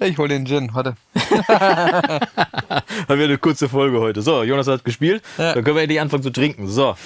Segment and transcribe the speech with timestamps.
[0.00, 0.96] Ich hol den Gin, warte.
[1.48, 4.20] Haben wir eine kurze Folge heute.
[4.22, 5.22] So, Jonas hat gespielt.
[5.38, 5.54] Ja.
[5.54, 6.68] Dann können wir endlich anfangen zu trinken.
[6.68, 6.96] So.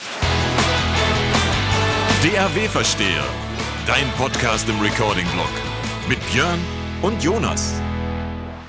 [2.23, 3.25] DAW-Versteher.
[3.87, 5.51] Dein Podcast im Recording-Blog.
[6.09, 6.59] Mit Björn
[7.03, 7.81] und Jonas.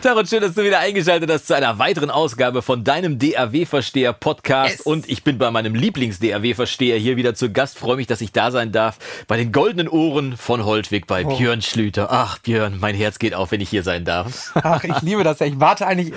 [0.04, 4.78] Und schön, dass du wieder eingeschaltet hast zu einer weiteren Ausgabe von deinem DAW-Versteher Podcast.
[4.78, 4.82] Yes.
[4.82, 7.78] Und ich bin bei meinem Lieblings-DAW-Versteher hier wieder zu Gast.
[7.78, 8.98] Freue mich, dass ich da sein darf.
[9.28, 12.08] Bei den goldenen Ohren von Holtwig bei Björn Schlüter.
[12.10, 14.52] Ach, Björn, mein Herz geht auf, wenn ich hier sein darf.
[14.56, 15.46] Ach, ich liebe das ja.
[15.46, 16.14] Ich warte eigentlich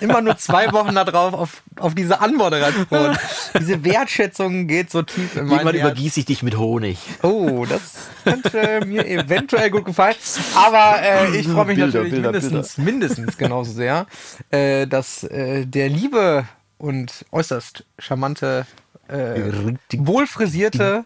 [0.00, 3.16] immer nur zwei Wochen darauf, auf, auf diese Anmoderation.
[3.60, 5.92] Diese Wertschätzung geht so tief in mein Irgendwann Herz.
[5.92, 6.98] übergieße ich dich mit Honig.
[7.22, 10.16] Oh, das könnte mir eventuell gut gefallen.
[10.56, 14.06] Aber äh, ich freue mich Bilder, natürlich Bilder, mindestens, mindestens genauso sehr,
[14.50, 16.46] äh, dass äh, der liebe
[16.78, 18.66] und äußerst charmante,
[19.08, 21.04] äh, wohlfrisierte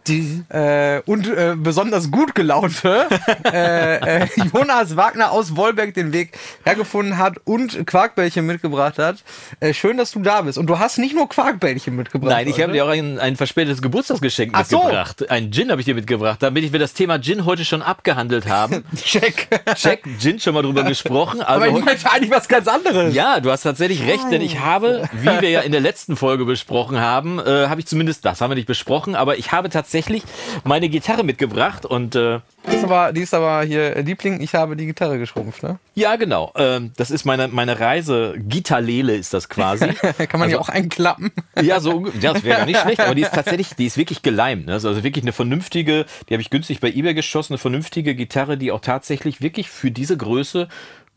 [0.49, 3.07] äh, und äh, besonders gut gelaunte
[3.45, 9.23] äh, äh, Jonas Wagner aus Wolberg den Weg hergefunden hat und Quarkbällchen mitgebracht hat.
[9.61, 10.59] Äh, schön, dass du da bist.
[10.59, 12.31] Und du hast nicht nur Quarkbällchen mitgebracht.
[12.33, 14.79] Nein, ich habe dir auch ein, ein verspätetes Geburtstagsgeschenk Ach so.
[14.79, 15.31] mitgebracht.
[15.31, 18.85] Ein Gin habe ich dir mitgebracht, damit wir das Thema Gin heute schon abgehandelt haben.
[18.97, 19.49] Check.
[19.75, 21.41] Check, Gin schon mal drüber gesprochen.
[21.41, 23.15] Also Aber ich meinte eigentlich was ganz anderes.
[23.15, 26.45] Ja, du hast tatsächlich recht, denn ich habe, wie wir ja in der letzten Folge
[26.45, 30.23] besprochen haben, äh, habe ich zumindest, das haben wir nicht besprochen, aber ich habe tatsächlich
[30.65, 32.41] meine Gitarre mitgebracht und äh,
[32.71, 35.79] Die ist aber, die ist aber hier, äh, Liebling, ich habe die Gitarre geschrumpft, ne?
[35.95, 39.89] ja, genau, ähm, das ist meine, meine Reise, Gitarlele ist das quasi.
[40.29, 41.33] Kann man die auch einklappen?
[41.61, 44.23] Ja, so, ja, das wäre gar nicht schlecht, aber die ist tatsächlich, die ist wirklich
[44.23, 44.65] geleimt.
[44.67, 44.73] Ne?
[44.73, 48.73] Also wirklich eine vernünftige, die habe ich günstig bei eBay geschossen, eine vernünftige Gitarre, die
[48.73, 50.69] auch tatsächlich wirklich für diese Größe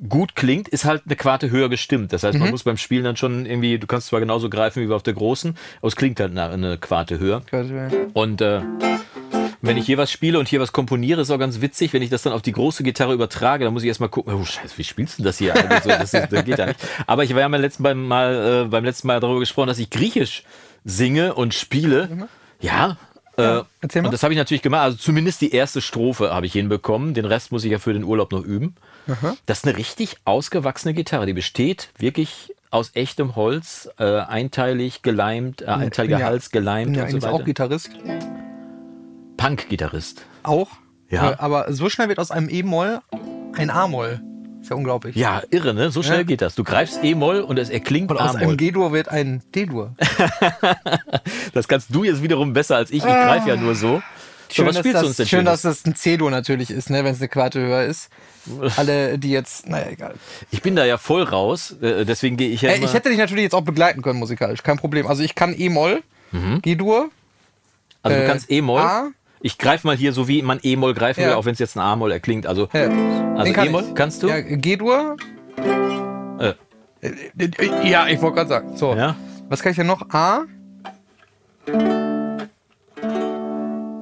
[0.10, 2.12] gut klingt, ist halt eine Quarte höher gestimmt.
[2.12, 4.94] Das heißt, man muss beim Spielen dann schon irgendwie, du kannst zwar genauso greifen wie
[4.94, 7.42] auf der großen, aber es klingt halt eine, eine Quarte höher.
[8.14, 8.62] Und äh,
[9.62, 12.10] wenn ich hier was spiele und hier was komponiere, ist auch ganz witzig, wenn ich
[12.10, 14.84] das dann auf die große Gitarre übertrage, dann muss ich erstmal gucken, oh scheiße, wie
[14.84, 15.56] spielst du das hier?
[15.56, 16.80] Also so, das, ist, das geht ja nicht.
[17.08, 19.90] Aber ich war ja beim letzten Mal, äh, beim letzten Mal darüber gesprochen, dass ich
[19.90, 20.44] Griechisch
[20.84, 22.28] singe und spiele.
[22.60, 22.98] Ja.
[23.38, 24.08] Äh, erzähl mal.
[24.08, 24.82] und das habe ich natürlich gemacht.
[24.82, 27.14] Also zumindest die erste Strophe habe ich hinbekommen.
[27.14, 28.76] Den Rest muss ich ja für den Urlaub noch üben.
[29.46, 31.26] Das ist eine richtig ausgewachsene Gitarre.
[31.28, 37.04] Die besteht wirklich aus echtem Holz, äh, einteilig geleimt, äh, einteiliger ja- Hals geleimt ja
[37.04, 37.34] und so weiter.
[37.34, 37.92] auch Gitarrist.
[39.38, 40.26] Punk-Gitarrist.
[40.44, 40.70] Auch?
[41.10, 41.32] Ja.
[41.32, 43.00] Äh, Aber so schnell wird aus einem E-Moll
[43.54, 44.22] ein A-Moll.
[44.66, 45.16] Ist ja unglaublich.
[45.16, 45.92] Ja, irre, ne?
[45.92, 46.24] So schnell Ja.
[46.24, 46.56] geht das.
[46.56, 48.58] Du greifst E-Moll und es erklingt Und aus einem.
[48.58, 49.94] G-Dur wird ein D-Dur.
[51.54, 52.98] Das kannst du jetzt wiederum besser als ich.
[52.98, 54.02] Ich greife ja nur so.
[54.52, 56.90] So, was dass spielst das, du uns denn schön, dass das ein C-Dur natürlich ist,
[56.90, 58.10] ne, wenn es eine Quarte höher ist.
[58.78, 60.16] Alle, die jetzt, naja, egal.
[60.50, 63.20] Ich bin da ja voll raus, äh, deswegen gehe ich ja Äh, ich hätte dich
[63.20, 65.06] natürlich jetzt auch begleiten können musikalisch, kein Problem.
[65.06, 66.02] Also ich kann E-Moll,
[66.64, 67.10] G-Dur,
[68.02, 68.82] Also du äh, kannst E-Moll.
[69.46, 71.80] Ich greife mal hier so wie man E-Moll greifen will, auch wenn es jetzt ein
[71.80, 72.48] A-Moll erklingt.
[72.48, 73.94] Also, also E-Moll ich.
[73.94, 74.28] kannst du?
[74.28, 75.18] Ja, G-Dur.
[76.40, 76.54] Äh,
[77.02, 78.76] Äh, Ja, ich wollte gerade sagen.
[78.76, 78.98] So.
[79.48, 80.10] Was kann ich denn noch?
[80.10, 80.46] A.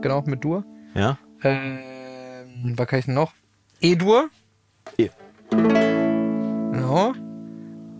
[0.01, 0.63] Genau, mit Dur.
[0.95, 1.17] Ja?
[1.43, 1.79] Ähm,
[2.77, 3.33] was kann ich denn noch?
[3.81, 4.29] E-Dur.
[4.97, 5.09] E.
[6.71, 7.11] Genau.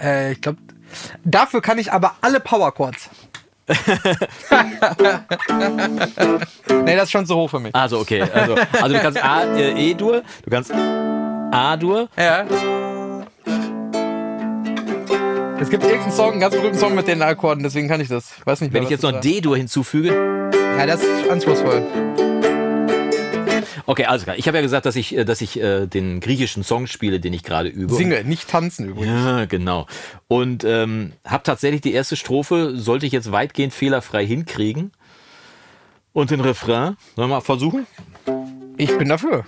[0.02, 0.60] Äh, ich glaube,
[1.26, 3.10] dafür kann ich aber alle Power Chords.
[6.84, 7.74] nee, das ist schon zu hoch für mich.
[7.74, 8.22] Also, okay.
[8.22, 12.10] Also, also du kannst A, äh, E-Dur, du kannst A-Dur.
[12.18, 12.46] Ja.
[15.60, 18.34] Es gibt irgendeinen Song, einen ganz berühmten Song mit den Akkorden, deswegen kann ich das.
[18.44, 20.52] Weiß nicht, Wenn mehr, ich jetzt noch D-Dur hinzufüge.
[20.78, 21.84] Ja, das ist anspruchsvoll.
[23.86, 24.38] Okay, also klar.
[24.38, 27.34] Ich habe ja gesagt, dass ich, äh, dass ich äh, den griechischen Song spiele, den
[27.34, 27.94] ich gerade übe.
[27.94, 29.26] Singe, nicht tanzen übrigens.
[29.26, 29.88] Ja, genau.
[30.28, 34.92] Und ähm, habe tatsächlich die erste Strophe, sollte ich jetzt weitgehend fehlerfrei hinkriegen.
[36.14, 37.88] Und den Refrain, sollen wir mal versuchen?
[38.78, 39.46] Ich bin dafür.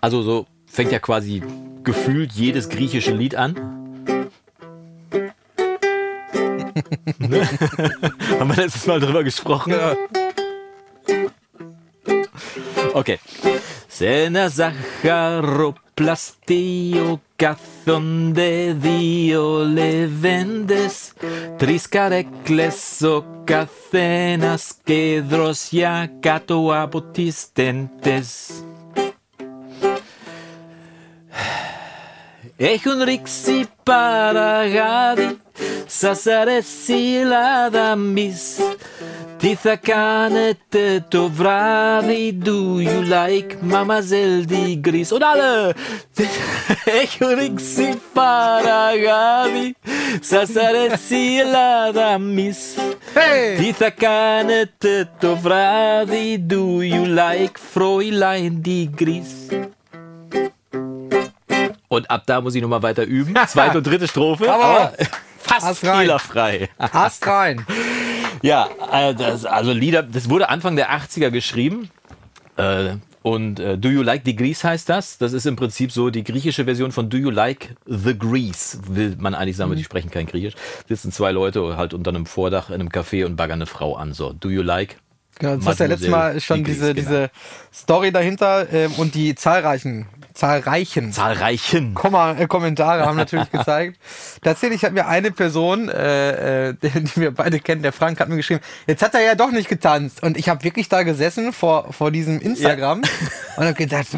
[0.00, 1.42] Also so fängt ja quasi
[1.84, 3.54] gefühlt jedes griechische Lied an.
[7.18, 7.42] Ne?
[8.38, 9.72] Haben wir letztes Mal drüber gesprochen?
[9.72, 9.94] Ja.
[12.94, 13.16] Okay.
[13.86, 21.12] Σε ένα ζαχαροπλαστείο κάθονται δύο λεβέντες.
[21.56, 28.50] Τρεις καρέκλες ο καθένας και δροσιά κάτω από τις τέντες.
[32.56, 35.38] Έχουν ρίξει παραγάδι
[35.86, 38.56] Σας αρέσει η λαδαμής
[39.40, 45.12] Ti Tisakanete Tovrari, do you like mama de Gris?
[45.12, 45.74] Und alle!
[46.84, 49.74] Echurixi Paragadi,
[50.20, 52.76] Sasaresi Ladamis.
[53.14, 53.56] Hey!
[53.56, 59.48] Tisakanete Tovrari, do you like Fräulein di Gris?
[61.88, 63.34] Und ab da muss ich nochmal weiter üben.
[63.48, 64.52] Zweite und dritte Strophe.
[64.52, 64.92] Aber
[65.38, 66.68] fast fehlerfrei.
[66.78, 67.64] Hast rein.
[68.42, 71.90] Ja, äh, das, also Lieder, das wurde Anfang der 80er geschrieben.
[72.56, 75.18] Äh, und äh, Do You Like the Grease heißt das.
[75.18, 79.16] Das ist im Prinzip so die griechische Version von Do You Like the Grease, will
[79.18, 80.54] man eigentlich sagen, weil die sprechen kein Griechisch.
[80.88, 84.14] Sitzen zwei Leute halt unter einem Vordach in einem Café und baggern eine Frau an.
[84.14, 84.96] So, Do You Like?
[85.40, 87.08] Genau, das hast ja letztes Mal schon diese, genau.
[87.08, 87.30] diese
[87.72, 91.94] Story dahinter ähm, und die zahlreichen, zahlreichen Zahlreichen.
[91.94, 93.98] Komma, äh, Kommentare haben natürlich gezeigt.
[94.42, 98.36] Tatsächlich hat mir eine Person, äh, äh, die, wir beide kennen, der Frank, hat mir
[98.36, 100.22] geschrieben, jetzt hat er ja doch nicht getanzt.
[100.22, 103.00] Und ich habe wirklich da gesessen vor, vor diesem Instagram
[103.56, 104.08] und habe gedacht,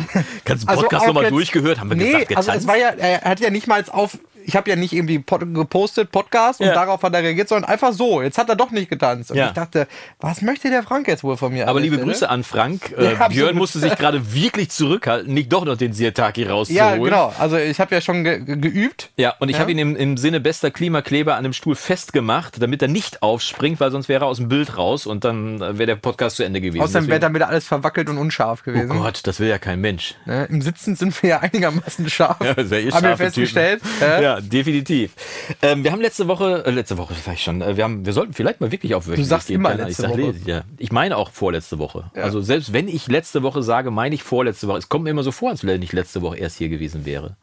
[0.44, 1.78] Kannst du den Podcast auch nochmal durchgehört?
[1.78, 2.66] Haben wir nee, gesagt, also es getanzt?
[2.66, 6.10] war ja, er hat ja nicht mal auf, ich habe ja nicht irgendwie pod gepostet,
[6.12, 6.74] Podcast und Ja.
[6.74, 8.22] darauf hat er reagiert, sondern einfach so.
[8.22, 9.30] Jetzt hat er doch nicht getanzt.
[9.30, 9.46] Und Ja.
[9.48, 9.86] ich dachte,
[10.20, 11.68] was möchte der Frank jetzt wohl von mir?
[11.68, 12.10] Aber liebe Stelle?
[12.10, 12.94] Grüße an Frank.
[12.98, 16.76] Ja, Äh, Björn musste sich gerade wirklich zurückhalten, nicht doch noch den Sirtaki rauszuholen.
[16.76, 17.32] Ja, genau.
[17.38, 19.10] Also ich habe ja schon ge ge geübt.
[19.16, 22.82] Ja, und ich habe ihn im, im Sinne bester Klimakleber an dem Stuhl festgemacht, damit
[22.82, 25.86] er nicht aufspringt, weil sonst wäre er aus dem Bild raus und dann äh, wäre
[25.86, 26.82] der Podcast zu Ende gewesen.
[26.82, 28.88] Außerdem wäre wieder alles verwackelt und unscharf Oh gewesen.
[28.88, 30.14] Gott, das will ja kein Mensch.
[30.26, 30.46] Ne?
[30.50, 32.38] Im Sitzen sind wir ja einigermaßen scharf.
[32.42, 33.82] Ja, sehr eh haben wir festgestellt.
[33.82, 34.22] Typen.
[34.22, 34.31] Ja.
[34.34, 35.14] Ja, definitiv.
[35.62, 38.32] Ähm, wir haben letzte Woche, äh, letzte Woche vielleicht schon, äh, wir, haben, wir sollten
[38.32, 39.56] vielleicht mal wirklich auf wöchentlich sagst gehen.
[39.56, 40.34] immer letzte ich sag, Woche.
[40.46, 42.10] Ja, ich meine auch vorletzte Woche.
[42.14, 44.78] Also selbst wenn ich letzte Woche sage, meine ich vorletzte Woche.
[44.78, 47.36] Es kommt mir immer so vor, als wenn ich letzte Woche erst hier gewesen wäre.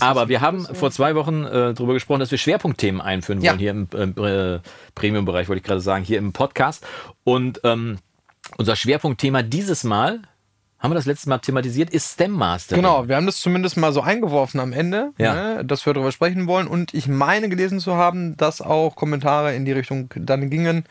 [0.00, 3.50] Aber wir haben vor zwei Wochen äh, darüber gesprochen, dass wir Schwerpunktthemen einführen Ja.
[3.52, 4.60] wollen hier im äh,
[4.94, 6.86] Premium-Bereich, wollte ich gerade sagen, hier im Podcast.
[7.24, 7.98] Und ähm,
[8.56, 10.22] unser Schwerpunktthema dieses Mal,
[10.78, 12.82] haben wir das letzte Mal thematisiert, ist STEM Mastering.
[12.82, 15.34] Genau, wir haben das zumindest mal so eingeworfen am Ende, Ja.
[15.56, 16.68] ne, dass wir darüber sprechen wollen.
[16.68, 20.84] Und ich meine gelesen zu haben, dass auch Kommentare in die Richtung dann gingen.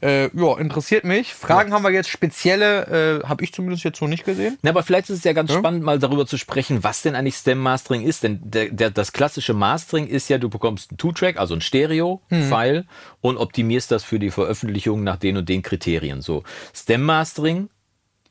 [0.00, 1.32] Äh, ja, interessiert mich.
[1.34, 4.58] Fragen haben wir jetzt spezielle, äh, habe ich zumindest jetzt so nicht gesehen.
[4.62, 7.36] Na, aber vielleicht ist es ja ganz spannend, mal darüber zu sprechen, was denn eigentlich
[7.36, 8.22] STEM Mastering ist.
[8.22, 12.86] Denn der, der, das klassische Mastering ist ja, du bekommst einen Two-Track, also ein Stereo-File
[13.20, 16.20] und optimierst das für die Veröffentlichung nach den und den Kriterien.
[16.22, 16.42] So,
[16.74, 17.68] STEM Mastering,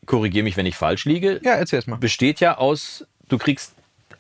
[0.06, 1.98] korrigiere mich, wenn ich falsch liege, Ja, erzähl es mal.
[1.98, 3.74] besteht ja aus, du kriegst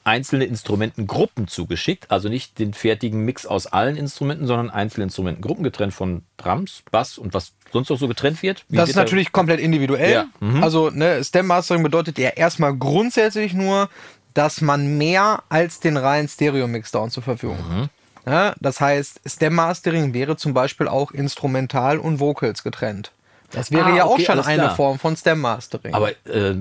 [0.06, 5.94] einzelne Instrumentengruppen zugeschickt, also nicht den fertigen Mix aus allen Instrumenten, sondern einzelne Instrumentengruppen getrennt
[5.94, 8.66] von Drums, Bass und was sonst noch so getrennt wird.
[8.68, 10.12] Wie Das ist da- natürlich komplett individuell.
[10.12, 10.62] Ja, mhm.
[10.62, 13.90] Also ne, STEM Mastering bedeutet ja erstmal grundsätzlich nur,
[14.34, 17.82] dass man mehr als den reinen Stereo-Mixdown zur Verfügung Mhm.
[17.84, 17.90] hat.
[18.26, 23.12] Ja, das heißt, STEM Mastering wäre zum Beispiel auch Instrumental und Vocals getrennt.
[23.54, 24.76] Das wäre Ah, ja auch okay, schon alles eine klar.
[24.76, 25.94] Form von STEM Mastering.
[25.94, 26.56] Aber äh,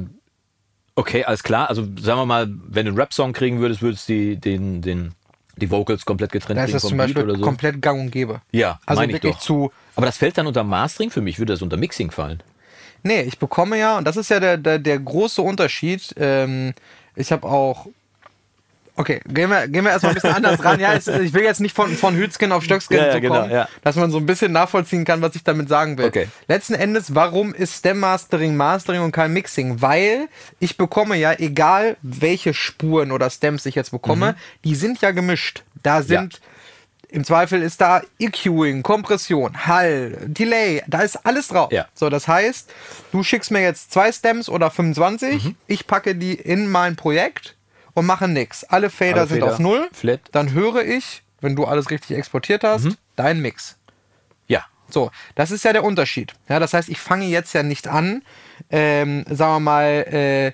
[0.95, 1.69] okay, alles klar.
[1.69, 5.15] Also sagen wir mal, wenn du einen Rap-Song kriegen würdest, würdest du die, den, den,
[5.57, 7.43] die Vocals komplett getrennt da ist kriegen das vom zum Beat Beispiel oder so.
[7.45, 8.41] komplett gang und gäbe.
[8.53, 9.41] Ja, also meine ich wirklich doch.
[9.43, 9.73] zu.
[9.97, 11.11] Aber das fällt dann unter Mastering?
[11.11, 12.43] Für mich würde das unter Mixing fallen.
[13.03, 16.15] Nee, ich bekomme ja, und das ist ja der, der, der große Unterschied.
[16.19, 16.73] Ähm,
[17.17, 17.87] ich habe auch.
[18.95, 20.79] Okay, gehen wir, gehen wir erstmal ein bisschen anders ran.
[20.79, 23.51] Ja, es, ich will jetzt nicht von, von Hützgen auf Stöckskin Ja, ja, genau, kommen,
[23.51, 23.69] ja.
[23.83, 26.07] dass man so ein bisschen nachvollziehen kann, was ich damit sagen will.
[26.07, 26.29] Okay.
[26.47, 29.81] Letzten Endes, warum ist Stem Mastering Mastering und kein Mixing?
[29.81, 30.29] Weil
[30.61, 34.37] ich bekomme ja, egal welche Spuren oder Stems ich jetzt bekomme, Mhm.
[34.65, 35.63] die sind ja gemischt.
[35.83, 36.41] Da sind
[37.09, 41.71] im Zweifel ist da EQing, Kompression, Hall, Delay, da ist alles drauf.
[41.73, 41.87] Ja.
[41.95, 42.71] So, das heißt,
[43.13, 45.57] du schickst mir jetzt zwei Stems oder 25, Mhm.
[45.67, 47.55] ich packe die in mein Projekt
[47.95, 48.65] und mache nix.
[48.65, 49.89] Alle Fader Alle sind Fader auf Null.
[49.93, 50.21] flat.
[50.33, 52.97] Dann höre ich, wenn du alles richtig exportiert hast, Mhm.
[53.17, 53.77] deinen Mix.
[54.47, 54.65] Ja.
[54.89, 56.35] So, das ist ja der Unterschied.
[56.49, 58.23] Ja, das heißt, ich fange jetzt ja nicht an,
[58.71, 60.47] ähm, sagen wir mal, äh,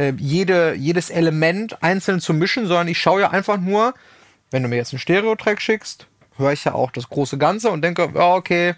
[0.00, 3.94] äh, jede, jedes Element einzeln zu mischen, sondern ich schaue ja einfach nur,
[4.50, 7.82] wenn du mir jetzt einen Stereo-Track schickst, höre ich ja auch das große Ganze und
[7.82, 8.74] denke, ja, okay,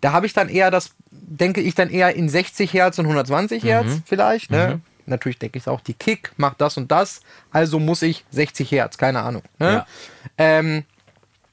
[0.00, 3.64] da habe ich dann eher das, denke ich dann eher in 60 Hertz und 120
[3.64, 4.50] Hertz vielleicht.
[4.50, 4.80] Ne?
[5.06, 7.20] Natürlich denke ich auch, die Kick macht das und das,
[7.50, 9.42] also muss ich 60 Hertz, keine Ahnung.
[9.58, 9.72] Ne?
[9.72, 9.86] Ja.
[10.36, 10.84] Ähm,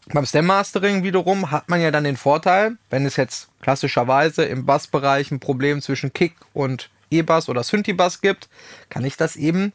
[0.07, 4.65] beim Stem Mastering wiederum hat man ja dann den Vorteil, wenn es jetzt klassischerweise im
[4.65, 8.49] Bassbereich ein Problem zwischen Kick und E-Bass oder Synthi-Bass gibt,
[8.89, 9.71] kann ich das eben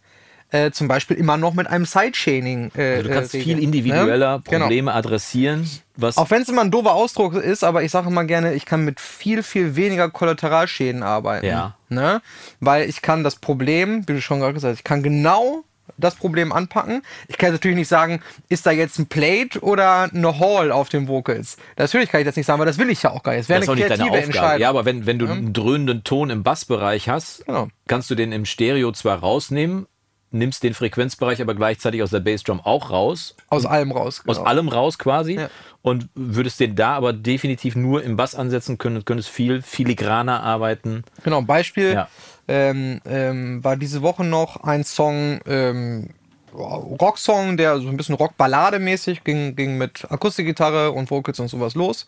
[0.51, 3.65] äh, zum Beispiel immer noch mit einem Sidechaining äh, Also du kannst äh, viel regeln,
[3.65, 4.43] individueller ne?
[4.49, 4.65] Genau.
[4.65, 5.69] Probleme adressieren.
[5.97, 8.65] Was Auch wenn es immer ein doofer Ausdruck ist, aber ich sage immer gerne, ich
[8.65, 11.47] kann mit viel, viel weniger Kollateralschäden arbeiten.
[11.47, 11.75] Ja.
[11.89, 12.23] Ne?
[12.61, 15.65] Weil ich kann das Problem, wie du schon gerade gesagt hast, ich kann genau
[15.97, 17.03] das Problem anpacken.
[17.27, 21.09] Ich kann natürlich nicht sagen, ist da jetzt ein Plate oder eine Hall auf den
[21.09, 21.57] Vocals.
[21.77, 23.43] Natürlich kann ich das nicht sagen, weil das will ich ja auch gar nicht.
[23.43, 24.39] Das wäre das ist auch eine nicht deine kreative Aufgabe.
[24.39, 24.61] Entscheidung.
[24.63, 27.69] Ja, aber wenn, wenn du einen dröhnenden Ton im Bassbereich hast, Genau.
[27.89, 29.87] kannst du den im Stereo zwar rausnehmen,
[30.31, 34.23] nimmst den Frequenzbereich aber gleichzeitig aus der Bassdrum auch raus, Aus allem raus.
[34.27, 34.49] aus genau.
[34.49, 35.51] allem raus quasi Ja.
[35.83, 41.05] und würdest den da aber definitiv nur im Bass ansetzen können, könntest viel filigraner arbeiten.
[41.25, 42.09] Genau, Beispiel Ja.
[42.47, 46.11] ähm, ähm, war diese Woche noch ein Song, ähm,
[46.55, 52.07] Rocksong, der so ein bisschen Rockballade-mäßig ging, ging mit Akustikgitarre und Vocals und sowas los.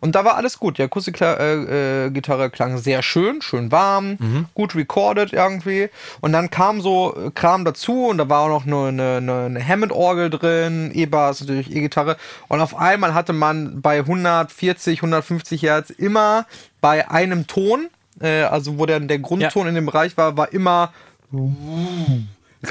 [0.00, 0.78] Und da war alles gut.
[0.78, 4.46] Die Akustikgitarre äh, äh, klang sehr schön, schön warm, mhm.
[4.54, 5.88] gut recorded irgendwie.
[6.20, 10.30] Und dann kam so Kram dazu und da war auch noch eine, eine, eine Hammond-Orgel
[10.30, 12.16] drin, E-Bass, natürlich E-Gitarre.
[12.48, 16.46] Und auf einmal hatte man bei 140, 150 Hertz immer
[16.80, 17.88] bei einem Ton,
[18.20, 19.68] äh, also wo der, der Grundton ja.
[19.68, 20.92] in dem Bereich war, war immer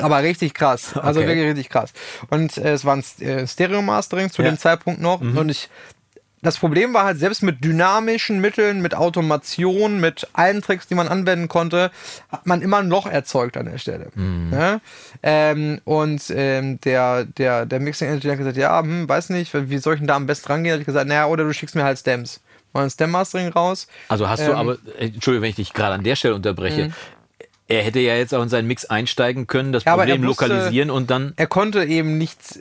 [0.02, 0.98] aber richtig krass.
[0.98, 1.30] Also okay.
[1.30, 1.94] wirklich richtig krass.
[2.30, 4.50] Und äh, es war ein äh, Stereo-Mastering zu ja.
[4.50, 5.22] dem Zeitpunkt noch.
[5.22, 5.38] Mhm.
[5.38, 5.70] Und ich,
[6.42, 11.08] das Problem war halt, selbst mit dynamischen Mitteln, mit Automation, mit allen Tricks, die man
[11.08, 11.92] anwenden konnte,
[12.30, 14.10] hat man immer ein Loch erzeugt an der Stelle.
[14.16, 14.54] Mhm.
[14.54, 14.80] Ja?
[15.24, 19.96] Ähm, und ähm, der, der, der Mixing-Engineer hat gesagt, ja, hm, weiß nicht, wie soll
[19.96, 20.74] ich denn da am besten rangehen?
[20.74, 22.42] Hat ich gesagt, naja, oder du schickst mir halt Stems
[22.76, 23.88] mal ein Stem-Mastering raus.
[24.10, 26.88] Also hast du ähm, aber, äh, Entschuldigung, wenn ich dich gerade an der Stelle unterbreche,
[26.88, 26.94] mhm.
[27.68, 30.92] Er hätte ja jetzt auch in seinen Mix einsteigen können, das ja, Problem wusste, lokalisieren
[30.92, 31.34] und dann.
[31.36, 32.60] Er konnte eben nicht,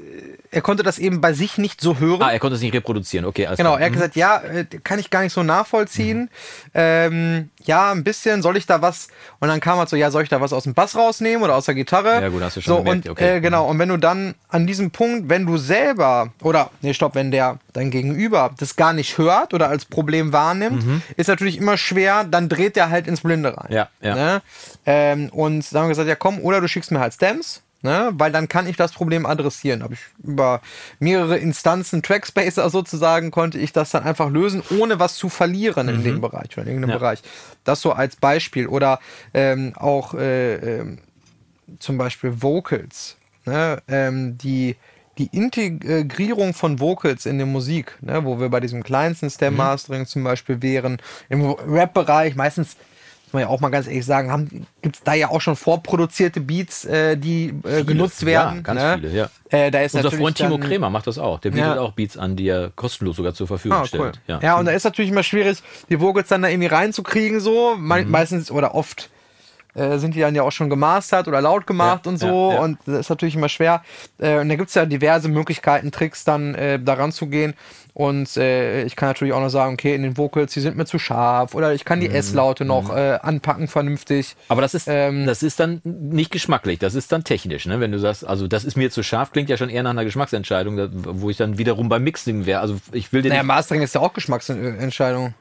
[0.55, 2.23] er konnte das eben bei sich nicht so hören.
[2.23, 3.49] Ah, er konnte es nicht reproduzieren, okay.
[3.57, 3.81] Genau, klar.
[3.81, 3.95] er hat mhm.
[3.95, 6.21] gesagt, ja, äh, kann ich gar nicht so nachvollziehen.
[6.21, 6.29] Mhm.
[6.75, 9.09] Ähm, ja, ein bisschen, soll ich da was?
[9.41, 11.57] Und dann kam er so, ja, soll ich da was aus dem Bass rausnehmen oder
[11.57, 12.21] aus der Gitarre?
[12.23, 13.37] Ja, gut, hast du schon so, gemerkt, und, okay.
[13.37, 17.17] Äh, genau, und wenn du dann an diesem Punkt, wenn du selber, oder, nee, stopp,
[17.17, 21.03] wenn der dein Gegenüber das gar nicht hört oder als Problem wahrnimmt, mhm.
[21.17, 23.73] ist natürlich immer schwer, dann dreht der halt ins Blinde rein.
[23.73, 24.15] Ja, ja.
[24.15, 24.43] Ne?
[24.87, 28.13] Ähm, und dann haben wir gesagt, ja komm, oder du schickst mir halt Stems, ne?
[28.15, 29.85] weil dann kann ich das Problem adressieren.
[29.85, 30.61] Habe ich über
[30.99, 35.95] mehrere Instanzen, Trackspacer sozusagen, konnte ich das dann einfach lösen, ohne was zu verlieren mhm.
[35.95, 36.99] in dem Bereich oder in irgendeinem ja.
[36.99, 37.23] Bereich.
[37.63, 38.67] Das so als Beispiel.
[38.67, 38.99] Oder
[39.35, 40.97] ähm, auch äh, äh,
[41.79, 43.81] zum Beispiel Vocals, ne?
[43.87, 44.77] ähm, die
[45.17, 50.01] die Integrierung von Vocals in der Musik, ne, wo wir bei diesem kleinsten Stem Mastering
[50.01, 50.07] mhm.
[50.07, 50.99] zum Beispiel wären,
[51.29, 52.77] im Rap-Bereich meistens
[53.35, 56.85] man ja auch mal ganz ehrlich sagen, gibt es da ja auch schon vorproduzierte Beats,
[56.85, 58.57] äh, die äh, viele, genutzt werden.
[58.57, 58.99] Ja, ganz ne?
[59.01, 59.29] viele, ja.
[59.51, 61.41] Äh, da ist Unser Freund Timo Kremer macht das auch.
[61.41, 61.81] Der bietet ja.
[61.81, 64.03] auch Beats an, die er kostenlos sogar zur Verfügung ah, stellt.
[64.03, 64.13] Cool.
[64.27, 64.41] Ja.
[64.41, 67.77] ja, und da ist natürlich immer schwierig, die Vocals dann da irgendwie reinzukriegen, so.
[67.77, 68.11] Me mhm.
[68.11, 69.11] Meistens oder oft
[69.75, 72.51] äh, sind die dann ja auch schon gemastert oder laut gemacht ja, und so.
[72.51, 72.61] Ja, ja.
[72.61, 73.83] Und das ist natürlich immer schwer.
[74.19, 77.55] Äh, und da gibt es ja diverse Möglichkeiten, Tricks dann äh, daran zu gehen.
[77.95, 80.85] Und äh, ich kann natürlich auch noch sagen, okay, in den Vocals, die sind mir
[80.85, 81.55] zu scharf.
[81.55, 82.17] Oder ich kann die mhm.
[82.17, 82.99] S-Laute noch mhm.
[82.99, 84.35] äh, anpacken vernünftig.
[84.49, 87.79] Aber das ist, ähm, das ist dann nicht geschmacklich, das ist dann technisch, ne?
[87.79, 90.05] Wenn du sagst, also das ist mir zu scharf, klingt ja schon eher nach einer
[90.05, 92.61] Geschmacksentscheidung, wo ich dann wiederum beim Mixing wäre.
[92.61, 93.31] Also ich will den.
[93.31, 95.35] Naja, Mastering ist ja auch Geschmacksentscheidung.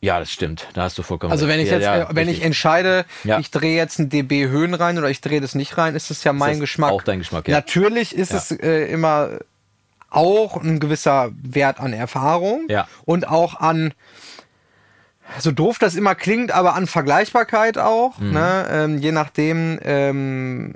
[0.00, 0.66] Ja, das stimmt.
[0.74, 3.38] Da hast du vollkommen Also wenn ich jetzt, ja, ja, wenn ich entscheide, ja.
[3.38, 6.22] ich drehe jetzt ein dB Höhen rein oder ich drehe das nicht rein, ist das
[6.24, 6.90] ja mein das Geschmack.
[6.90, 7.54] Auch dein Geschmack, ja.
[7.54, 9.38] Natürlich ist es äh, immer
[10.10, 12.86] auch ein gewisser Wert an Erfahrung ja.
[13.04, 13.92] und auch an
[15.38, 18.18] so doof das immer klingt, aber an Vergleichbarkeit auch.
[18.18, 18.32] Mhm.
[18.32, 18.66] Ne?
[18.70, 20.74] Ähm, je nachdem, ähm,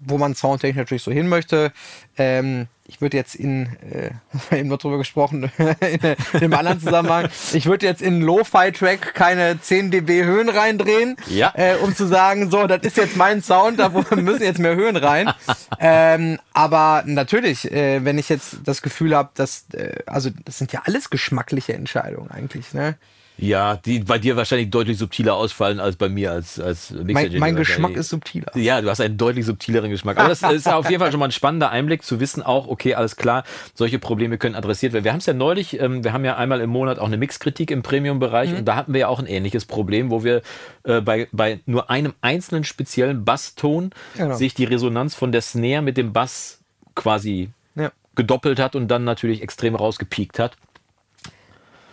[0.00, 1.72] wo man soundtechnisch natürlich so hin möchte.
[2.16, 4.10] Ähm, ich würde jetzt in, äh,
[4.58, 9.60] eben noch drüber gesprochen, in, in einem anderen Zusammenhang, ich würde jetzt in Lo-Fi-Track keine
[9.60, 11.52] 10 dB Höhen reindrehen, ja.
[11.54, 14.96] äh, um zu sagen, so, das ist jetzt mein Sound, da müssen jetzt mehr Höhen
[14.96, 15.30] rein.
[15.78, 20.72] ähm, aber natürlich, äh, wenn ich jetzt das Gefühl habe, dass, äh, also das sind
[20.72, 22.96] ja alles geschmackliche Entscheidungen eigentlich, ne?
[23.40, 27.56] Ja, die bei dir wahrscheinlich deutlich subtiler ausfallen als bei mir als, als Mein, mein
[27.56, 28.54] Geschmack ist subtiler.
[28.54, 30.18] Ja, du hast einen deutlich subtileren Geschmack.
[30.18, 32.94] Aber das ist auf jeden Fall schon mal ein spannender Einblick zu wissen, auch, okay,
[32.94, 33.44] alles klar,
[33.74, 35.04] solche Probleme können adressiert werden.
[35.04, 37.70] Wir haben es ja neulich, ähm, wir haben ja einmal im Monat auch eine Mixkritik
[37.70, 38.58] im Premium-Bereich mhm.
[38.58, 40.42] und da hatten wir ja auch ein ähnliches Problem, wo wir
[40.84, 44.36] äh, bei, bei nur einem einzelnen speziellen Basston genau.
[44.36, 46.60] sich die Resonanz von der Snare mit dem Bass
[46.94, 47.90] quasi ja.
[48.14, 50.56] gedoppelt hat und dann natürlich extrem rausgepiekt hat.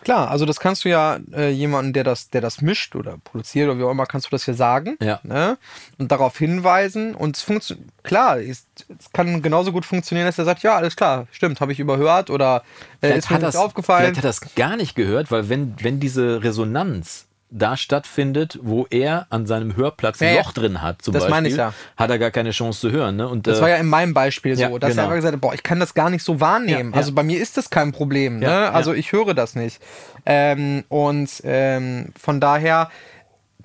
[0.07, 3.67] Klar, also das kannst du ja äh, jemanden, der das, der das mischt oder produziert
[3.67, 5.19] oder wie auch immer, kannst du das ja sagen ja.
[5.21, 5.57] Ne?
[5.97, 7.13] und darauf hinweisen.
[7.13, 10.95] Und es funktioniert, klar, es, es, kann genauso gut funktionieren, dass er sagt, ja, alles
[10.95, 12.63] klar, stimmt, habe ich überhört oder
[13.01, 14.15] äh, ist mir das, aufgefallen.
[14.15, 19.25] Vielleicht hat das gar nicht gehört, weil wenn, wenn diese Resonanz da stattfindet, wo er
[19.29, 21.73] an seinem Hörplatz ein ja, Loch drin hat, zum das Beispiel, meine ich ja.
[21.95, 23.15] hat er gar keine Chance zu hören.
[23.15, 23.27] Ne?
[23.27, 25.03] Und, das äh, war ja in meinem Beispiel so, ja, dass genau.
[25.03, 26.91] er einfach gesagt hat, boah, ich kann das gar nicht so wahrnehmen.
[26.91, 28.39] Ja, also bei mir ist das kein Problem.
[28.39, 28.71] Ne?
[28.71, 29.81] Also ich höre das nicht.
[30.25, 32.89] Ähm, und ähm, von daher,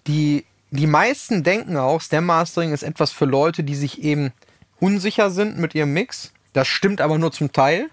[0.06, 4.32] die, die meisten denken auch, Stem Mastering ist etwas für Leute, die sich eben
[4.78, 6.32] unsicher sind mit ihrem Mix.
[6.52, 7.88] Das stimmt aber nur zum Teil.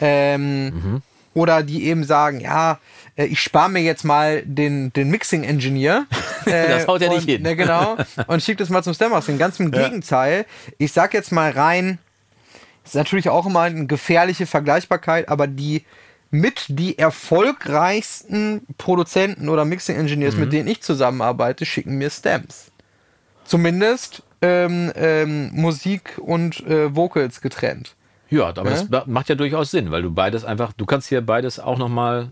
[0.00, 1.02] Ähm, mhm.
[1.34, 2.78] Oder die eben sagen, ja,
[3.26, 6.06] ich spare mir jetzt mal den, den Mixing-Engineer.
[6.46, 7.42] Äh, das haut ja nicht hin.
[7.42, 7.98] Ne, genau.
[8.26, 9.38] Und schickt es mal zum Stem-Mastering.
[9.38, 9.82] Ganz im ja.
[9.82, 10.46] Gegenteil.
[10.78, 11.98] Ich sag jetzt mal rein,
[12.84, 15.84] ist natürlich auch immer eine gefährliche Vergleichbarkeit, aber die
[16.30, 20.40] mit die erfolgreichsten Produzenten oder Mixing-Engineers, mhm.
[20.40, 22.70] mit denen ich zusammenarbeite, schicken mir Stems.
[23.44, 27.94] Zumindest ähm, ähm, Musik und äh, Vocals getrennt.
[28.30, 28.82] Ja, aber ja?
[28.84, 32.30] das macht ja durchaus Sinn, weil du beides einfach, du kannst hier beides auch nochmal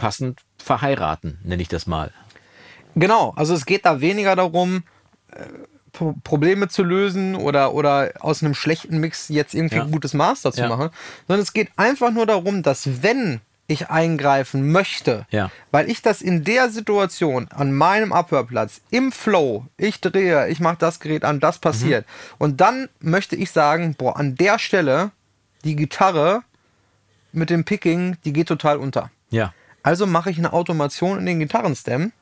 [0.00, 2.10] passend verheiraten, nenne ich das mal.
[2.96, 4.82] Genau, also es geht da weniger darum,
[5.30, 5.44] äh,
[6.24, 9.82] Probleme zu lösen oder, oder aus einem schlechten Mix jetzt irgendwie ja.
[9.82, 10.68] ein gutes Master zu ja.
[10.68, 10.90] machen,
[11.26, 15.50] sondern es geht einfach nur darum, dass wenn ich eingreifen möchte, ja.
[15.70, 20.78] weil ich das in der Situation an meinem Abhörplatz im Flow, ich drehe, ich mache
[20.78, 22.34] das Gerät an, das passiert mhm.
[22.38, 25.10] und dann möchte ich sagen, boah, an der Stelle
[25.64, 26.42] die Gitarre
[27.32, 29.10] mit dem Picking, die geht total unter.
[29.30, 29.52] Ja.
[29.82, 32.12] Also mache ich eine Automation in den Gitarrenstem,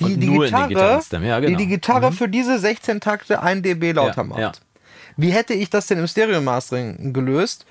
[0.00, 1.46] die die Gitarre, ja, genau.
[1.46, 2.14] die die Gitarre mhm.
[2.14, 4.38] für diese 16 Takte 1 dB lauter ja, macht.
[4.38, 4.52] Ja.
[5.16, 7.66] Wie hätte ich das denn im Stereo Mastering gelöst?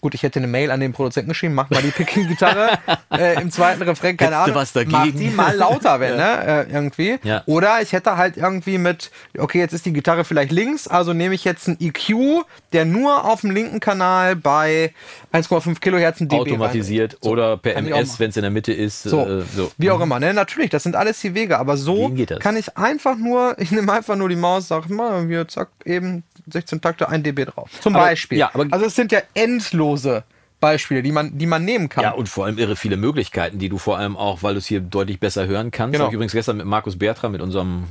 [0.00, 2.78] Gut, ich hätte eine Mail an den Produzenten geschrieben, mach mal die Picking-Gitarre
[3.10, 4.54] äh, im zweiten Refrain, keine Ahnung.
[4.54, 4.92] Was dagegen?
[4.92, 6.36] Mach die mal lauter, wenn, ja.
[6.36, 6.66] ne?
[6.68, 7.18] Äh, irgendwie.
[7.24, 7.42] Ja.
[7.46, 11.34] Oder ich hätte halt irgendwie mit, okay, jetzt ist die Gitarre vielleicht links, also nehme
[11.34, 14.92] ich jetzt einen EQ, der nur auf dem linken Kanal bei
[15.32, 19.02] 1,5 Kilohertz ein dB Automatisiert so, oder per MS, wenn es in der Mitte ist.
[19.02, 19.70] So, äh, so.
[19.78, 20.04] wie auch mhm.
[20.04, 20.20] immer.
[20.20, 20.32] Ne?
[20.32, 24.16] Natürlich, das sind alles die Wege, aber so kann ich einfach nur, ich nehme einfach
[24.16, 27.70] nur die Maus, sag mal, hier, zack, eben 16 Takte, 1 dB drauf.
[27.80, 28.38] Zum aber, Beispiel.
[28.38, 29.20] Ja, aber also es sind ja
[29.88, 30.24] endlose
[30.60, 32.02] Beispiele, die man, die man nehmen kann.
[32.02, 34.66] Ja, und vor allem irre viele Möglichkeiten, die du vor allem auch, weil du es
[34.66, 35.92] hier deutlich besser hören kannst.
[35.92, 36.04] Genau.
[36.04, 37.84] Habe ich übrigens gestern mit Markus Bertram, mit unserem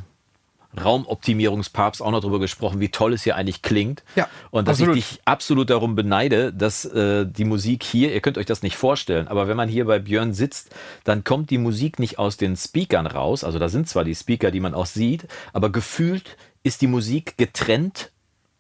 [0.78, 4.04] Raumoptimierungspapst auch noch darüber gesprochen, wie toll es hier eigentlich klingt.
[4.18, 4.98] Ja, und dass absolut.
[4.98, 8.76] ich dich absolut darum beneide, dass äh, die Musik hier, ihr könnt euch das nicht
[8.76, 10.76] vorstellen, aber wenn man hier bei Björn sitzt,
[11.06, 13.46] dann kommt die Musik nicht aus den Speakern raus.
[13.46, 17.38] Also da sind zwar die Speaker, die man auch sieht, aber gefühlt ist die Musik
[17.38, 18.12] getrennt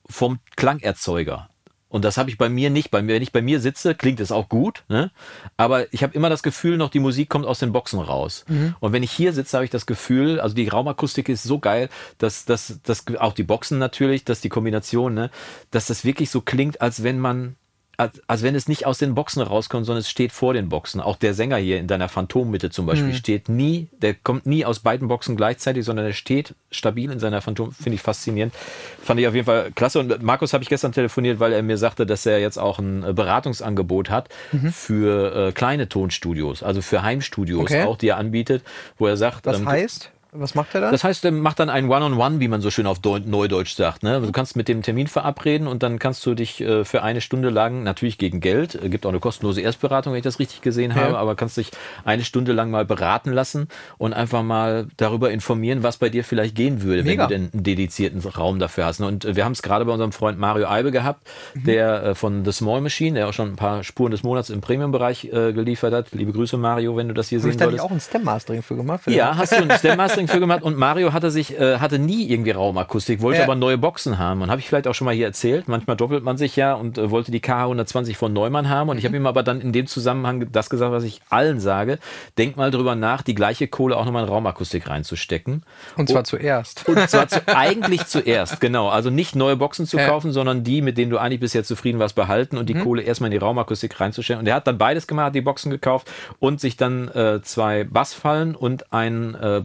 [0.09, 1.49] vom Klangerzeuger.
[1.89, 2.91] Und das habe ich bei mir nicht.
[2.91, 5.11] Bei mir, wenn ich bei mir sitze, klingt es auch gut, ne?
[5.55, 8.43] aber ich habe immer das Gefühl, noch die Musik kommt aus den Boxen raus.
[8.47, 8.75] Mhm.
[8.79, 11.89] Und wenn ich hier sitze, habe ich das Gefühl, also die Raumakustik ist so geil,
[12.17, 15.31] dass, dass, dass auch die Boxen natürlich, dass die Kombination, ne,
[15.71, 17.55] dass das wirklich so klingt, als wenn man
[17.97, 21.01] als wenn es nicht aus den Boxen rauskommt, sondern es steht vor den Boxen.
[21.01, 23.15] Auch der Sänger hier in deiner Phantommitte zum Beispiel mhm.
[23.15, 27.41] steht nie, der kommt nie aus beiden Boxen gleichzeitig, sondern er steht stabil in seiner
[27.41, 27.71] Phantom.
[27.71, 28.53] Finde ich faszinierend.
[29.01, 29.99] Fand ich auf jeden Fall klasse.
[29.99, 33.03] Und Markus habe ich gestern telefoniert, weil er mir sagte, dass er jetzt auch ein
[33.03, 34.71] äh, Beratungsangebot hat mhm.
[34.71, 37.83] für äh, kleine Tonstudios, also für Heimstudios okay.
[37.83, 38.63] auch, die er anbietet,
[38.99, 39.47] wo er sagt.
[39.47, 40.11] Das ähm, heißt?
[40.39, 40.91] Was macht er dann?
[40.91, 43.19] Das heißt, er macht dann ein One-on-One, -on -One, wie man so schön auf Deu
[43.19, 44.03] Neudeutsch sagt.
[44.03, 44.21] Ne?
[44.21, 47.49] Du kannst mit dem Termin verabreden und dann kannst du dich äh, für eine Stunde
[47.49, 50.91] lang, natürlich gegen Geld, äh, gibt auch eine kostenlose Erstberatung, wenn ich das richtig gesehen
[50.91, 50.97] ja.
[50.97, 51.71] habe, aber kannst dich
[52.05, 56.55] eine Stunde lang mal beraten lassen und einfach mal darüber informieren, was bei dir vielleicht
[56.55, 57.23] gehen würde, Mega.
[57.23, 59.01] wenn du denn einen dedizierten Raum dafür hast.
[59.01, 61.63] Und äh, wir haben es gerade bei unserem Freund Mario Eibe gehabt, mhm.
[61.63, 65.29] der von The Small Machine, der auch schon ein paar Spuren des Monats im Premium-Bereich
[65.31, 66.07] geliefert hat.
[66.11, 67.79] Liebe Grüße, Mario, wenn du das hier Hab sehen ich solltest.
[67.79, 69.03] Hast du auch ein Stem-Mastering für gemacht?
[69.03, 72.29] Für ja, hast du ein Stem-Mastering für gemacht und Mario hatte sich, äh, hatte nie
[72.29, 73.45] irgendwie Raumakustik, wollte ja.
[73.45, 74.41] aber neue Boxen haben.
[74.41, 75.67] Und habe ich vielleicht auch schon mal hier erzählt.
[75.67, 78.89] Manchmal doppelt man sich ja und äh, wollte die KH120 von Neumann haben.
[78.89, 78.99] Und mhm.
[78.99, 81.99] ich habe ihm aber dann in dem Zusammenhang das gesagt, was ich allen sage.
[82.37, 85.63] Denk mal drüber nach, die gleiche Kohle auch nochmal in Raumakustik reinzustecken.
[85.95, 86.87] Und zwar und, zuerst.
[86.87, 88.89] Und zwar zu, eigentlich zuerst, genau.
[88.89, 90.07] Also nicht neue Boxen zu ja.
[90.07, 92.83] kaufen, sondern die, mit denen du eigentlich bisher zufrieden warst, behalten und die mhm.
[92.83, 94.39] Kohle erstmal in die Raumakustik reinzustellen.
[94.39, 98.55] Und er hat dann beides gemacht, die Boxen gekauft und sich dann äh, zwei Bassfallen
[98.55, 99.61] und einen äh,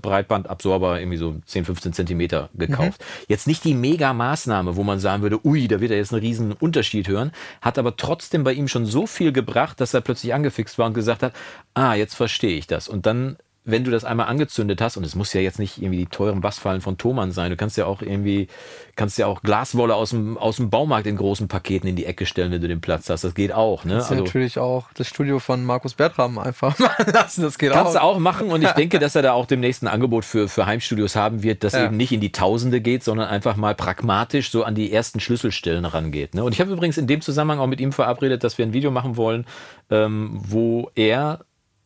[0.53, 3.01] Breitbandabsorber, irgendwie so 10, 15 Zentimeter Zentimeter gekauft.
[3.01, 3.25] Mhm.
[3.29, 6.53] Jetzt nicht die Mega-Maßnahme, wo man sagen würde, ui, da wird er jetzt einen riesen
[6.53, 10.79] Unterschied hören, hat aber trotzdem bei ihm schon so viel gebracht, dass er plötzlich angefixt
[10.79, 11.33] war und gesagt hat,
[11.75, 12.89] ah, jetzt verstehe ich das.
[12.89, 15.99] Und dann wenn du das einmal angezündet hast, und es muss ja jetzt nicht irgendwie
[15.99, 18.49] die teuren Bassfallen von Thomann sein, du kannst ja auch irgendwie,
[18.97, 22.27] kannst ja auch Glaswolle aus dem, aus dem Baumarkt in großen Paketen in die Ecke
[22.27, 23.23] stellen, wenn du den Platz hast.
[23.23, 23.85] Das geht auch.
[23.85, 23.95] Ne?
[23.95, 27.43] Das also, natürlich auch das Studio von Markus Bertram einfach mal lassen.
[27.43, 27.85] Das geht kannst auch.
[27.85, 30.49] Kannst du auch machen und ich denke, dass er da auch demnächst ein Angebot für,
[30.49, 31.85] für Heimstudios haben wird, das ja.
[31.85, 35.85] eben nicht in die Tausende geht, sondern einfach mal pragmatisch so an die ersten Schlüsselstellen
[35.85, 36.35] rangeht.
[36.35, 36.43] Ne?
[36.43, 38.91] Und ich habe übrigens in dem Zusammenhang auch mit ihm verabredet, dass wir ein Video
[38.91, 39.47] machen wollen,
[39.89, 41.45] ähm, wo er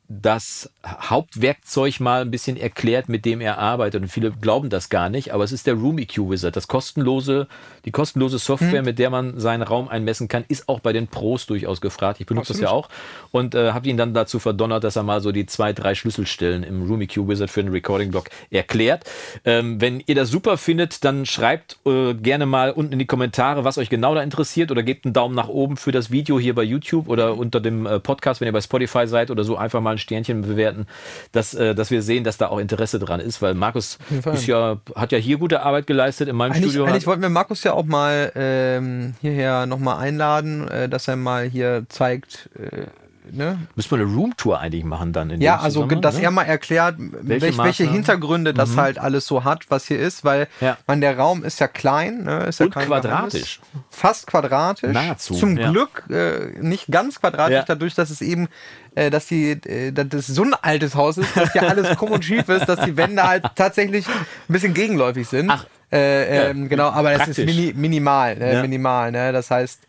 [0.08, 4.02] das Hauptwerkzeug mal ein bisschen erklärt, mit dem er arbeitet.
[4.02, 6.54] Und viele glauben das gar nicht, aber es ist der Room EQ Wizard.
[6.54, 7.48] Das kostenlose,
[7.84, 8.84] die kostenlose Software, hm.
[8.84, 12.20] mit der man seinen Raum einmessen kann, ist auch bei den Pros durchaus gefragt.
[12.20, 12.62] Ich benutze Absolut.
[12.62, 12.88] das ja auch
[13.32, 16.62] und äh, habe ihn dann dazu verdonnert, dass er mal so die zwei, drei Schlüsselstellen
[16.62, 19.04] im Room EQ Wizard für den Recording-Blog erklärt.
[19.44, 23.64] Ähm, wenn ihr das super findet, dann schreibt äh, gerne mal unten in die Kommentare,
[23.64, 26.54] was euch genau da interessiert oder gebt einen Daumen nach oben für das Video hier
[26.54, 29.80] bei YouTube oder unter dem äh, Podcast, wenn ihr bei Spotify seid oder so, einfach
[29.80, 30.86] mal ein Sternchen bewerten,
[31.32, 33.98] dass, äh, dass wir sehen, dass da auch Interesse dran ist, weil Markus
[34.32, 36.84] ist ja, hat ja hier gute Arbeit geleistet in meinem eigentlich, Studio.
[36.84, 41.48] Eigentlich wollten wir Markus ja auch mal ähm, hierher nochmal einladen, äh, dass er mal
[41.48, 42.86] hier zeigt, äh,
[43.30, 43.58] ne?
[43.74, 46.22] Müssen wir eine Roomtour eigentlich machen dann in Ja, also dass ne?
[46.22, 47.84] er mal erklärt, welche, welche?
[47.90, 50.76] Hintergründe das halt alles so hat, was hier ist, weil Ja.
[50.86, 52.44] man, der Raum ist ja klein, ne?
[52.44, 53.60] ist ja Und quadratisch.
[53.60, 53.86] Geheimnis.
[53.90, 54.92] Fast quadratisch.
[54.92, 55.70] Nahezu, Zum ja.
[55.70, 57.64] Glück äh, nicht ganz quadratisch, Ja.
[57.66, 58.48] dadurch, dass es eben,
[58.94, 62.12] äh, dass die, äh, dass das so ein altes Haus ist, dass hier alles krumm
[62.12, 64.12] und schief ist, dass die Wände halt tatsächlich ein
[64.52, 65.50] bisschen gegenläufig sind.
[65.50, 65.66] Ach.
[65.92, 67.44] Äh, ähm, Ja, genau, aber das ist praktisch.
[67.46, 68.54] mini, minimal, ne?
[68.54, 68.62] Ja.
[68.62, 69.12] minimal.
[69.12, 69.32] Ne?
[69.32, 69.80] Das heißt,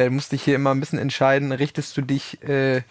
[0.00, 2.82] äh, musst dich hier immer ein bisschen entscheiden, richtest du dich äh,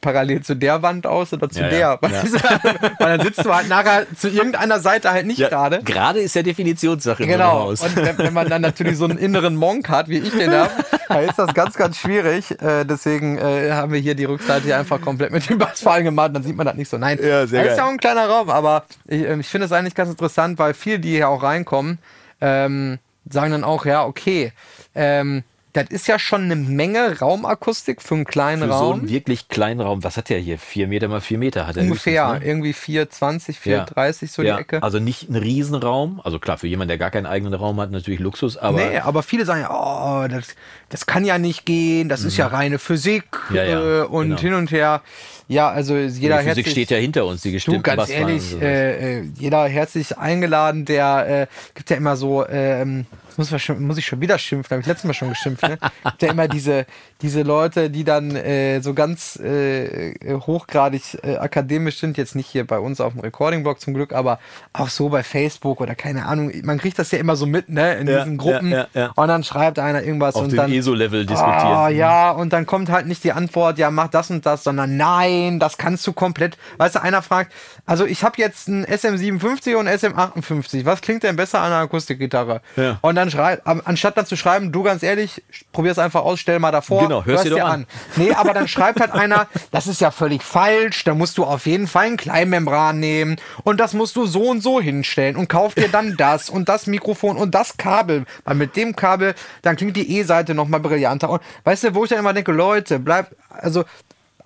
[0.00, 1.78] parallel zu der Wand aus oder zu Ja, der?
[1.78, 1.98] ja.
[3.00, 5.82] Weil dann sitzt du halt nachher zu irgendeiner Seite halt nicht Ja, gerade.
[5.82, 7.70] Gerade ist ja Definitionssache Genau.
[7.70, 10.70] Und wenn, wenn man dann natürlich so einen inneren Monk hat, wie ich den habe,
[11.08, 12.52] dann ist das ganz, ganz schwierig.
[12.62, 16.30] Äh, deswegen äh, haben wir hier die Rückseite hier einfach komplett mit dem Bassfallen gemacht.
[16.32, 16.96] Dann sieht man das nicht so.
[16.96, 19.64] Nein, Ja, sehr das ist ja auch ein kleiner Raum, aber ich, ähm, ich finde
[19.66, 21.98] es eigentlich ganz interessant, weil viele, die hier auch reinkommen,
[22.40, 24.52] ähm, sagen dann auch, ja, okay,
[24.94, 29.00] ähm, das ist ja schon eine Menge Raumakustik für einen kleinen Für so Raum.
[29.00, 30.58] einen wirklich kleinen Raum, was hat der hier?
[30.58, 32.44] Vier Meter mal vier Meter hat er Ungefähr, ne?
[32.44, 34.82] irgendwie 420, 430 so ja, die Ecke.
[34.82, 36.20] Also nicht ein Riesenraum.
[36.24, 39.22] Also klar, für jemanden, der gar keinen eigenen Raum hat, natürlich Luxus, aber nee, aber
[39.22, 40.48] viele sagen ja, oh, das,
[40.88, 43.56] das kann ja nicht gehen, das ist ja reine Physik Mhm.
[43.56, 44.40] Ja, äh, und genau.
[44.40, 45.02] hin und her.
[45.48, 48.24] Ja, also jeder die Physik herzlich, steht ja hinter uns, die Du, gestimmten ganz Bassfallen
[48.24, 53.06] und ehrlich, äh, äh, jeder herzlich eingeladen, der äh, gibt ja immer so, ähm,
[53.38, 55.78] muss, schon, muss ich schon wieder schimpfen, habe ich letztes Mal schon geschimpft, ne?
[56.04, 56.84] gibt ja immer diese,
[57.22, 62.66] diese Leute, die dann äh, so ganz äh, hochgradig äh, akademisch sind, jetzt nicht hier
[62.66, 64.40] bei uns auf dem Recording-Blog zum Glück, aber
[64.74, 67.94] auch so bei Facebook oder keine Ahnung, man kriegt das ja immer so mit, ne,
[67.94, 70.72] in Ja, diesen Gruppen ja, ja, und dann schreibt einer irgendwas Auf und dem dann
[70.72, 71.56] ESO-Level diskutieren.
[71.58, 74.96] Ah, ja, und dann kommt halt nicht die Antwort, ja, mach das und das, sondern
[74.98, 76.56] nein, das kannst du komplett.
[76.76, 77.52] Weißt du, einer fragt,
[77.86, 81.82] also ich habe jetzt ein SM57 und ein SM58, was klingt denn besser an einer
[81.82, 82.60] Akustikgitarre?
[82.76, 82.98] Ja.
[83.00, 86.58] Und dann schreibt, anstatt dann zu schreiben, du ganz ehrlich, probier es einfach aus, stell
[86.58, 87.02] mal davor.
[87.02, 87.86] Genau, hör's dir doch an.
[88.16, 91.66] Nee, aber dann schreibt halt einer, das ist ja völlig falsch, da musst du auf
[91.66, 95.74] jeden Fall ein Kleinmembran nehmen und das musst du so und so hinstellen und kauf
[95.74, 99.96] dir dann das und das Mikrofon und das Kabel, weil mit dem Kabel, dann klingt
[99.96, 101.30] die E-Seite nochmal brillanter.
[101.30, 103.84] Und weißt du, wo ich dann immer denke, Leute, bleib, also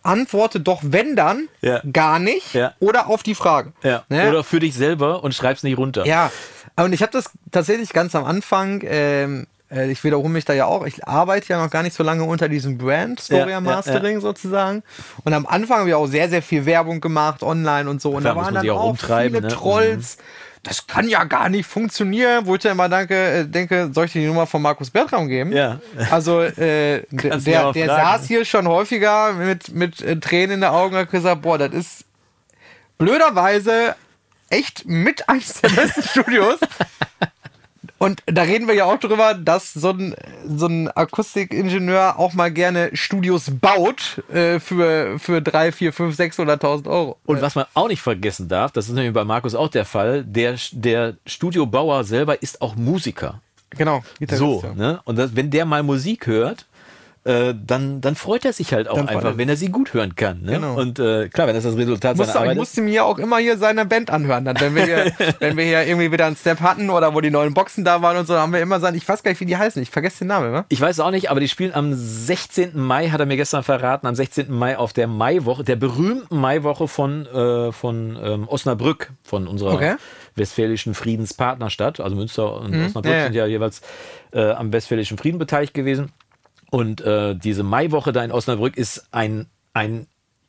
[0.03, 1.81] antworte doch, wenn dann, Ja.
[1.93, 2.73] gar nicht Ja.
[2.81, 3.73] oder auf die Frage.
[3.83, 4.03] ja.
[4.09, 4.29] Ne?
[4.29, 6.07] Oder für dich selber und schreib's nicht runter.
[6.07, 6.31] Ja,
[6.77, 10.67] und ich habe das tatsächlich ganz am Anfang, ähm, äh, ich wiederhole mich da ja
[10.67, 14.83] auch, ich arbeite ja noch gar nicht so lange unter diesem Brand, Storia Mastering sozusagen.
[15.25, 18.11] Und am Anfang habe ich auch sehr, sehr viel Werbung gemacht, online und so.
[18.11, 19.49] Und Klar, da waren dann auch auch viele ne?
[19.49, 20.19] Trolls.
[20.65, 24.13] Das kann ja gar nicht funktionieren, wo ich dann immer danke, äh, denke, soll ich
[24.13, 25.53] dir die Nummer von Markus Bertram geben?
[25.53, 25.81] Ja.
[26.11, 30.71] Also äh, der, ja der, saß hier schon häufiger mit, mit äh, Tränen in den
[30.71, 32.05] Augen und hat gesagt, boah, das ist
[32.97, 33.97] blöderweise
[34.51, 36.59] echt mit eins der besten Studios.
[38.03, 42.51] Und da reden wir ja auch drüber, dass so ein, so ein Akustikingenieur auch mal
[42.51, 47.17] gerne Studios baut äh, für, für 3, 4, 5, 600.000 Euro.
[47.27, 50.25] Und was man auch nicht vergessen darf, das ist nämlich bei Markus auch der Fall,
[50.25, 53.41] der, der Studiobauer selber ist auch Musiker.
[53.71, 54.03] Genau.
[54.19, 54.75] Gitarrist, So, ja.
[54.75, 55.01] ne?
[55.05, 56.67] Und das, wenn der mal Musik hört,
[57.25, 60.17] äh, dann, dann freut er sich halt auch Dann einfach, wenn er sie gut hören
[60.17, 60.43] kann.
[60.43, 60.55] Ne?
[60.55, 60.75] Genau.
[60.75, 62.59] Und äh, klar, wenn das das Resultat Musste, seiner ich Arbeit ist.
[62.59, 64.45] musste mir auch immer hier seine Band anhören.
[64.45, 67.31] Dann, wenn wir hier, wenn wir hier irgendwie wieder einen Step hatten oder wo die
[67.31, 69.47] neuen Boxen da waren und so, haben wir immer sein, ich weiß gar nicht, wie
[69.47, 69.81] die heißen.
[69.81, 70.65] Ich vergesse den Namen, ne?
[70.69, 72.77] Ich weiß auch nicht, aber die spielen am 16.
[72.77, 74.51] Mai, hat er mir gestern verraten, am 16.
[74.51, 79.95] Mai auf der Maiwoche, der berühmten Maiwoche von, äh, von ähm, Osnabrück, von unserer Okay.
[80.35, 82.01] westfälischen Friedenspartnerstadt.
[82.01, 83.25] Also Münster und Osnabrück ja, ja.
[83.27, 83.81] sind ja jeweils
[84.33, 86.11] äh, am westfälischen Frieden beteiligt gewesen.
[86.73, 90.07] Und äh, diese Maiwoche da in Osnabrück ist ein, ein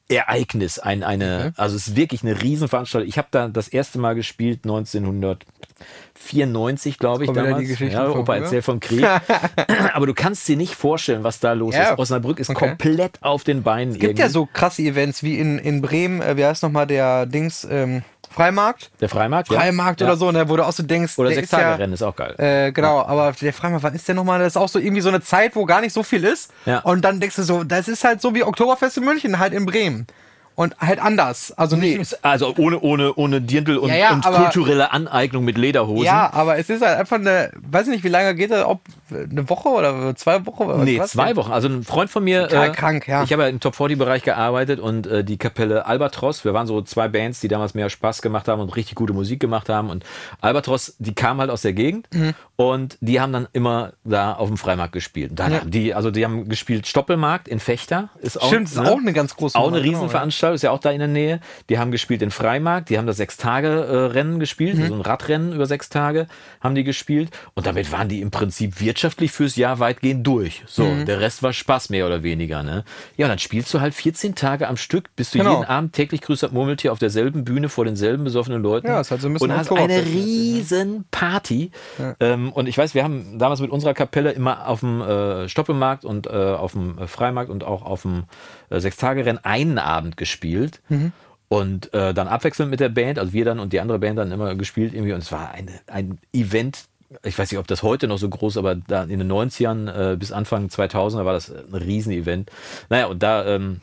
[0.07, 3.09] Ereignis, ein, eine, also es ist wirklich eine Riesenveranstaltung.
[3.09, 7.77] Ich habe da das erste Mal gespielt 1994, glaube ich, damals.
[7.77, 9.05] ja, Opa erzählt vom Krieg.
[9.93, 11.99] Aber du kannst dir nicht vorstellen, was da los Ja, ist.
[11.99, 12.69] Osnabrück ist okay.
[12.69, 13.95] komplett auf den Beinen.
[13.95, 17.25] Es gibt ja so krasse Events wie in, in Bremen, äh, wie heißt nochmal der
[17.25, 18.01] Dings, ähm,
[18.33, 18.91] Freimarkt?
[18.99, 19.49] Der Freimarkt?
[19.51, 19.59] ja.
[19.59, 20.07] Freimarkt ja.
[20.07, 21.93] oder so, ne, wo du auch so denkst, Oder der sechs ist ja, Tage Rennen
[21.93, 22.35] ist auch geil.
[22.37, 24.39] Äh, genau, aber der Freimarkt, wann ist der nochmal?
[24.39, 26.51] Das ist auch so irgendwie so eine Zeit, wo gar nicht so viel ist.
[26.65, 26.79] Ja.
[26.79, 29.65] Und dann denkst du so, das ist halt so wie Oktoberfest in München, halt in
[29.65, 30.07] Bremen.
[30.55, 31.51] Und halt anders.
[31.57, 31.99] Also nicht.
[31.99, 36.05] Ist also ohne, ohne, ohne Dirndl und, Ja, ja, und aber- kulturelle Aneignung mit Lederhosen.
[36.05, 38.81] Ja, aber es ist halt einfach eine, weiß ich nicht, wie lange geht das, ob
[39.29, 40.63] eine Woche oder zwei Wochen?
[40.63, 41.51] oder Nee, zwei Wochen.
[41.51, 42.47] Also ein Freund von mir.
[42.47, 43.23] Total krank, ja.
[43.23, 46.81] Ich habe ja im Top 40-Bereich gearbeitet und äh, die Kapelle Albatros, wir waren so
[46.81, 49.89] zwei Bands, die damals mehr Spaß gemacht haben und richtig gute Musik gemacht haben.
[49.89, 50.03] Und
[50.41, 52.33] Albatros, die kamen halt aus der Gegend Mhm.
[52.55, 55.31] und die haben dann immer da auf dem Freimarkt gespielt.
[55.31, 55.59] Und Dann Ja.
[55.61, 58.09] haben die, also die haben gespielt Stoppelmarkt in Fechter.
[58.21, 60.71] Ist auch, Stimmt, ist auch eine ganz große Auch Nummer, eine genau, Riesenveranstaltung, ist ja
[60.71, 61.39] auch da in der Nähe.
[61.69, 64.87] Die haben gespielt in Freimarkt, die haben das Sechs-Tage-Rennen gespielt, Mhm.
[64.87, 66.27] so ein Radrennen über sechs Tage
[66.61, 67.29] haben die gespielt.
[67.53, 70.63] Und damit waren die im Prinzip wirtschaftlich fürs Jahr weitgehend durch.
[70.67, 71.05] So, mhm.
[71.05, 72.63] der Rest war Spaß mehr oder weniger.
[72.63, 72.83] Ne?
[73.17, 75.59] Ja, und dann spielst du halt 14 Tage am Stück, bist du genau.
[75.59, 78.87] jeden Abend täglich grüßt Murmeltier auf derselben Bühne vor denselben besoffenen Leuten.
[78.87, 81.71] Ja, ist halt so ein bisschen und hast eine riesen Party.
[81.99, 82.15] Ja.
[82.19, 86.05] Ähm, und ich weiß, wir haben damals mit unserer Kapelle immer auf dem äh, Stoppelmarkt
[86.05, 88.25] und äh, auf dem äh, Freimarkt und auch auf dem
[88.69, 90.81] äh, Sechstagerennen einen Abend gespielt.
[90.89, 91.11] Mhm.
[91.49, 94.31] Und äh, dann abwechselnd mit der Band, also wir dann und die andere Band dann
[94.31, 95.13] immer gespielt irgendwie.
[95.13, 96.85] Und es war eine, ein Event,
[97.23, 100.15] ich weiß nicht, ob das heute noch so groß, aber da in den 90ern äh,
[100.15, 102.49] bis Anfang 2000er war das ein Riesenevent.
[102.89, 103.81] Naja, und da, ähm,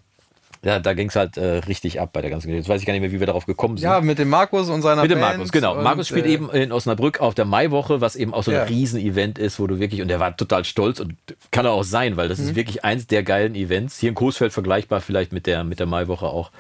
[0.63, 2.63] ja, da ging es halt äh, richtig ab bei der ganzen Geschichte.
[2.63, 3.89] Jetzt weiß ich gar nicht mehr, wie wir darauf gekommen sind.
[3.89, 5.77] Ja, mit dem Markus und seiner Mit dem Band Markus, genau.
[5.77, 8.59] Und, Markus spielt äh, eben in Osnabrück auf der Maiwoche, was eben auch so ein
[8.59, 8.63] ja.
[8.65, 11.15] Riesenevent ist, wo du wirklich, und der war total stolz und
[11.51, 12.45] kann er auch sein, weil das mhm.
[12.45, 13.99] ist wirklich eins der geilen Events.
[13.99, 16.51] Hier in Coesfeld vergleichbar vielleicht mit der, mit der Maiwoche auch.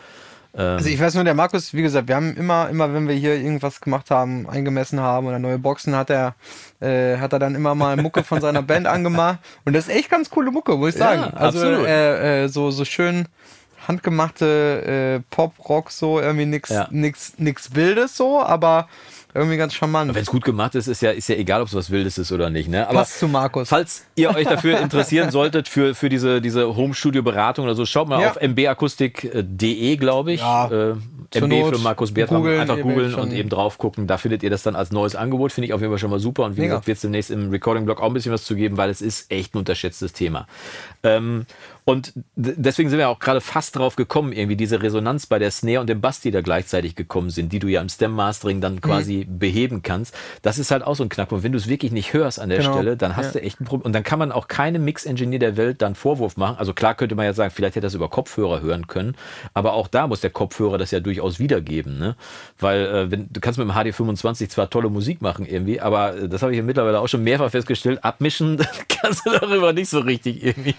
[0.55, 3.15] Ähm, also ich weiß nur, der Markus, wie gesagt, wir haben immer, immer, wenn wir
[3.15, 6.35] hier irgendwas gemacht haben, eingemessen haben oder neue Boxen, hat er,
[6.81, 9.39] äh, hat er dann immer mal Mucke von seiner Band angemacht.
[9.65, 11.23] Und das ist echt ganz coole Mucke, muss ich sagen.
[11.23, 13.27] Ja, also äh, äh, so, so schön
[13.87, 16.89] handgemachte äh, Pop-Rock, so irgendwie nichts ja.
[16.91, 18.89] nix, nix Wildes so, aber
[19.35, 20.15] irgendwie ganz charmant.
[20.15, 22.33] Wenn es gut gemacht ist, ist ja, ist ja egal, ob es was Wildes ist
[22.33, 22.69] oder nicht.
[22.69, 22.87] Ne?
[22.89, 23.69] Aber Passt zu Markus.
[23.69, 28.21] Falls ihr euch dafür interessieren solltet, für, für diese, diese Home-Studio-Beratung oder so, schaut mal
[28.21, 28.31] ja.
[28.31, 30.41] auf mbakustik.de, glaube ich.
[30.41, 30.71] Ja.
[30.71, 30.95] Äh,
[31.33, 32.43] MB für Markus Bertram.
[32.43, 34.09] Googlen, Einfach googeln und eben drauf gucken.
[34.09, 35.53] Da findet ihr das dann als neues Angebot.
[35.53, 36.45] Finde ich auf jeden Fall schon mal super.
[36.45, 36.75] Und wie Mega.
[36.75, 39.31] gesagt, wird es demnächst im Recording-Blog auch ein bisschen was zu geben, weil es ist
[39.31, 40.49] echt ein unterschätztes Thema.
[41.05, 41.47] Ähm,
[41.91, 45.81] und deswegen sind wir auch gerade fast drauf gekommen, irgendwie diese Resonanz bei der Snare
[45.81, 49.27] und dem Bass, die da gleichzeitig gekommen sind, die du ja im Stem-Mastering dann quasi
[49.29, 49.39] mhm.
[49.39, 50.15] beheben kannst.
[50.43, 51.45] Das ist halt auch so ein Knackpunkt.
[51.45, 52.73] Wenn du es wirklich nicht hörst an der genau.
[52.73, 53.41] Stelle, dann hast ja.
[53.41, 53.87] du echt ein Problem.
[53.87, 56.57] Und dann kann man auch keinem Mix-Engineer der Welt dann Vorwurf machen.
[56.59, 59.17] Also klar könnte man ja sagen, vielleicht hätte er das über Kopfhörer hören können.
[59.55, 61.99] Aber auch da muss der Kopfhörer das ja durchaus wiedergeben.
[61.99, 62.17] Ne?
[62.59, 66.29] Weil äh, wenn, du kannst mit dem HD25 zwar tolle Musik machen irgendwie, aber äh,
[66.29, 70.01] das habe ich ja mittlerweile auch schon mehrfach festgestellt, abmischen kannst du darüber nicht so
[70.01, 70.75] richtig irgendwie.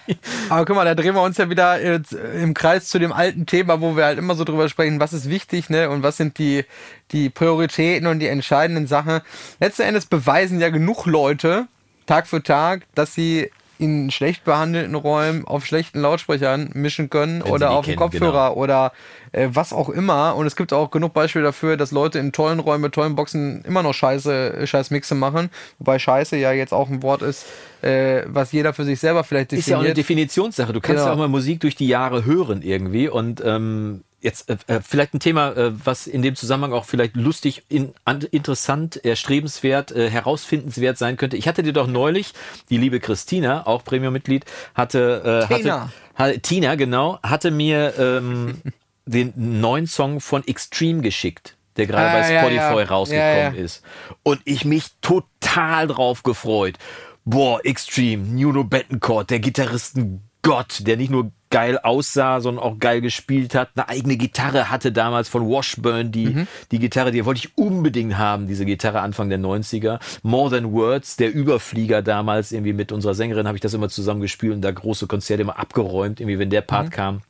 [0.50, 3.82] Aber guck mal, da drehen wir uns ja wieder im Kreis zu dem alten Thema,
[3.82, 5.90] wo wir halt immer so drüber sprechen, was ist wichtig, ne?
[5.90, 6.66] Und was sind die,
[7.12, 9.22] die Prioritäten und die entscheidenden Sachen.
[9.60, 11.68] Letzten Endes beweisen ja genug Leute
[12.06, 13.52] Tag für Tag, dass sie
[13.82, 18.54] in schlecht behandelten Räumen auf schlechten Lautsprechern mischen können Wenn oder auf dem Kopfhörer genau.
[18.54, 18.92] oder
[19.32, 20.36] äh, was auch immer.
[20.36, 23.64] Und es gibt auch genug Beispiele dafür, dass Leute in tollen Räumen mit tollen Boxen
[23.66, 25.50] immer noch scheiße, scheiß Mixe machen.
[25.80, 27.48] Wobei scheiße ja jetzt auch ein Wort ist,
[27.82, 29.66] äh, was jeder für sich selber vielleicht definiert.
[29.66, 30.74] Ist ja auch eine Definitionssache.
[30.74, 31.08] Du kannst genau.
[31.08, 35.14] ja auch mal Musik durch die Jahre hören irgendwie und ähm, Jetzt äh, äh, vielleicht
[35.14, 40.10] ein Thema, äh, was in dem Zusammenhang auch vielleicht lustig, in, an, interessant, erstrebenswert, äh,
[40.10, 41.38] herausfindenswert sein könnte.
[41.38, 42.34] Ich hatte dir doch neulich,
[42.70, 45.82] die liebe Christina, auch Premium-Mitglied, hatte, äh, Tina.
[45.82, 48.62] hatte, hatte, Tina, genau, hatte mir ähm,
[49.06, 52.86] den neuen Song von Extreme geschickt der gerade ah, bei Spotify ja, ja.
[52.86, 53.82] rausgekommen ja, ist.
[54.24, 56.78] Und ich mich total drauf gefreut.
[57.24, 63.02] Boah, Extreme, Nuno Bettencourt, der Gitarristen Gott, der nicht nur geil aussah, sondern auch geil
[63.02, 63.70] gespielt hat.
[63.76, 66.48] Eine eigene Gitarre hatte damals von Washburn, die, mhm.
[66.72, 70.00] die Gitarre, die wollte ich unbedingt haben, diese Gitarre Anfang der 90er.
[70.24, 74.22] More Than Words, der Überflieger damals, irgendwie mit unserer Sängerin habe ich das immer zusammen
[74.22, 76.92] gespielt und da große Konzerte immer abgeräumt, irgendwie, wenn der Part mhm.
[76.92, 77.22] kam.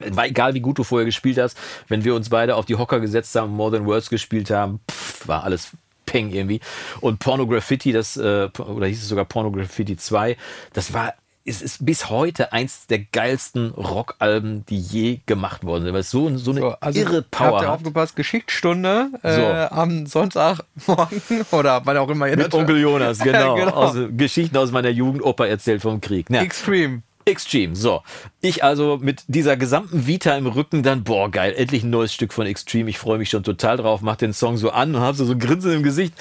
[0.00, 3.00] War egal, wie gut du vorher gespielt hast, wenn wir uns beide auf die Hocker
[3.00, 5.72] gesetzt haben More Than Words gespielt haben, pff, war alles
[6.08, 6.60] Peng irgendwie.
[7.00, 10.36] Und Pornograffiti, das, äh, oder hieß es sogar Pornograffiti 2,
[10.72, 11.14] das war
[11.48, 15.92] es ist bis heute eins der geilsten Rockalben, die je gemacht worden sind.
[15.92, 19.42] Weil es so, so eine so, also irre Power habt ihr aufgepasst, Geschichtsstunde äh, so.
[19.74, 23.54] am Sonntagmorgen oder wann auch immer ihr Mit Onkel Jonas, genau.
[23.54, 23.72] genau.
[23.72, 26.28] Aus, Geschichten aus meiner Jugend, Opa erzählt vom Krieg.
[26.30, 26.42] Ja.
[26.42, 27.02] Extreme.
[27.24, 28.02] Extreme, so.
[28.40, 32.32] Ich also mit dieser gesamten Vita im Rücken dann, boah, geil, endlich ein neues Stück
[32.32, 32.88] von Extreme.
[32.88, 35.32] Ich freue mich schon total drauf, mach den Song so an und hab so, so
[35.32, 36.14] ein Grinsen im Gesicht.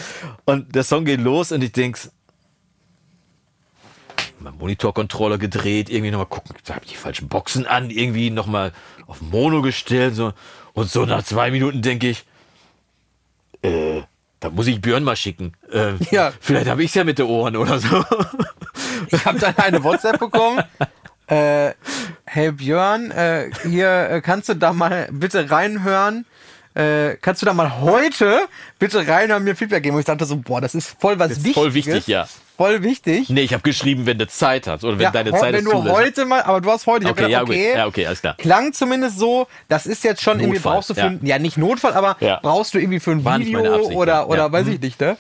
[0.43, 1.97] Und der Song geht los und ich denk,
[4.47, 8.71] mein Monitorcontroller gedreht, irgendwie nochmal gucken, da habe ich die falschen Boxen an, irgendwie nochmal
[9.05, 10.33] auf Mono gestellt, so.
[10.73, 12.25] Und so nach zwei Minuten denke ich,
[13.62, 14.03] äh,
[14.39, 15.53] da muss ich Björn mal schicken.
[15.71, 16.31] Äh, ja.
[16.39, 18.03] Vielleicht habe ich es ja mit den Ohren oder so.
[19.10, 20.62] Ich habe dann eine WhatsApp bekommen.
[21.27, 21.73] Äh,
[22.25, 26.25] hey Björn, äh, hier äh, kannst du da mal bitte reinhören.
[26.73, 28.47] Äh, kannst du da mal heute
[28.79, 29.95] bitte reinhören, mir Feedback geben?
[29.95, 31.53] Und ich dachte so, boah, das ist voll was Wichtiges.
[31.53, 33.29] Voll wichtig, ja voll wichtig.
[33.29, 35.71] Nee, ich habe geschrieben, wenn du Zeit hast oder wenn ja, deine Zeit wenn ist.
[35.71, 38.07] Wenn du heute mal, aber du hast heute, ich okay, gedacht, ja, okay, ja, okay,
[38.07, 38.35] alles klar.
[38.37, 41.07] Klang zumindest so, das ist jetzt schon Notfall, irgendwie, brauchst du für, ja.
[41.07, 42.39] Ein, ja nicht Notfall, aber ja.
[42.41, 44.73] brauchst du irgendwie für ein War Video Absicht, oder, oder weiß mhm.
[44.73, 45.17] ich nicht, ne?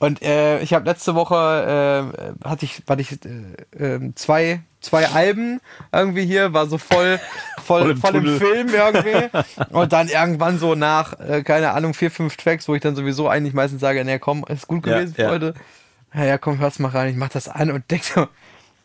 [0.00, 2.12] Und äh, ich habe letzte Woche,
[2.44, 5.60] äh, hatte ich, hatte ich äh, ähm, zwei zwei Alben
[5.92, 7.18] irgendwie hier, war so voll,
[7.64, 9.28] voll, voll, im, voll im, Film irgendwie.
[9.70, 13.28] Und dann irgendwann so nach, äh, keine Ahnung, vier, fünf Tracks, wo ich dann sowieso
[13.28, 15.30] eigentlich meistens sage, nee, komm, ist gut gewesen ja, ja.
[15.30, 15.54] heute
[16.14, 17.10] Ja, ja, komm, hör's mal rein.
[17.10, 18.28] Ich mach das an und denk so,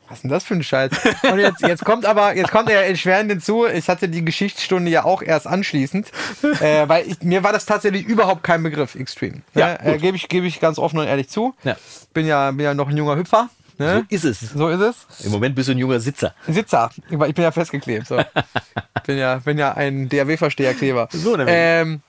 [0.08, 0.92] was ist denn das für ein Scheiß?
[1.32, 5.06] Und jetzt, jetzt kommt aber, jetzt kommt er erschwerend hinzu, ich hatte die Geschichtsstunde ja
[5.06, 6.12] auch erst anschließend,
[6.60, 9.42] äh, weil ich, mir war das tatsächlich überhaupt kein Begriff, Extreme.
[9.56, 11.56] Ja, äh, Gebe ich, geb ich ganz offen und ehrlich zu.
[11.64, 11.78] Ja.
[12.14, 13.50] Bin, ja, bin ja noch ein junger Hüpfer.
[13.78, 14.06] Ne?
[14.12, 14.40] So ist es.
[14.52, 15.26] So ist es.
[15.26, 16.36] Im Moment bist du ein junger Sitzer.
[16.48, 18.08] Sitzer, ich bin ja festgeklebt.
[18.08, 18.18] So.
[19.06, 21.10] bin, ja, bin ja ein DAW-Versteherkleber.
[21.12, 21.56] So nämlich.
[21.58, 22.02] Ähm,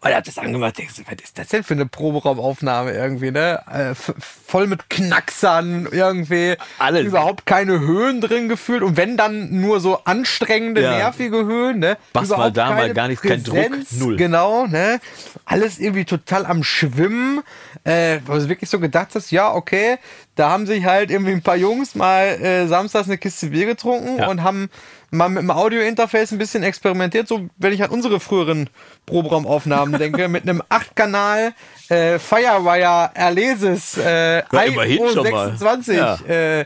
[0.00, 3.30] und er hat das angemacht, denkst du, was ist das denn für eine Proberaumaufnahme irgendwie,
[3.30, 3.60] ne?
[3.70, 6.56] Äh, voll mit Knacksern irgendwie.
[6.78, 7.04] Alles.
[7.06, 8.82] Überhaupt keine Höhen drin gefühlt.
[8.82, 10.90] Und wenn dann nur so anstrengende, Ja.
[10.98, 11.96] nervige Höhen, ne?
[12.12, 14.16] Bass mal da, mal gar nichts, kein Druck, null.
[14.16, 15.00] Genau, ne?
[15.44, 17.42] Alles irgendwie total am Schwimmen.
[17.84, 19.98] Äh, wo du wirklich so gedacht hast, ja, okay,
[20.34, 24.18] da haben sich halt irgendwie ein paar Jungs mal äh, samstags eine Kiste Bier getrunken
[24.18, 24.26] Ja.
[24.28, 24.70] und haben
[25.16, 28.68] mal mit dem Audio-Interface ein bisschen experimentiert, so wenn ich an unsere früheren
[29.06, 31.52] Proberaumaufnahmen denke, mit einem 8-Kanal
[31.88, 35.50] äh, Firewire Erlesis äh, Ja, immerhin schon mal.
[35.56, 36.18] 26 Ja.
[36.28, 36.64] äh,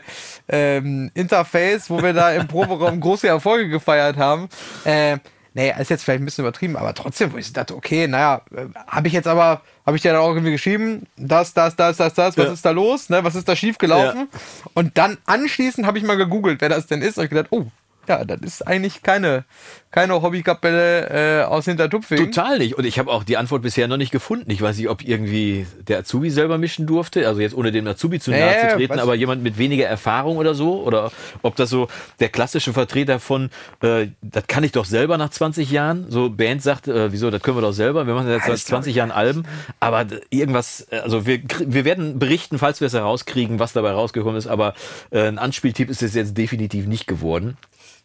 [0.49, 4.49] ähm, Interface, wo wir da im Proberaum große Erfolge gefeiert haben.
[4.83, 5.17] Äh,
[5.53, 8.65] nee, ist jetzt vielleicht ein bisschen übertrieben, aber trotzdem, wo ich dachte, okay, naja, äh,
[8.87, 12.13] habe ich jetzt aber, habe ich dir dann auch irgendwie geschrieben, das, das, das, das,
[12.15, 12.53] das, was Ja.
[12.53, 14.27] ist da los, ne, was ist da schief gelaufen?
[14.73, 17.65] Und dann anschließend habe ich mal gegoogelt, wer das denn ist, und ich gedacht, oh,
[18.11, 19.45] ja, das ist eigentlich keine,
[19.89, 22.17] keine Hobbykapelle äh, aus Hintertupfing.
[22.31, 22.77] Total nicht.
[22.77, 24.51] Und ich habe auch die Antwort bisher noch nicht gefunden.
[24.51, 27.27] Ich weiß nicht, ob irgendwie der Azubi selber mischen durfte.
[27.27, 30.37] Also jetzt ohne dem Azubi zu nahe Nee, zu treten, aber jemand mit weniger Erfahrung
[30.37, 30.83] oder so.
[30.83, 31.87] Oder ob das so
[32.19, 33.49] der klassische Vertreter von,
[33.81, 36.07] äh, das kann ich doch selber nach 20 Jahren.
[36.09, 38.07] So Band sagt, äh, wieso, das können wir doch selber.
[38.07, 39.45] Wir machen jetzt seit das glaub 20 Jahren Alben.
[39.79, 44.35] Aber irgendwas, äh, also wir, wir werden berichten, falls wir es herauskriegen, was dabei rausgekommen
[44.35, 44.47] ist.
[44.47, 44.73] Aber
[45.11, 47.57] äh, ein Anspieltipp ist es jetzt definitiv nicht geworden.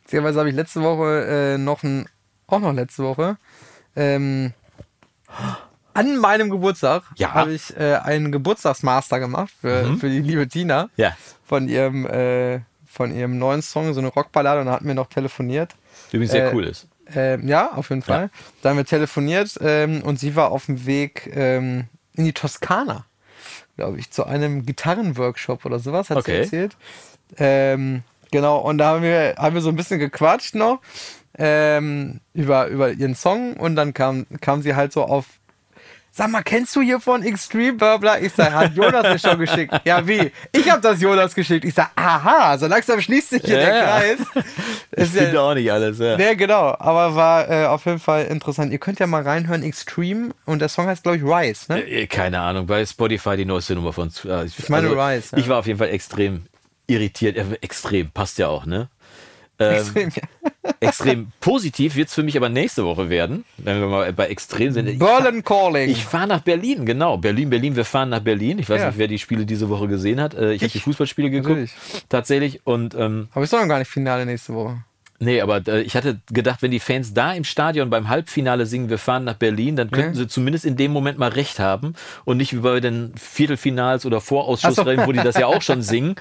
[0.06, 2.08] Beziehungsweise habe ich letzte Woche äh, noch ein,
[2.46, 3.38] auch noch letzte Woche,
[3.96, 4.52] ähm,
[5.94, 7.34] an meinem Geburtstag Ja.
[7.34, 11.16] habe ich äh, einen Geburtstagsmaster gemacht für, für die liebe Tina Ja.
[11.44, 15.08] von ihrem, äh, von ihrem neuen Song, so eine Rockballade und da hatten wir noch
[15.08, 15.74] telefoniert.
[16.12, 16.86] Übrigens sehr Äh, cool ist.
[17.12, 18.30] Ähm, ja, auf jeden Fall.
[18.62, 23.06] Da haben wir telefoniert ähm, und sie war auf dem Weg ähm, in die Toskana,
[23.76, 26.30] glaube ich, zu einem Gitarrenworkshop oder sowas, hat Okay.
[26.32, 26.76] sie erzählt.
[27.38, 28.02] Ähm,
[28.36, 30.80] genau, und da haben wir, haben wir so ein bisschen gequatscht noch
[31.38, 35.24] ähm, über, über ihren Song und dann kam, kam sie halt so auf.
[36.18, 38.18] Sag mal, kennst du hier von Extreme bla?
[38.18, 39.74] Ich sag, hat Jonas mir schon geschickt.
[39.84, 40.32] Ja, wie?
[40.50, 41.66] Ich habe das Jonas geschickt.
[41.66, 43.82] Ich sag, aha, so langsam schließt sich hier Ja, der.
[43.82, 44.18] Kreis.
[44.92, 45.98] Ich Ist ja- finde auch nicht alles.
[45.98, 46.16] Ja.
[46.18, 46.74] ja, genau.
[46.78, 48.72] Aber war äh, auf jeden Fall interessant.
[48.72, 50.30] Ihr könnt ja mal reinhören, Extreme.
[50.46, 51.82] Und der Song heißt, glaube ich, Rise, ne?
[51.82, 54.10] Äh, Keine Ahnung, bei Spotify die neueste Nummer von.
[54.24, 55.38] äh, Ich, meine Rise, ja.
[55.38, 56.46] Ich war auf jeden Fall extrem
[56.86, 57.36] irritiert.
[57.62, 58.88] Extrem, passt ja auch, ne?
[59.58, 60.70] Ähm, Extrem, ja.
[60.80, 64.70] extrem positiv wird es für mich aber nächste Woche werden, wenn wir mal bei extrem
[64.72, 64.86] sind.
[64.86, 65.88] Ich Berlin Calling.
[65.88, 67.16] Ich fahre nach Berlin, genau.
[67.16, 68.58] Berlin, Berlin, wir fahren nach Berlin.
[68.58, 68.88] Ich weiß Ja.
[68.88, 70.34] nicht, wer die Spiele diese Woche gesehen hat.
[70.34, 70.72] Äh, Ich, habe Ich.
[70.74, 71.48] die Fußballspiele geguckt.
[71.48, 71.72] Natürlich.
[72.10, 72.66] Tatsächlich.
[72.66, 74.84] Und ähm, Aber ist doch noch gar nicht Finale nächste Woche.
[75.18, 78.90] Nee, aber äh, ich hatte gedacht, wenn die Fans da im Stadion beim Halbfinale singen,
[78.90, 80.20] wir fahren nach Berlin, dann könnten Ja.
[80.22, 84.20] sie zumindest in dem Moment mal recht haben und nicht wie bei den Viertelfinals oder
[84.20, 86.16] Vorausschussrennen, wo die das ja auch schon singen.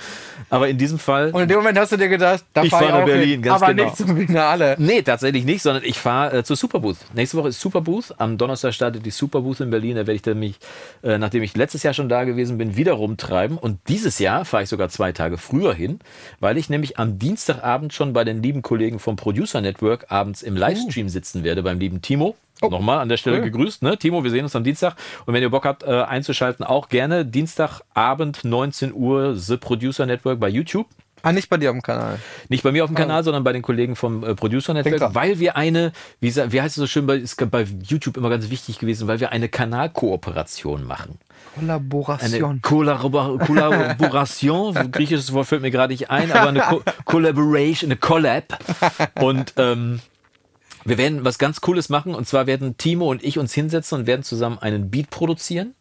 [0.49, 1.31] Aber in diesem Fall.
[1.31, 3.41] Und in dem Moment hast du dir gedacht, da Ich fahr fahr nach Berlin, hin,
[3.41, 3.85] ganz aber genau.
[3.85, 4.75] nicht zum Finale.
[4.77, 6.97] Nee, tatsächlich nicht, sondern ich fahre äh, zur Superbooth.
[7.13, 8.13] Nächste Woche ist Superbooth.
[8.19, 9.95] Am Donnerstag startet die Superbooth in Berlin.
[9.95, 10.55] Da werde ich dann mich,
[11.03, 13.57] äh, nachdem ich letztes Jahr schon da gewesen bin, wieder rumtreiben.
[13.57, 15.99] Und dieses Jahr fahre ich sogar zwei Tage früher hin,
[16.39, 20.55] weil ich nämlich am Dienstagabend schon bei den lieben Kollegen vom Producer Network abends im
[20.55, 22.35] Livestream sitzen werde, beim lieben Timo.
[22.61, 23.43] Nochmal an der Stelle cool.
[23.43, 23.97] gegrüßt, ne?
[23.97, 24.95] Timo, wir sehen uns am Dienstag.
[25.25, 30.39] Und wenn ihr Bock habt, äh, einzuschalten, auch gerne Dienstagabend 19 Uhr The Producer Network
[30.39, 30.87] bei YouTube.
[31.25, 32.19] Ah, nicht bei dir am Kanal.
[32.49, 35.39] Nicht bei mir auf dem Kanal, sondern bei den Kollegen vom äh, Producer Network, weil
[35.39, 38.77] wir eine, wie, wie heißt es so schön, bei, ist bei YouTube immer ganz wichtig
[38.77, 41.17] gewesen, weil wir eine Kanalkooperation machen.
[41.57, 42.61] Eine Kollaboration.
[42.61, 48.59] Kollabor Kollaboration, griechisches Wort fällt mir gerade nicht ein, aber eine Ko Collaboration, eine Collab.
[49.19, 50.01] Und ähm,
[50.83, 54.05] wir werden was ganz Cooles machen und zwar werden Timo und ich uns hinsetzen und
[54.05, 55.73] werden zusammen einen Beat produzieren.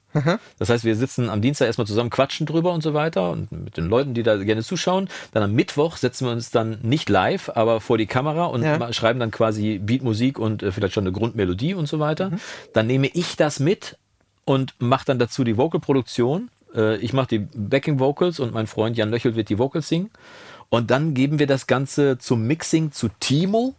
[0.59, 3.77] Das heißt, wir sitzen am Dienstag erstmal zusammen, quatschen drüber und so weiter und mit
[3.77, 5.09] den Leuten, die da gerne zuschauen.
[5.33, 8.93] Dann am Mittwoch setzen wir uns dann nicht live, aber vor die Kamera und Ja.
[8.93, 12.31] schreiben dann quasi Beatmusik und äh, vielleicht schon eine Grundmelodie und so weiter.
[12.73, 13.97] Dann nehme ich das mit
[14.45, 16.49] und mache dann dazu die Vocalproduktion.
[16.75, 20.11] Äh, ich mache die Backing Vocals und mein Freund Jan Löchel wird die Vocals singen.
[20.69, 23.75] Und dann geben wir das Ganze zum Mixing zu Timo.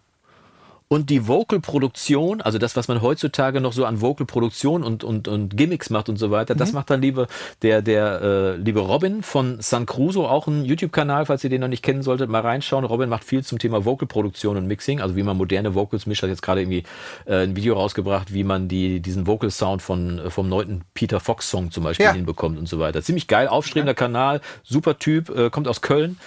[0.88, 5.58] Und die Vocal-Produktion, also das, was man heutzutage noch so an Vocal-Produktion und, und, und
[5.58, 7.28] Gimmicks macht und so weiter, das macht dann liebe,
[7.64, 11.68] der, der äh, liebe Robin von San Cruso, auch ein YouTube-Kanal, falls ihr den noch
[11.68, 12.86] nicht kennen solltet, mal reinschauen.
[12.86, 16.30] Robin macht viel zum Thema Vocal-Produktion und Mixing, also wie man moderne Vocals mischt, hat
[16.30, 16.84] jetzt gerade irgendwie
[17.26, 21.72] äh, ein Video rausgebracht, wie man die, diesen Vocal-Sound von, äh, vom neunten Peter Fox-Song
[21.72, 22.14] zum Beispiel Ja.
[22.14, 23.02] hinbekommt und so weiter.
[23.02, 26.18] Ziemlich geil, aufstrebender Kanal, super Typ, äh, kommt aus Köln,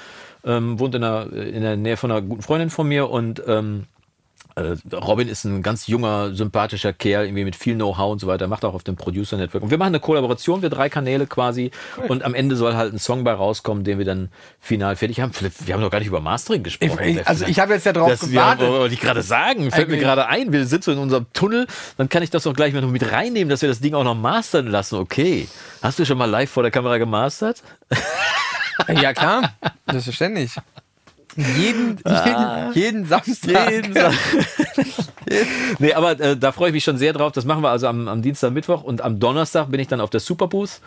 [0.45, 3.85] ähm, wohnt in der, in der Nähe von einer guten Freundin von mir und ähm,
[3.85, 3.98] äh,
[4.93, 8.65] Robin ist ein ganz junger, sympathischer Kerl, irgendwie mit viel Know-how und so weiter, macht
[8.65, 9.63] auch auf dem Producer Network.
[9.63, 11.71] Und wir machen eine Kollaboration, wir drei Kanäle quasi.
[12.09, 14.31] Und am Ende soll halt ein Song bei rauskommen, den wir dann
[14.61, 15.33] final fertig haben.
[15.65, 16.99] Wir haben noch gar nicht über Mastering gesprochen.
[17.03, 18.69] Ich- also ich habe jetzt ja drauf das, gewartet.
[18.69, 22.09] wollte ich gerade sagen, fällt mir Eigentlich- gerade ein, wir sitzen in unserem Tunnel, dann
[22.09, 24.15] kann ich das doch gleich mal noch mit reinnehmen, dass wir das Ding auch noch
[24.15, 24.97] mastern lassen.
[24.97, 25.49] Okay.
[25.83, 27.63] Hast du schon mal live vor der Kamera gemastert?
[29.01, 29.53] Ja, klar.
[29.91, 30.53] Selbstverständlich.
[31.57, 33.57] Jeden, jeden, jeden Samstag.
[33.57, 33.71] Ah.
[33.71, 34.11] Jeden Sa-
[35.79, 37.33] nee, aber äh, da freue ich mich schon sehr drauf.
[37.33, 40.11] Das machen wir also am, am Dienstag, Mittwoch und am Donnerstag bin ich dann auf
[40.11, 40.81] der Superbooth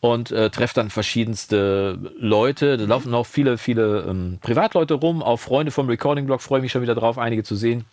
[0.00, 2.76] und äh, treffe dann verschiedenste Leute.
[2.76, 6.40] Da laufen auch viele, viele ähm, Privatleute rum, auch Freunde vom Recording Blog.
[6.40, 7.84] Freue mich schon wieder drauf, einige zu sehen.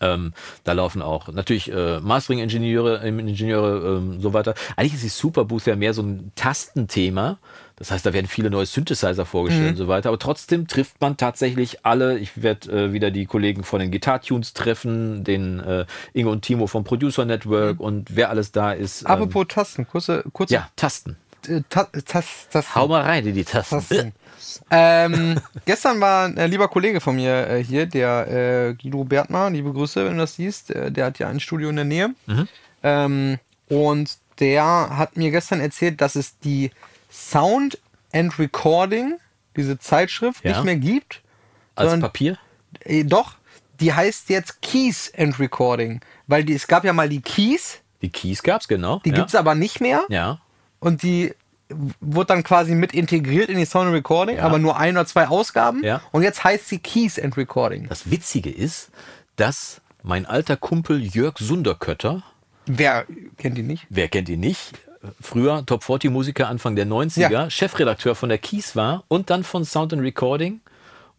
[0.00, 0.32] Ähm,
[0.62, 4.54] da laufen auch natürlich äh, Mastering-Ingenieure, ähm, Ingenieure, ähm, so weiter.
[4.76, 7.38] Eigentlich ist die Superbooth ja mehr so ein Tastenthema.
[7.80, 10.10] Das heißt, da werden viele neue Synthesizer vorgestellt und so weiter.
[10.10, 12.18] Aber trotzdem trifft man tatsächlich alle.
[12.18, 16.42] Ich werde äh, wieder die Kollegen von den Guitar Tunes treffen, den äh, Ingo und
[16.42, 19.00] Timo vom Producer Network und wer alles da ist.
[19.00, 21.16] ähm, Apropos Tasten, kurze, kurze ja, Tasten.
[21.70, 22.74] Ta Tas Tasten.
[22.74, 23.76] Hau mal rein in die Tasten.
[23.76, 24.12] Tasten.
[24.70, 29.48] ähm, gestern war ein äh, lieber Kollege von mir äh, hier, der äh, Guido Bertmar,
[29.48, 32.10] liebe Grüße, wenn du das siehst, äh, der hat ja ein Studio in der Nähe.
[32.82, 33.38] Ähm,
[33.70, 36.72] und der hat mir gestern erzählt, dass es die
[37.10, 37.78] Sound
[38.12, 39.18] and Recording,
[39.56, 40.52] diese Zeitschrift, Ja.
[40.52, 41.22] nicht mehr gibt.
[41.74, 42.38] Als Papier?
[42.84, 43.34] Äh, doch,
[43.80, 46.00] die heißt jetzt Keys and Recording.
[46.26, 49.00] Weil die, es gab ja mal die Keys, Die Keys gab's, genau.
[49.04, 49.16] die ja.
[49.16, 50.04] gibt's aber nicht mehr.
[50.08, 50.40] Ja.
[50.78, 51.34] Und die
[52.00, 54.42] wurde dann quasi mit integriert in die Sound and Recording, Ja.
[54.44, 55.84] aber nur ein oder zwei Ausgaben.
[55.84, 56.00] Ja.
[56.12, 57.88] Und jetzt heißt sie Keys and Recording.
[57.88, 58.90] Das Witzige ist,
[59.36, 62.22] dass mein alter Kumpel Jörg Sunderkötter,
[62.66, 63.06] Wer
[63.38, 63.86] kennt die nicht?
[63.88, 64.72] wer kennt ihn nicht,
[65.20, 67.50] früher Top 40 Musiker Anfang der 90er, Ja.
[67.50, 70.60] Chefredakteur von der Keys war und dann von Sound and Recording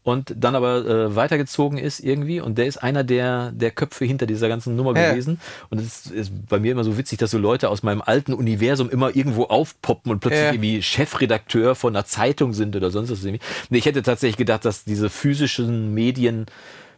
[0.03, 4.25] und dann aber äh, weitergezogen ist irgendwie und der ist einer der, der Köpfe hinter
[4.25, 5.09] dieser ganzen Nummer Ja.
[5.11, 8.34] gewesen und es ist bei mir immer so witzig, dass so Leute aus meinem alten
[8.34, 10.51] Universum immer irgendwo aufpoppen und plötzlich Ja.
[10.53, 13.23] irgendwie Chefredakteur von einer Zeitung sind oder sonst was.
[13.23, 13.39] Nee,
[13.71, 16.45] ich hätte tatsächlich gedacht, dass diese physischen Medien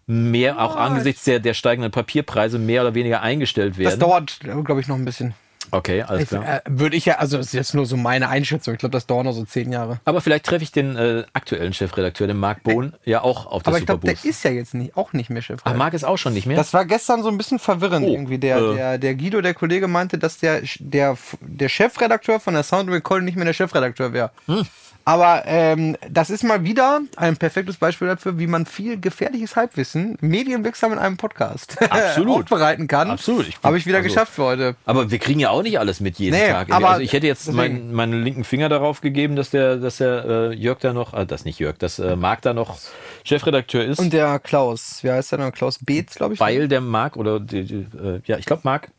[0.06, 4.00] mehr auch angesichts der, der steigenden Papierpreise mehr oder weniger eingestellt Das werden.
[4.02, 5.34] dauert, glaube ich, noch ein bisschen.
[5.72, 6.44] Okay, alles Ich, klar.
[6.58, 8.74] äh, Würde ich ja, also das ist jetzt nur so meine Einschätzung.
[8.74, 10.00] Ich glaube, das dauert noch so zehn Jahre.
[10.06, 13.70] Aber vielleicht treffe ich den äh, aktuellen Chefredakteur, den Marc Bohn, ja auch auf der
[13.70, 15.62] Aber ich glaube, der ist ja jetzt nicht, auch nicht mehr Chef.
[15.64, 16.58] Ach, Marc ist auch schon nicht mehr?
[16.58, 18.38] Das war gestern so ein bisschen verwirrend Oh, irgendwie.
[18.38, 18.76] Der, äh.
[18.76, 23.26] der, der Guido, der Kollege, meinte, dass der, der, der Chefredakteur von der Sound Recording
[23.26, 24.32] nicht mehr der Chefredakteur wäre.
[24.48, 24.66] Hm.
[25.06, 30.18] Aber ähm, das ist mal wieder ein perfektes Beispiel dafür, wie man viel gefährliches Halbwissen
[30.22, 32.44] medienwirksam in einem Podcast Absolut.
[32.44, 33.10] aufbereiten kann.
[33.12, 33.48] Absolut.
[33.64, 34.76] Habe ich wieder also- geschafft für heute.
[34.86, 36.72] aber wir kriegen ja auch nicht alles mit jeden Nee, Tag.
[36.72, 37.92] aber also ich hätte jetzt deswegen.
[37.92, 41.44] meinen, linken Finger darauf gegeben, dass der, dass der äh, Jörg da noch, äh, das
[41.44, 42.78] nicht Jörg, dass äh, Marc da noch
[43.26, 44.00] Chefredakteur ist.
[44.00, 45.52] Und der Klaus, wie heißt der noch?
[45.52, 46.40] Klaus Beetz, glaube ich.
[46.40, 48.90] weil der Marc oder die, die, äh, ja, ich glaube Marc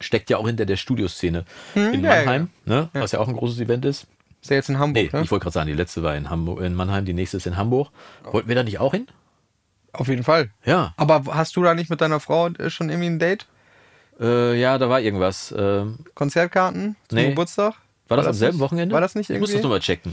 [0.00, 1.44] steckt ja auch hinter der Studioszene
[1.74, 2.88] in Hm, ja, Mannheim, Ne?
[2.92, 4.06] was ja auch ein großes Event ist.
[4.40, 5.20] Ist der jetzt in Nee, Hamburg, ne?
[5.22, 7.56] ich wollte gerade sagen, die letzte war in, Hamburg, in Mannheim, die nächste ist in
[7.56, 7.90] Hamburg.
[8.24, 9.06] Wollten wir da nicht auch hin?
[9.92, 10.50] Auf jeden Fall.
[10.64, 10.94] Ja.
[10.96, 13.46] Aber hast du da nicht mit deiner Frau äh, schon irgendwie ein Date?
[14.20, 15.52] Äh, ja, da war irgendwas.
[15.56, 17.28] Ähm, Konzertkarten zum Nee.
[17.30, 17.74] Geburtstag?
[18.08, 18.92] war das am selben nicht- Wochenende?
[18.94, 19.56] War das nicht Ich muss irgendwie?
[19.58, 20.12] das nochmal checken.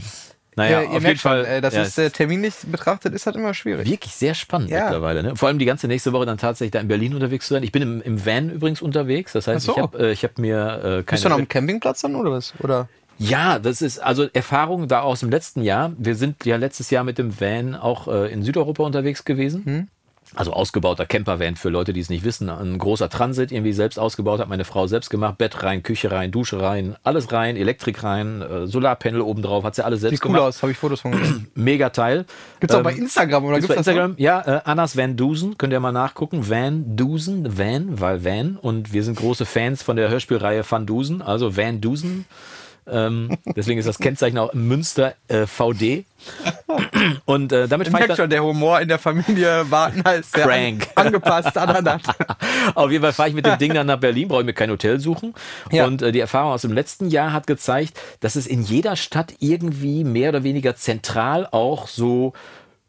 [0.56, 1.44] Naja, Ja, ihr auf jeden merkt schon, Fall.
[1.44, 3.88] äh, das ja, ist äh, terminlich betrachtet, ist halt immer schwierig.
[3.88, 4.84] wirklich sehr spannend Ja.
[4.84, 5.22] mittlerweile.
[5.22, 5.36] Ne?
[5.36, 7.62] Vor allem die ganze nächste Woche dann tatsächlich da in Berlin unterwegs zu sein.
[7.62, 9.32] Ich bin im, im Van übrigens unterwegs.
[9.32, 9.72] Das heißt, so.
[9.72, 11.02] ich habe äh, hab mir äh, keine.
[11.04, 12.54] Bist du noch am Campingplatz dann oder was?
[12.60, 12.88] Oder?
[13.18, 15.92] Ja, das ist also Erfahrung da aus dem letzten Jahr.
[15.98, 19.64] Wir sind ja letztes Jahr mit dem Van auch äh, in Südeuropa unterwegs gewesen.
[19.64, 19.88] Hm.
[20.34, 22.50] Also ausgebauter Campervan für Leute, die es nicht wissen.
[22.50, 25.38] Ein großer Transit, irgendwie selbst ausgebaut, hat meine Frau selbst gemacht.
[25.38, 29.84] Bett rein, Küche rein, Dusche rein, alles rein, Elektrik rein, äh, Solarpanel obendrauf, hat sie
[29.84, 30.48] alles selbst Sieht cool gemacht.
[30.48, 31.48] aus, habe ich Fotos von gesehen.
[31.54, 32.26] Mega Teil.
[32.60, 34.14] Gibt's auch Ähm, bei Instagram oder Gibt's bei gibt's das Instagram?
[34.18, 36.48] Ja, äh, Annas Van Dusen, könnt ihr mal nachgucken.
[36.50, 38.58] Van Dusen, Van, weil Van.
[38.58, 42.26] Und wir sind große Fans von der Hörspielreihe Van Dusen, also Van Dusen.
[42.90, 46.04] Ähm, deswegen ist das Kennzeichen auch Münster äh, VD.
[47.24, 50.88] Und äh, damit fahre ich schon, der Humor in der Familie Warten heißt Crank.
[50.94, 52.00] An, angepasst aneinander.
[52.74, 54.70] Auf jeden Fall fahre ich mit dem Ding dann nach Berlin, brauche ich mir kein
[54.70, 55.34] Hotel suchen.
[55.70, 55.86] Ja.
[55.86, 59.34] Und äh, die Erfahrung aus dem letzten Jahr hat gezeigt, dass es in jeder Stadt
[59.38, 62.32] irgendwie mehr oder weniger zentral auch so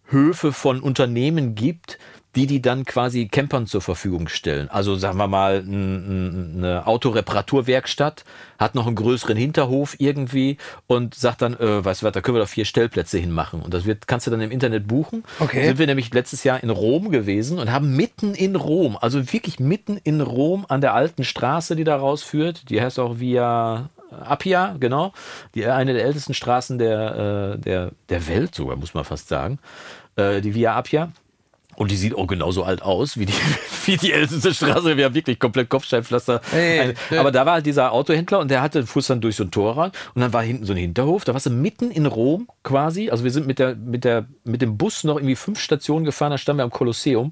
[0.07, 1.99] Höfe von Unternehmen gibt,
[2.35, 4.69] die die dann quasi Campern zur Verfügung stellen.
[4.69, 8.23] Also sagen wir mal eine Autoreparaturwerkstatt
[8.59, 12.37] hat noch einen größeren Hinterhof irgendwie und sagt dann, äh, weißt du was, da können
[12.37, 15.23] wir doch vier Stellplätze hinmachen und das wird kannst du dann im Internet buchen.
[15.39, 15.65] Okay.
[15.65, 19.59] Sind wir nämlich letztes Jahr in Rom gewesen und haben mitten in Rom, also wirklich
[19.59, 24.75] mitten in Rom an der alten Straße, die da rausführt, die heißt auch Via Appia,
[24.79, 25.13] genau,
[25.55, 29.59] die eine der ältesten Straßen der, äh, der, der Welt sogar, muss man fast sagen,
[30.15, 31.11] äh, die Via Appia.
[31.79, 33.33] Und die sieht auch genauso alt aus wie die,
[33.85, 34.97] wie die älteste Straße.
[34.97, 36.41] Wir haben wirklich komplett Kopfsteinpflaster.
[36.51, 37.21] Hey, ja.
[37.21, 39.77] Aber da war halt dieser Autohändler und der hatte fuß dann durch so ein Tor
[39.77, 41.23] rein und dann war hinten so ein Hinterhof.
[41.23, 43.09] Da warst du mitten in Rom quasi.
[43.09, 46.31] Also wir sind mit, der, mit, der, mit dem Bus noch irgendwie fünf Stationen gefahren.
[46.31, 47.31] Da standen wir am Kolosseum.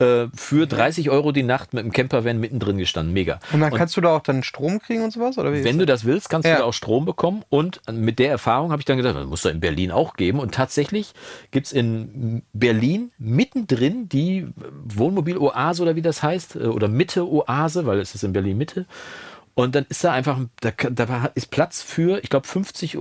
[0.00, 3.12] Äh, für 30 Euro die Nacht mit dem Campervan mittendrin gestanden.
[3.12, 3.40] Mega.
[3.52, 5.38] Und dann kannst du da auch dann Strom kriegen und sowas?
[5.38, 6.54] Oder wie Wenn du das willst, kannst Ja.
[6.54, 7.42] du da auch Strom bekommen.
[7.48, 10.38] Und mit der Erfahrung habe ich dann gesagt, das muss doch in Berlin auch geben.
[10.38, 11.14] Und tatsächlich
[11.50, 14.46] gibt es in Berlin mittendrin die
[14.84, 18.86] Wohnmobil-Oase oder wie das heißt, äh, oder Mitte-Oase, weil es ist in Berlin Mitte.
[19.54, 22.96] Und dann ist da einfach, da, da ist Platz für, ich glaube, 50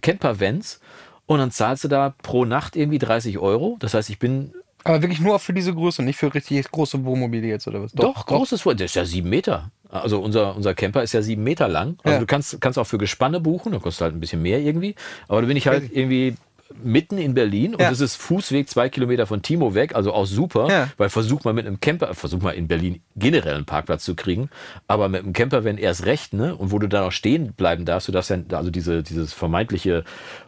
[0.00, 0.80] Campervans.
[1.26, 3.76] Und dann zahlst du da pro Nacht irgendwie 30 Euro.
[3.80, 4.54] Das heißt, ich bin
[4.88, 7.92] Aber wirklich nur für diese Größe, nicht für richtig große Wohnmobile jetzt oder was?
[7.92, 8.74] Doch, großes Vor.
[8.74, 9.70] Der ist ja sieben Meter.
[9.90, 11.96] Also unser, unser Camper ist ja sieben Meter lang.
[12.02, 12.18] Also Ja.
[12.20, 14.94] du kannst, kannst auch für Gespanne buchen, da kostet halt ein bisschen mehr irgendwie.
[15.28, 16.34] Aber da bin ich halt irgendwie
[16.82, 20.88] mitten in Berlin und es ist Fußweg zwei Kilometer von Timo weg, also auch super,
[20.96, 24.48] weil versuch mal mit einem Camper, versuch mal in Berlin generell einen Parkplatz zu kriegen,
[24.86, 27.84] aber mit einem Camper, wenn erst recht, ne, und wo du dann auch stehen bleiben
[27.84, 30.04] darfst, du darfst ja, also diese, dieses vermeintliche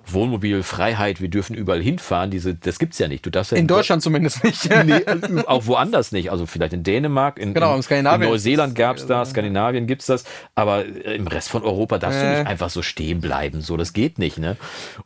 [0.07, 3.24] Wohnmobilfreiheit, wir dürfen überall hinfahren, diese, das gibt's ja nicht.
[3.26, 4.68] Du darfst ja In Deutschland zumindest nicht.
[4.85, 5.05] Nee,
[5.47, 6.31] auch woanders nicht.
[6.31, 9.31] Also vielleicht in Dänemark, in, Genau, in, in in Neuseeland ist es- gab es das,
[9.31, 10.24] Skandinavien gibt es das,
[10.55, 12.39] aber äh, im Rest von Europa darfst du Äh.
[12.39, 13.61] nicht einfach so stehen bleiben.
[13.61, 14.39] So, das geht nicht.
[14.39, 14.57] Ne?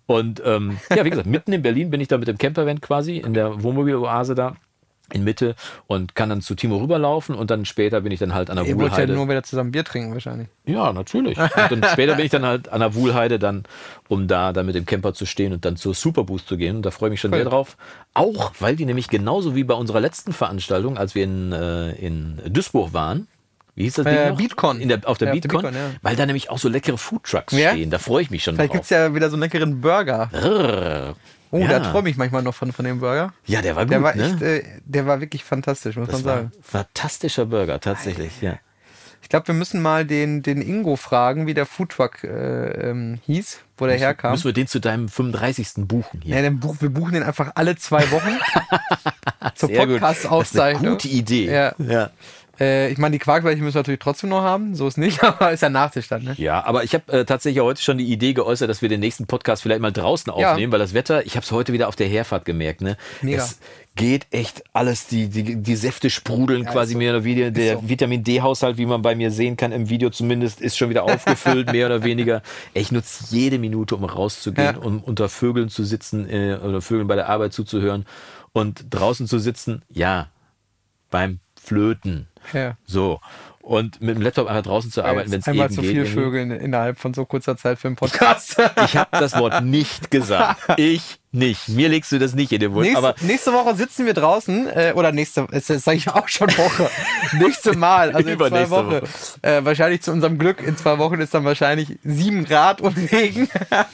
[0.07, 3.19] Und ähm, ja, wie gesagt, mitten in Berlin bin ich da mit dem Campervan quasi
[3.19, 4.57] in der Wohnmobiloase da
[5.13, 5.55] in Mitte
[5.87, 8.65] und kann dann zu Timo rüberlaufen und dann später bin ich dann halt an der
[8.65, 9.13] Ihr wollt ja Wuhlheide.
[9.13, 10.49] nur wieder zusammen Bier trinken wahrscheinlich.
[10.65, 11.37] Ja, natürlich.
[11.39, 11.53] Und
[11.83, 13.65] dann später bin ich dann halt an der Wuhlheide dann,
[14.09, 16.77] um da dann mit dem Camper zu stehen und dann zur Superboost zu gehen.
[16.77, 17.41] Und da freue ich mich schon Cool.
[17.41, 17.77] sehr drauf.
[18.15, 22.41] Auch, weil die nämlich genauso wie bei unserer letzten Veranstaltung, als wir in, äh, in
[22.49, 23.29] Duisburg waren,
[23.75, 24.37] wie hieß das Ding Äh, noch?
[24.37, 24.81] Beatcon.
[24.81, 25.91] In der, auf der Ja, auf der Beatcon, Beatcon, ja.
[26.03, 27.71] weil da nämlich auch so leckere Foodtrucks Ja?
[27.73, 27.91] stehen.
[27.91, 30.31] Da freue ich mich schon Vielleicht gibt es ja wieder so einen leckeren Burger.
[30.33, 31.17] Rrrr.
[31.51, 31.69] Oh, ja.
[31.69, 33.33] da träume ich manchmal noch von, von dem Burger.
[33.47, 34.25] Ja, der war gut, Der war ne?
[34.27, 36.53] echt, äh, der war wirklich fantastisch, muss das man sagen.
[36.63, 38.55] fantastischer Burger, tatsächlich, ja.
[39.23, 43.61] Ich glaube, wir müssen mal den, den Ingo fragen, wie der Foodtruck äh, ähm, hieß,
[43.79, 44.33] wo der herkam.
[44.33, 45.87] Müssen wir den zu deinem 35.
[45.89, 46.37] buchen hier.
[46.37, 48.37] Ja, dann buch, wir buchen den einfach alle zwei Wochen
[49.55, 50.93] zur Podcast-Aufzeichnung.
[50.93, 51.51] gute Idee.
[51.51, 51.75] Ja.
[51.79, 52.11] ja.
[52.61, 55.53] Äh, ich meine, die Quarkbällchen müssen wir natürlich trotzdem noch haben, so ist nicht, aber
[55.53, 56.23] ist ja Nachtisch dann.
[56.25, 56.35] Ne?
[56.39, 59.27] Ja, aber ich habe äh, tatsächlich heute schon die Idee geäußert, dass wir den nächsten
[59.27, 60.53] Podcast vielleicht mal draußen Ja.
[60.53, 62.97] aufnehmen, weil das Wetter, ich habe es heute wieder auf der Herfahrt gemerkt, ne?
[63.23, 63.43] Mega.
[63.43, 63.59] Es
[63.97, 66.99] geht echt alles, die, die, die Säfte sprudeln Ja, quasi so.
[66.99, 67.51] mehr oder weniger.
[67.53, 67.89] Der so.
[67.89, 71.71] Vitamin D-Haushalt, wie man bei mir sehen kann, im Video zumindest, ist schon wieder aufgefüllt,
[71.73, 72.43] mehr oder weniger.
[72.73, 74.81] Ich nutze jede Minute, um rauszugehen, Ja.
[74.83, 78.05] um unter Vögeln zu sitzen äh, oder Vögeln bei der Arbeit zuzuhören
[78.53, 80.29] und draußen zu sitzen, ja,
[81.11, 82.27] beim Flöten.
[82.53, 82.77] Ja.
[82.85, 83.21] So.
[83.63, 85.91] Und mit dem Laptop einfach draußen zu arbeiten, wenn es Einmal eben zu geht.
[85.93, 86.05] viel.
[86.07, 88.57] Vögeln innerhalb von so kurzer Zeit für einen Podcast.
[88.85, 90.61] Ich habe das Wort nicht gesagt.
[90.79, 91.69] Ich nicht.
[91.69, 92.83] Mir legst du das nicht in den Mund.
[92.83, 96.49] Nächste, aber nächste Woche sitzen wir draußen, äh, oder nächste, das sage ich auch schon
[96.57, 96.91] Woche.
[97.39, 98.91] nächste Mal, also in zwei Wochen.
[98.91, 99.03] Woche.
[99.43, 103.49] Äh, wahrscheinlich zu unserem Glück, in zwei Wochen ist dann wahrscheinlich sieben Grad und Regen.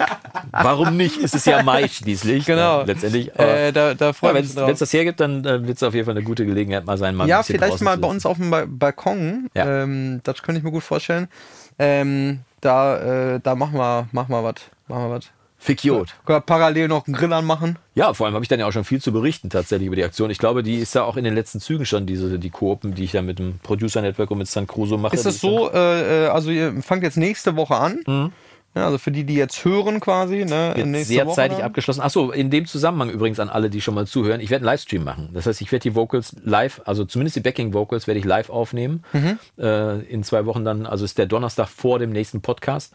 [0.52, 1.16] warum nicht?
[1.22, 2.46] Es ist ja Mai schließlich.
[2.46, 2.82] Genau.
[2.82, 3.34] Äh, letztendlich.
[3.34, 6.06] Aber Äh, da da ja, wenn es das hergibt, dann äh, wird es auf jeden
[6.06, 8.64] Fall eine gute Gelegenheit mal sein, mal Ja, vielleicht mal bei uns auf dem ba
[8.66, 9.48] Balkon.
[9.54, 9.82] Ja.
[9.82, 11.28] Ähm, das könnte ich mir gut vorstellen.
[11.78, 14.54] Ähm, da, äh, da machen wir, machen wir was.
[14.88, 15.30] Machen wir was.
[15.62, 16.14] Fikiot.
[16.24, 17.78] Können wir parallel noch einen Grill anmachen.
[17.94, 20.02] Ja, vor allem habe ich dann ja auch schon viel zu berichten tatsächlich über die
[20.04, 20.30] Aktion.
[20.30, 23.04] Ich glaube, die ist ja auch in den letzten Zügen schon, diese, die Koopen, die
[23.04, 25.14] ich ja mit dem Producer Network und mit San Crusoe mache.
[25.14, 28.32] Ist das so, äh, äh, also ihr fangt jetzt nächste Woche an.
[28.72, 30.44] Ja, also für die, die jetzt hören quasi.
[30.44, 30.92] Ne, Mhm.
[30.92, 31.66] Nächste sehr Woche zeitig dann.
[31.66, 32.00] abgeschlossen.
[32.02, 35.02] Achso, in dem Zusammenhang übrigens an alle, die schon mal zuhören, ich werde einen Livestream
[35.02, 35.30] machen.
[35.34, 38.48] Das heißt, ich werde die Vocals live, also zumindest die Backing Vocals werde ich live
[38.48, 39.02] aufnehmen.
[39.12, 39.38] Mhm.
[39.58, 42.92] Äh, in zwei Wochen dann, also ist der Donnerstag vor dem nächsten Podcast.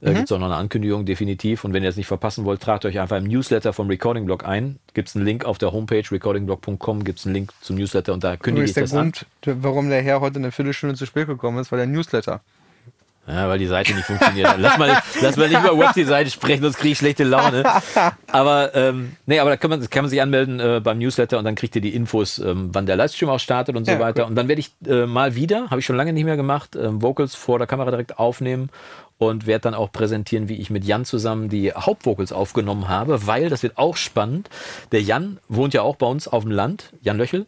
[0.00, 0.14] Da Mhm.
[0.14, 1.64] gibt es auch noch eine Ankündigung, definitiv.
[1.64, 4.44] Und wenn ihr das nicht verpassen wollt, tragt euch einfach im Newsletter vom Recording Blog
[4.46, 4.78] ein.
[4.94, 8.22] Gibt es einen Link auf der Homepage recordingblog.com, gibt es einen Link zum Newsletter und
[8.22, 8.98] da kündige ich der das an.
[9.12, 12.40] Grund, der- warum der Herr heute eine Viertelstunde zu spät gekommen ist, weil der Newsletter.
[13.26, 14.54] Ja, weil die Seite nicht funktioniert.
[14.56, 17.62] Lass mal, lass mal nicht über Web die Seite sprechen, sonst kriege ich schlechte Laune.
[18.28, 21.44] Aber ähm, nee, aber da kann man, kann man sich anmelden äh, beim Newsletter und
[21.44, 24.22] dann kriegt ihr die Infos, ähm, wann der Livestream auch startet und so Ja, weiter.
[24.22, 24.28] cool.
[24.30, 27.02] Und dann werde ich äh, mal wieder, habe ich schon lange nicht mehr gemacht, ähm,
[27.02, 28.70] Vocals vor der Kamera direkt aufnehmen
[29.18, 33.48] und werde dann auch präsentieren, wie ich mit Jan zusammen die Hauptvocals aufgenommen habe, weil
[33.48, 34.48] das wird auch spannend.
[34.92, 37.46] Der Jan wohnt ja auch bei uns auf dem Land, Jan Löchel.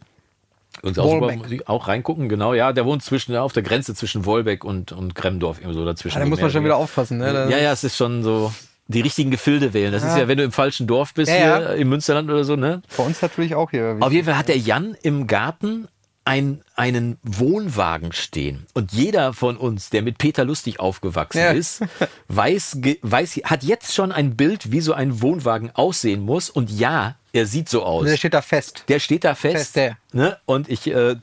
[0.79, 4.63] Übrigens auch, super auch reingucken, genau, ja, der wohnt zwischen, auf der Grenze zwischen Wolbeck
[4.63, 6.17] und, und Kremdorf, irgendwie so dazwischen.
[6.17, 7.47] Ja, da muss man schon wieder aufpassen, ne?
[7.49, 8.53] Ja, ja, es ist schon so,
[8.87, 9.91] die richtigen Gefilde wählen.
[9.91, 10.09] Das ja.
[10.09, 11.73] ist ja, wenn du im falschen Dorf bist, ja, hier ja.
[11.73, 12.81] im Münsterland oder so, ne?
[12.95, 13.97] Bei uns natürlich auch hier.
[13.99, 15.87] Auf jeden Fall hat der Jan im Garten
[16.23, 18.67] ein, einen Wohnwagen stehen.
[18.73, 21.51] Und jeder von uns, der mit Peter Lustig aufgewachsen ja.
[21.51, 21.83] ist,
[22.27, 26.49] weiß, weiß, hat jetzt schon ein Bild, wie so ein Wohnwagen aussehen muss.
[26.49, 28.05] Und ja, er sieht so aus.
[28.05, 28.83] Der steht da fest.
[28.87, 29.73] Der steht da fest.
[29.73, 30.37] fest ne?
[30.45, 31.15] Und ich, äh,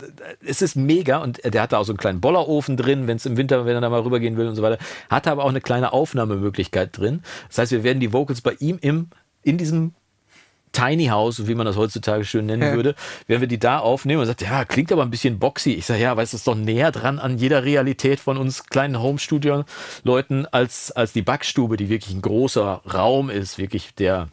[0.45, 1.19] es ist mega.
[1.19, 3.75] Und der hat da auch so einen kleinen Bollerofen drin, wenn es im Winter, wenn
[3.75, 4.83] er da mal rübergehen will und so weiter.
[5.11, 7.23] Hat aber auch eine kleine Aufnahmemöglichkeit drin.
[7.49, 9.09] Das heißt, wir werden die Vocals bei ihm im,
[9.43, 9.95] in diesem
[10.73, 12.75] Tiny House, wie man das heutzutage schön nennen ja.
[12.75, 12.95] würde,
[13.27, 15.73] wenn wir die da aufnehmen und sagt, ja, klingt aber ein bisschen boxy.
[15.73, 19.01] Ich sage, ja, weil es ist doch näher dran an jeder Realität von uns kleinen
[19.01, 24.29] Home-Studio-Leuten als, als die Backstube, die wirklich ein großer Raum ist, wirklich der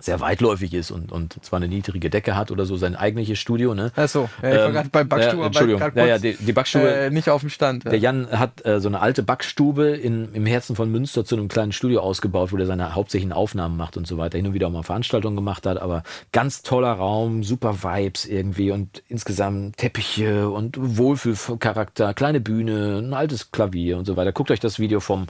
[0.00, 3.74] sehr weitläufig ist und, und zwar eine niedrige Decke hat oder so, sein eigentliches Studio.
[3.74, 3.90] Ne?
[3.96, 5.42] Achso, ja, ich war ähm, gerade bei Backstube.
[5.42, 6.88] Äh, Entschuldigung, ja, ja, die, die Backstube.
[6.88, 7.84] Äh, nicht auf dem Stand.
[7.84, 7.90] Ja.
[7.90, 11.48] Der Jan hat äh, so eine alte Backstube in, im Herzen von Münster zu einem
[11.48, 14.38] kleinen Studio ausgebaut, wo er seine hauptsächlichen Aufnahmen macht und so weiter.
[14.38, 18.70] Hin und wieder auch mal Veranstaltungen gemacht hat, aber ganz toller Raum, super Vibes irgendwie
[18.70, 24.32] und insgesamt Teppiche und Wohlfühlcharakter, kleine Bühne, ein altes Klavier und so weiter.
[24.32, 25.26] Guckt euch das Video vom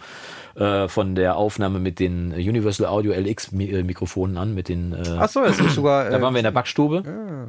[0.58, 4.92] äh, von der Aufnahme mit den Universal Audio LX äh, Mikrofonen an, mit den.
[4.92, 6.10] Äh, Ach so, das ist sogar.
[6.10, 7.02] da waren wir in der Backstube.
[7.04, 7.48] Ja.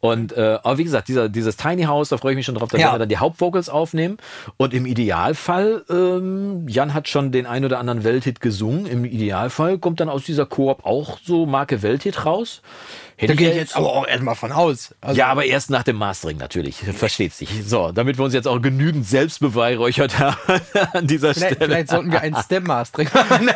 [0.00, 2.70] Und äh, aber wie gesagt, dieser, dieses Tiny House, da freue ich mich schon drauf,
[2.70, 2.84] da ja.
[2.84, 4.18] werden wir dann die Hauptvocals aufnehmen.
[4.56, 8.86] Und im Idealfall, ähm, Jan hat schon den ein oder anderen Welthit gesungen.
[8.86, 12.62] Im Idealfall kommt dann aus dieser Koop auch so Marke Welthit raus.
[13.18, 14.94] Hätte da gehe ich jetzt aber auch erstmal von aus.
[15.00, 16.76] Also ja, aber erst nach dem Mastering natürlich.
[16.94, 17.50] Versteht sich.
[17.66, 20.36] So, damit wir uns jetzt auch genügend selbst beweihräuchert haben
[20.92, 21.72] an dieser vielleicht, Stelle.
[21.72, 23.50] Vielleicht sollten wir ein Stem-Mastering machen.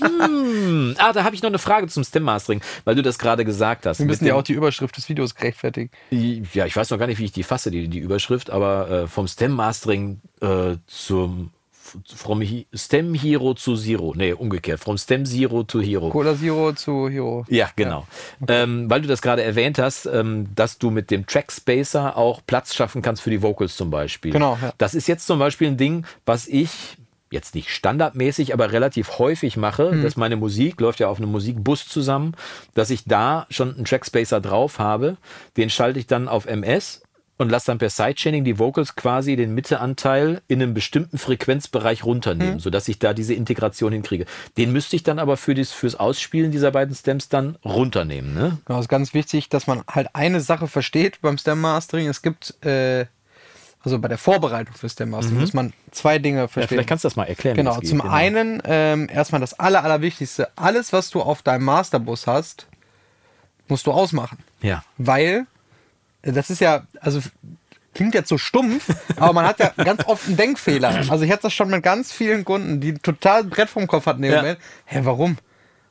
[0.00, 0.96] hm.
[0.98, 4.00] Ah, da habe ich noch eine Frage zum Stem-Mastering, weil du das gerade gesagt hast.
[4.00, 5.90] Wir müssen ja auch die Überschrift des Videos gerechtfertigen.
[6.10, 9.06] Ja, ich weiß noch gar nicht, wie ich die fasse, die, die Überschrift, aber äh,
[9.06, 11.52] vom Stem-Mastering äh, zum
[12.14, 12.42] from
[12.74, 14.14] Stem Hero zu Zero.
[14.16, 14.80] Nee, umgekehrt.
[14.80, 16.10] From Stem Zero to Hero.
[16.10, 17.44] Cola Zero zu Hero.
[17.48, 18.00] Ja, genau.
[18.00, 18.42] Ja.
[18.42, 18.62] Okay.
[18.62, 22.40] Ähm, weil du das gerade erwähnt hast, ähm, dass du mit dem Track Spacer auch
[22.46, 24.32] Platz schaffen kannst für die Vocals zum Beispiel.
[24.32, 24.58] Genau.
[24.60, 24.72] Ja.
[24.78, 26.96] Das ist jetzt zum Beispiel ein Ding, was ich
[27.30, 30.02] jetzt nicht standardmäßig, aber relativ häufig mache, mhm.
[30.02, 32.34] dass meine Musik läuft ja auf einem Musikbus zusammen,
[32.74, 35.16] dass ich da schon einen Trackspacer drauf habe.
[35.56, 37.02] Den schalte ich dann auf MS
[37.40, 42.54] und lasse dann per Sidechaining die Vocals quasi den Mitteanteil in einem bestimmten Frequenzbereich runternehmen,
[42.54, 42.60] mhm.
[42.60, 44.26] sodass ich da diese Integration hinkriege.
[44.58, 48.34] Den müsste ich dann aber für das, fürs Ausspielen dieser beiden Stems dann runternehmen.
[48.34, 48.58] Ne?
[48.66, 52.08] Genau, es ist ganz wichtig, dass man halt eine Sache versteht beim Stem Mastering.
[52.08, 53.06] Es gibt äh,
[53.82, 55.40] also bei der Vorbereitung für Stem Mastering mhm.
[55.40, 56.62] muss man zwei Dinge verstehen.
[56.62, 57.56] Ja, vielleicht kannst du das mal erklären.
[57.56, 58.12] Genau, zum genau.
[58.12, 60.50] einen ähm, erstmal das aller, allerwichtigste.
[60.56, 62.66] Alles, was du auf deinem Masterbus hast,
[63.66, 64.36] musst du ausmachen.
[64.60, 64.84] Ja.
[64.98, 65.46] Weil
[66.22, 67.20] das ist ja, also
[67.94, 70.88] klingt jetzt so stumpf, aber man hat ja ganz oft einen Denkfehler.
[71.10, 74.22] Also ich hatte das schon mit ganz vielen Kunden, die total Brett vom Kopf hatten.
[74.24, 74.42] Ja.
[74.42, 75.36] Hä, hey, warum?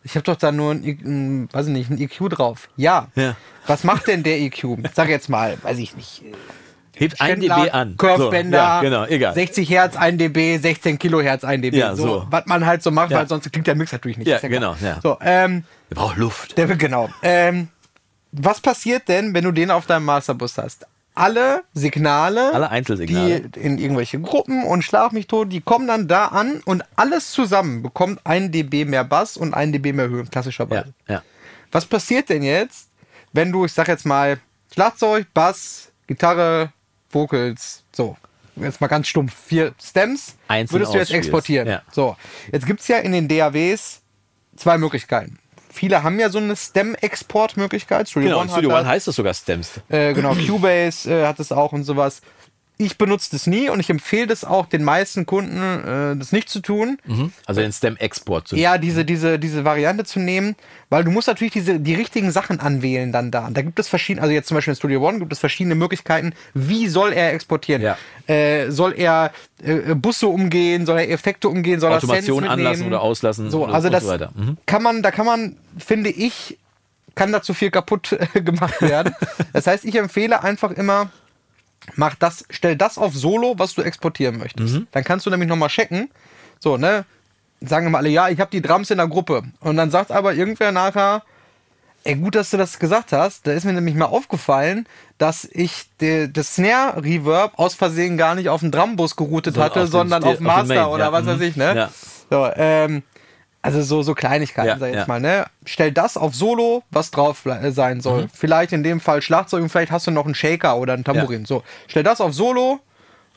[0.03, 2.69] Ich habe doch da nur ein, ein, weiß ich nicht, ein EQ drauf.
[2.77, 3.09] Ja.
[3.15, 3.35] ja.
[3.67, 4.77] Was macht denn der EQ?
[4.93, 6.23] sag jetzt mal, weiß ich nicht.
[6.23, 6.33] Äh,
[6.99, 7.95] Hebt 1 dB an.
[7.95, 9.33] Curvebänder, so, ja, genau, egal.
[9.33, 11.77] 60 Hertz 1 dB, 16 Kilohertz 1 dB.
[11.77, 12.27] Ja, so, so.
[12.29, 13.19] Was man halt so macht, ja.
[13.19, 14.27] weil sonst klingt der Mix natürlich nicht.
[14.27, 14.75] Ja, genau.
[14.81, 14.99] Ja.
[15.01, 16.57] So, ähm, der braucht Luft.
[16.57, 17.09] Der, genau.
[17.23, 17.69] Ähm,
[18.31, 20.85] was passiert denn, wenn du den auf deinem Masterbus hast?
[21.15, 26.07] Alle Signale, alle Einzelsignale, die in irgendwelche Gruppen und Schlaf mich tot, die kommen dann
[26.07, 30.23] da an und alles zusammen bekommt ein dB mehr Bass und ein dB mehr Höhe,
[30.25, 30.93] klassischerweise.
[31.07, 31.23] Ja, ja.
[31.71, 32.89] Was passiert denn jetzt,
[33.33, 34.39] wenn du, ich sag jetzt mal,
[34.73, 36.71] Schlagzeug, Bass, Gitarre,
[37.09, 38.15] Vocals, so,
[38.55, 41.67] jetzt mal ganz stumpf, vier Stems, Einzeln würdest du jetzt exportieren.
[41.67, 41.81] Ja.
[41.91, 42.15] So,
[42.51, 44.01] jetzt gibt es ja in den DAWs
[44.55, 45.39] zwei Möglichkeiten
[45.71, 48.09] viele haben ja so eine Stem-Export-Möglichkeit.
[48.09, 49.79] Studio genau, One Studio One heißt das sogar Stems.
[49.89, 52.21] Äh, genau, Cubase äh, hat es auch und sowas
[52.81, 56.49] ich benutze das nie und ich empfehle das auch den meisten Kunden, äh, das nicht
[56.49, 56.97] zu tun.
[57.03, 57.33] Mhm.
[57.45, 60.55] Also den Stem-Export zu Ja, diese, diese, diese Variante zu nehmen,
[60.89, 63.49] weil du musst natürlich diese, die richtigen Sachen anwählen dann da.
[63.51, 66.31] Da gibt es verschiedene, also jetzt zum Beispiel in Studio One gibt es verschiedene Möglichkeiten,
[66.53, 67.81] wie soll er exportieren?
[67.81, 67.97] Ja.
[68.27, 73.01] Äh, soll er äh, Busse umgehen, soll er Effekte umgehen, soll Automation er anlassen oder
[73.01, 73.51] auslassen?
[73.51, 74.57] So, oder, also das so mhm.
[74.65, 76.57] kann man, da kann man, finde ich,
[77.13, 79.13] kann da zu viel kaputt gemacht werden.
[79.51, 81.11] das heißt, ich empfehle einfach immer,
[81.95, 84.75] mach das, stell das auf Solo, was du exportieren möchtest.
[84.75, 84.87] Mhm.
[84.91, 86.09] Dann kannst du nämlich nochmal checken.
[86.59, 87.05] So, ne?
[87.61, 89.43] Sagen wir mal alle, ja, ich habe die Drums in der Gruppe.
[89.59, 91.23] Und dann sagt aber irgendwer nachher,
[92.03, 93.45] ey, gut, dass du das gesagt hast.
[93.45, 94.87] Da ist mir nämlich mal aufgefallen,
[95.17, 99.83] dass ich das Snare Reverb aus Versehen gar nicht auf den Drumbus geroutet so, hatte,
[99.83, 101.11] auf sondern auf Master auf Main, oder ja.
[101.11, 101.43] was weiß mhm.
[101.43, 101.75] ich, ne?
[101.75, 101.89] Ja.
[102.29, 103.03] So, ähm,
[103.61, 105.13] Also so, so Kleinigkeiten, Ja, sag ich jetzt ja.
[105.13, 105.45] mal, ne?
[105.65, 108.23] Stell das auf Solo, was drauf äh, sein soll.
[108.23, 108.29] Mhm.
[108.33, 111.45] Vielleicht in dem Fall Schlagzeug und vielleicht hast du noch einen Shaker oder einen Tambourin.
[111.45, 112.79] So, stell das auf Solo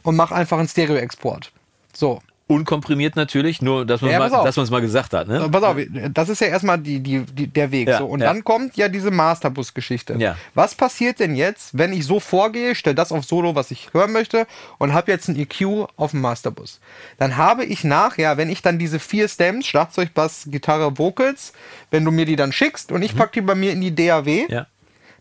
[0.02, 1.50] und mach einfach einen Stereo-Export.
[1.92, 2.20] So.
[2.52, 5.28] Unkomprimiert natürlich, nur dass man Ja, es mal, mal gesagt hat.
[5.28, 5.48] Ne?
[5.50, 5.76] Pass auf,
[6.12, 7.88] das ist ja erstmal die, die, die, der Weg.
[7.88, 8.06] Ja, so.
[8.06, 8.26] Und ja.
[8.26, 10.16] dann kommt ja diese Masterbus-Geschichte.
[10.18, 10.36] Ja.
[10.54, 14.12] Was passiert denn jetzt, wenn ich so vorgehe, stell das auf Solo, was ich hören
[14.12, 14.46] möchte,
[14.78, 16.80] und habe jetzt ein EQ auf dem Masterbus?
[17.18, 21.52] Dann habe ich nachher, wenn ich dann diese vier Stems, Schlagzeug, Bass, Gitarre, Vocals,
[21.90, 24.64] wenn du mir die dann schickst und ich pack die bei mir in die DAW,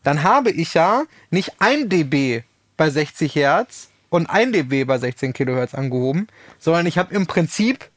[0.03, 2.43] dann habe ich ja nicht ein dB
[2.77, 6.27] bei 60 Hertz und ein dB bei 16 Kilohertz angehoben,
[6.59, 7.89] sondern ich habe im Prinzip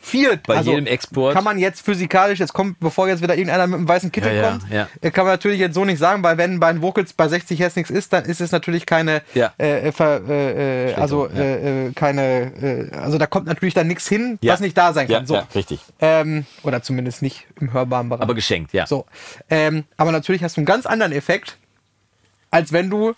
[0.00, 0.38] vier.
[0.46, 1.32] Bei jedem Export.
[1.32, 4.42] Kann man jetzt physikalisch, jetzt kommt, bevor jetzt wieder irgendeiner mit einem weißen Kittel Ja,
[4.42, 4.88] ja, kommt, ja.
[5.00, 7.60] äh, kann man natürlich jetzt so nicht sagen, weil wenn bei den Vocals bei 60
[7.60, 11.92] Hertz nichts ist, dann ist es natürlich keine, äh, äh, ver, äh, äh, also äh,
[11.94, 15.26] keine, also da kommt natürlich dann nichts hin, was nicht da sein kann.
[15.26, 15.34] So.
[15.34, 15.80] ja, richtig.
[16.00, 18.22] Ähm, oder zumindest nicht im hörbaren Bereich.
[18.22, 18.86] Aber geschenkt, ja.
[18.86, 19.06] So.
[19.48, 21.58] Ähm, aber natürlich hast du einen ganz anderen Effekt,
[22.50, 23.14] als wenn du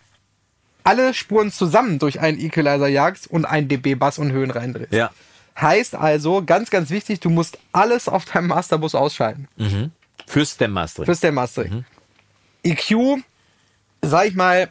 [0.84, 4.92] alle Spuren zusammen durch einen Equalizer jagst und ein dB Bass und Höhen reindrehst.
[4.92, 5.10] Ja.
[5.60, 9.48] Heißt also, ganz, ganz wichtig, du musst alles auf deinem Masterbus ausschalten.
[10.26, 11.06] Fürs Stem Mastering.
[11.06, 11.84] Fürs der Mastering.
[12.62, 13.22] EQ,
[14.00, 14.70] sag ich mal,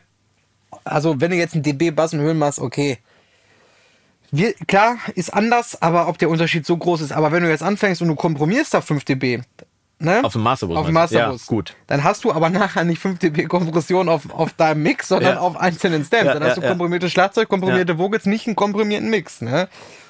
[0.84, 2.97] also wenn du jetzt ein dB Bass und Höhen machst, okay.
[4.32, 7.12] Wir, klar, ist anders, aber ob der Unterschied so groß ist.
[7.12, 9.41] Aber wenn du jetzt anfängst und du komprimierst da 5 dB,
[10.01, 10.23] ne?
[10.23, 10.77] Auf dem Masterbus.
[10.77, 10.93] Auf dem?
[10.93, 11.41] Masterbus.
[11.41, 11.75] Ja, gut.
[11.87, 15.39] Dann hast du aber nachher nicht 5 dB Kompression auf, auf deinem Mix, sondern Ja.
[15.41, 16.25] auf einzelnen Stems.
[16.25, 19.41] Ja, dann hast du komprimiertes Schlagzeug, komprimierte Vocals, nicht einen komprimierten Mix.
[19.41, 19.67] Ne?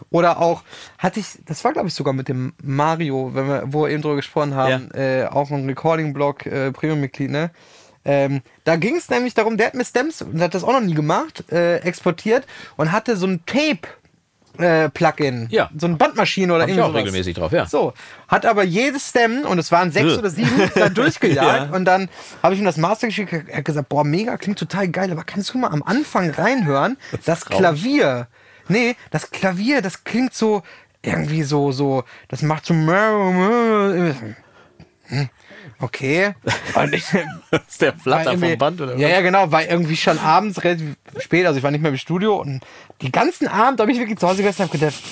[0.09, 0.63] Oder auch,
[0.97, 4.01] hatte ich, das war glaube ich sogar mit dem Mario, wenn wir, wo wir eben
[4.01, 7.51] drüber gesprochen haben, äh, auch ein Recording-Blog, äh, Premium-Mitglied, ne?
[8.03, 10.81] Ähm, da ging es nämlich darum, der hat mir Stems, und hat das auch noch
[10.81, 13.87] nie gemacht, äh, exportiert und hatte so ein Tape.
[14.58, 15.70] Äh, Plugin, Ja.
[15.78, 16.91] so eine Bandmaschine oder Hab ich irgendwas.
[16.93, 17.66] auch regelmäßig drauf, ja.
[17.66, 17.93] So,
[18.28, 21.72] hat aber jedes Stem, und es waren sechs oder sieben, dann durchgejagt.
[21.72, 21.76] Ja.
[21.76, 22.10] Und dann
[22.43, 23.32] habe ich ihm das Master geschickt.
[23.47, 26.97] Er hat gesagt, boah, mega, klingt total geil, aber kannst du mal am Anfang reinhören?
[27.26, 28.28] Das, Klavier.
[28.68, 30.64] Nee, das Klavier, das klingt so
[31.02, 32.74] irgendwie so, so, das macht so.
[32.74, 34.26] Hm,
[35.82, 36.34] Okay.
[36.75, 37.05] Und ich,
[37.67, 40.95] ist der war Flatter vom Band oder Ja, ja, genau, war irgendwie schon abends relativ
[41.17, 42.61] spät, also ich war nicht mehr im Studio und
[43.01, 45.03] die ganzen Abend habe ich wirklich zu Hause gesessen und hab gedacht,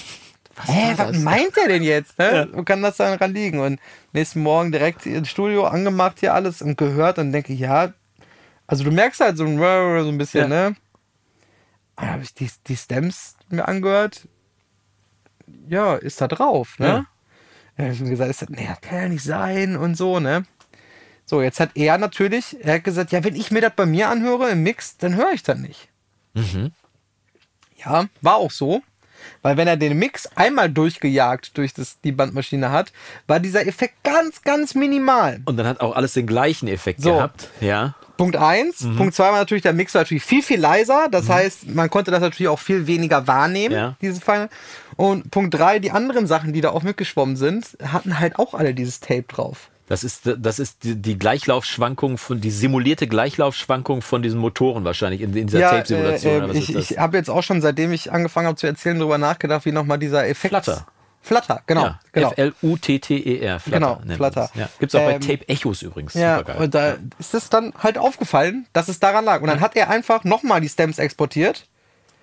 [0.65, 2.17] hä, was meint der denn jetzt?
[2.19, 2.47] Ne?
[2.53, 3.59] Wo kann das dann dran liegen?
[3.59, 3.79] Und
[4.13, 7.93] nächsten Morgen direkt ins Studio angemacht hier alles und gehört und denke, ja,
[8.67, 10.67] also du merkst halt so ein, so ein bisschen, ne?
[10.67, 10.75] Und
[12.05, 14.27] dann habe ich die, die Stems mir angehört.
[15.67, 16.87] Ja, ist da drauf, ne?
[16.87, 17.05] Ja.
[17.77, 17.85] Ja.
[17.85, 20.43] hab ich ihm gesagt, ist das, nee, das kann ja nicht sein und so, ne?
[21.29, 24.09] So, jetzt hat er natürlich, er hat gesagt, ja, wenn ich mir das bei mir
[24.09, 25.87] anhöre im Mix, dann höre ich das nicht.
[27.85, 28.81] Ja, war auch so.
[29.43, 32.91] Weil wenn er den Mix einmal durchgejagt durch das, die Bandmaschine hat,
[33.27, 35.41] war dieser Effekt ganz, ganz minimal.
[35.45, 37.13] Und dann hat auch alles den gleichen Effekt So.
[37.13, 37.49] gehabt.
[37.61, 37.93] Ja.
[38.17, 38.81] Punkt eins.
[38.81, 38.95] Mhm.
[38.97, 41.09] Punkt zwei war natürlich, der Mix war natürlich viel, viel leiser.
[41.11, 43.95] Das heißt, man konnte das natürlich auch viel weniger wahrnehmen, Ja.
[44.01, 44.49] dieses Fall.
[44.95, 48.73] Und Punkt drei, die anderen Sachen, die da auch mitgeschwommen sind, hatten halt auch alle
[48.73, 49.69] dieses Tape drauf.
[49.89, 55.19] Das ist, das ist die, die Gleichlaufschwankung von, die simulierte Gleichlaufschwankung von diesen Motoren wahrscheinlich
[55.21, 56.31] in, in dieser Tape-Simulation.
[56.33, 58.99] äh, oder was ich, ich habe jetzt auch schon, seitdem ich angefangen habe zu erzählen,
[58.99, 60.51] darüber nachgedacht, wie nochmal dieser Effekt.
[60.53, 60.85] Flutter.
[61.21, 61.83] Flutter, genau.
[61.85, 62.29] ja, genau.
[62.31, 63.59] F-L-U-T-T-E-R.
[63.59, 64.41] Flutter Genau, man Flutter.
[64.41, 64.55] das.
[64.55, 64.69] Ja.
[64.79, 66.13] Gibt es auch bei Ähm, Tape Echos übrigens.
[66.13, 69.41] Ja, und da ist es dann halt aufgefallen, dass es daran lag.
[69.41, 71.67] Und dann hat er einfach nochmal die Stems exportiert,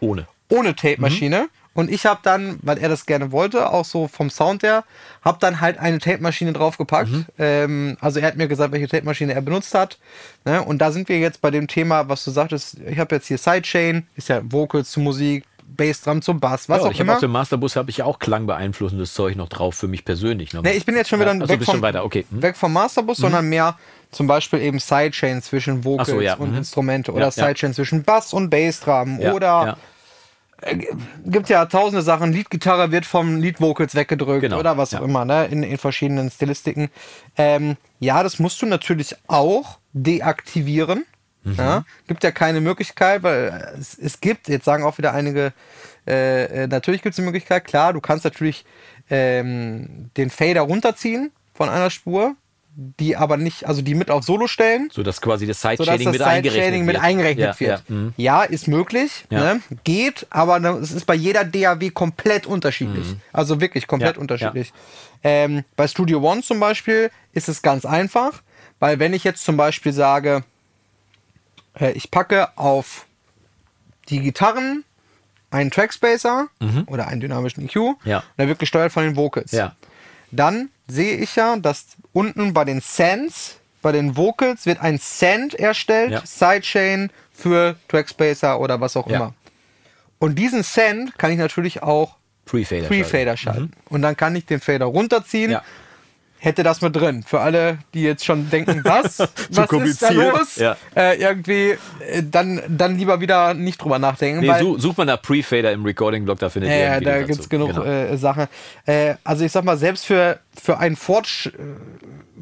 [0.01, 0.27] Ohne.
[0.49, 1.49] ohne Tape-Maschine.
[1.77, 4.85] Und ich habe dann, weil er das gerne wollte, auch so vom Sound her,
[5.23, 7.11] habe dann halt eine Tape-Maschine draufgepackt.
[7.39, 9.99] Ähm, also er hat mir gesagt, welche Tape-Maschine er benutzt hat.
[10.45, 10.63] Ne?
[10.63, 12.79] Und da sind wir jetzt bei dem Thema, was du sagtest.
[12.89, 16.87] Ich habe jetzt hier Sidechain, ist ja Vocals zu Musik, Bassdrum zum Bass, was ja,
[16.87, 17.15] auch ich habe immer.
[17.15, 20.53] auf dem Masterbus habe ich ja auch klangbeeinflussendes Zeug noch drauf für mich persönlich.
[20.53, 22.25] Ne, ich bin jetzt schon wieder ja, also weg, vom, okay.
[22.31, 22.43] Hm.
[22.43, 23.77] weg vom Masterbus, sondern mehr
[24.13, 26.59] zum Beispiel eben Sidechain zwischen Vocals so, ja, und mhm.
[26.59, 27.31] Instrumente oder ja.
[27.31, 29.77] Sidechain zwischen Bass und Bassdrum oder.
[31.25, 32.33] Gibt ja tausende Sachen.
[32.33, 35.01] Leadgitarre wird vom Leadvocals weggedrückt Genau, oder was ja.
[35.01, 35.47] auch immer, ne?
[35.47, 36.89] In, in verschiedenen Stilistiken.
[37.37, 41.05] Ähm, ja, das musst du natürlich auch deaktivieren.
[41.45, 41.55] Mhm.
[41.57, 41.85] Ja?
[42.07, 45.53] Gibt ja keine Möglichkeit, weil es, es gibt, jetzt sagen auch wieder einige,
[46.07, 48.65] äh, äh, natürlich gibt es eine Möglichkeit, klar, du kannst natürlich
[49.11, 52.35] ähm, den Fader runterziehen von einer Spur,
[52.79, 56.13] die aber nicht, also die mit auf Solo stellen So dass quasi das Sideshading das
[56.13, 57.05] mit eingerechnet Sideshading mit wird.
[57.05, 57.83] eingerechnet ja, wird.
[57.89, 58.15] Ja, mhm.
[58.19, 59.55] Ja, ist möglich, Ja.
[59.55, 59.61] Ne?
[59.85, 63.17] geht, aber ne- es ist bei jeder DAW komplett unterschiedlich.
[63.33, 64.75] Also wirklich komplett unterschiedlich.
[65.25, 68.43] Ähm, bei Studio One zum Beispiel ist es ganz einfach,
[68.79, 70.45] weil wenn ich jetzt zum Beispiel sage,
[71.81, 73.07] äh, ich packe auf
[74.11, 74.85] die Gitarren
[75.51, 76.49] einen Trackspacer
[76.87, 78.21] oder einen dynamischen EQ, Mhm.
[78.39, 79.57] Der wird gesteuert von den Vocals.
[80.31, 85.55] Dann sehe ich ja, dass unten bei den Sends, bei den Vocals wird ein Send
[85.55, 86.23] erstellt, Ja.
[86.25, 89.17] Sidechain für Trackspacer oder was auch Ja.
[89.17, 89.35] immer.
[90.19, 92.17] Und diesen Send kann ich natürlich auch
[92.47, 92.87] Pre-Fader.
[92.87, 93.73] Pre-Fader schalten.
[93.89, 95.49] Und dann kann ich den Fader runterziehen.
[95.49, 95.53] Mhm.
[95.53, 95.63] Ja.
[96.39, 97.23] Hätte das mit drin.
[97.27, 99.19] Für alle, die jetzt schon denken, was?
[99.19, 100.15] was ist da kompliziert.
[100.15, 100.57] los?
[100.57, 100.77] Ja.
[100.95, 101.71] Äh, irgendwie,
[102.09, 104.41] äh, dann, dann lieber wieder nicht drüber nachdenken.
[104.41, 107.41] Nee, weil, such, such mal nach Pre-Fader im Recording-Blog, da findet ja, ihr da gibt
[107.41, 107.85] es genug Genau.
[107.85, 108.47] äh, Sachen.
[108.85, 111.51] Äh, also ich sag mal, selbst für, für einen fortsch, äh,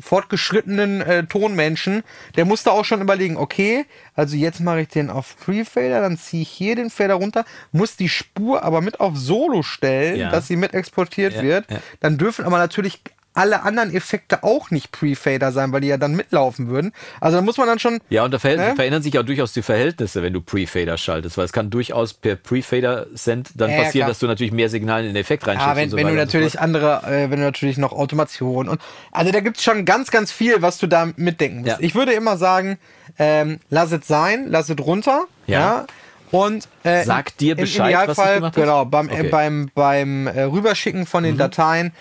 [0.01, 2.03] fortgeschrittenen äh, Tonmenschen,
[2.37, 6.43] der musste auch schon überlegen, okay, also jetzt mache ich den auf Pre-Fader, dann ziehe
[6.43, 10.31] ich hier den Fader runter, muss die Spur aber mit auf Solo stellen, Ja.
[10.31, 11.71] dass sie mit exportiert Ja, wird.
[11.71, 11.79] ja.
[12.01, 13.01] Dann dürfen aber natürlich
[13.35, 16.93] alle anderen Effekte auch nicht Pre-Fader sein, weil die ja dann mitlaufen würden.
[17.21, 18.75] Also da muss man dann schon Ja, und da Ne?
[18.77, 22.37] verändern sich auch durchaus die Verhältnisse, wenn du Pre-Fader schaltest, weil es kann durchaus per
[22.37, 24.09] Pre-Fader-Send dann Ja, ja, passieren, klar.
[24.11, 25.67] dass du natürlich mehr Signale in den Effekt reinschickst.
[25.69, 28.69] Ja, wenn, und so wenn du so natürlich andere, äh, wenn du natürlich noch Automation
[28.69, 28.81] und
[29.13, 31.69] also da gibt es schon ganz, ganz viel, was du da mitdenken musst.
[31.73, 31.77] Ja.
[31.81, 32.79] Ich würde immer sagen,
[33.19, 35.25] ähm, lass es sein, lass es runter.
[35.47, 35.61] Ja.
[35.61, 35.87] Ja.
[36.31, 38.63] Und äh, Sag dir im Bescheid, was du Idealfall, gemacht hast?
[38.63, 39.23] genau, beim, äh, Okay.
[39.25, 39.31] Mhm.
[39.31, 41.93] beim, beim äh, Rüberschicken von den Dateien,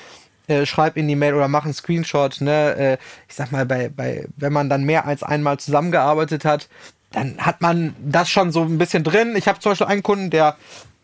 [0.48, 2.42] äh, schreib in die Mail oder mach einen Screenshot.
[2.42, 2.76] Ne?
[2.76, 6.68] Äh, ich sag mal, bei, bei, wenn man dann mehr als einmal zusammengearbeitet hat,
[7.12, 9.36] dann hat man das schon so ein bisschen drin.
[9.36, 10.58] Ich habe zum Beispiel einen Kunden, der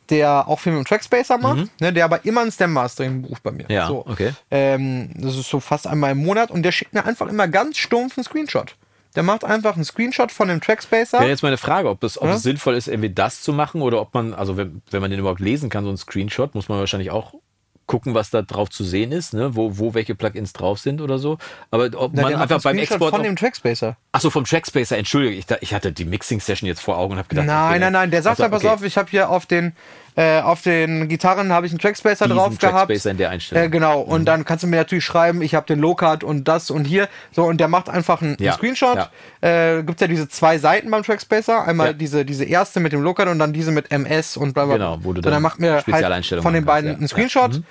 [0.10, 3.44] der auch viel mit dem Trackspacer macht, ne, der aber immer ein Stem Mastering bucht
[3.44, 3.66] bei mir.
[3.66, 3.72] Mhm.
[3.72, 4.06] Ja, so.
[4.08, 4.34] okay.
[4.50, 7.78] Ähm, das ist so fast einmal im Monat und der schickt mir einfach immer ganz
[7.78, 8.76] stumpf einen Screenshot.
[9.16, 11.20] Der macht einfach einen Screenshot von dem Trackspacer.
[11.20, 12.36] Wäre jetzt meine Frage, ob es, ob Ja?
[12.36, 15.20] es sinnvoll ist, irgendwie das zu machen oder ob man, also wenn, wenn man den
[15.20, 17.34] überhaupt lesen kann, so ein Screenshot, muss man wahrscheinlich auch
[17.90, 19.56] gucken, was da drauf zu sehen ist, ne?
[19.56, 21.40] wo, wo welche Plugins drauf sind oder so.
[21.72, 23.10] Aber ob Na, man einfach beim Export.
[23.10, 23.98] von dem Trackspacer.
[24.12, 27.48] Achso, vom Trackspacer, entschuldige, ich, ich hatte die Mixing-Session jetzt vor Augen und habe gedacht.
[27.48, 29.74] Nein, okay, nein, nein, der sagt also, pass okay, auf, ich habe hier auf den,
[30.20, 32.90] äh, auf den Gitarren habe ich einen Trackspacer diesen drauf gehabt.
[32.90, 33.64] Trackspacer in der Einstellung.
[33.64, 36.70] Äh, genau, und dann kannst du mir natürlich schreiben, ich habe den Low-Cut und das
[36.72, 37.08] und hier.
[37.32, 39.10] So, und der macht einfach einen, Ja, einen Screenshot.
[39.40, 41.66] Äh, Gibt ja diese zwei Seiten beim Trackspacer.
[41.66, 41.94] Einmal Ja.
[41.94, 44.74] diese, diese erste mit dem Low-Cut und dann diese mit MS und bla bla.
[44.76, 46.98] Genau, wo du so, dann dann macht mir halt von den kannst, beiden ja.
[46.98, 47.54] einen Screenshot.
[47.54, 47.60] Ja.
[47.60, 47.64] Mhm.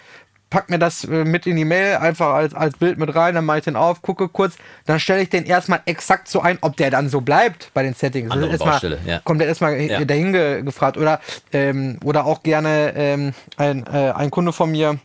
[0.51, 3.45] Pack mir das äh, mit in die Mail, einfach als, als Bild mit rein, dann
[3.45, 4.55] mache ich den auf, gucke kurz,
[4.87, 7.93] dann stelle ich den erstmal exakt so ein, ob der dann so bleibt bei den
[7.93, 8.31] Settings.
[8.31, 9.21] Andere erstmal, Baustelle, ja.
[9.25, 10.03] Kommt der erstmal Ja.
[10.05, 10.97] dahin ge gefragt.
[10.97, 11.21] Oder,
[11.53, 14.99] ähm, oder auch gerne ähm, ein, äh, ein Kunde von mir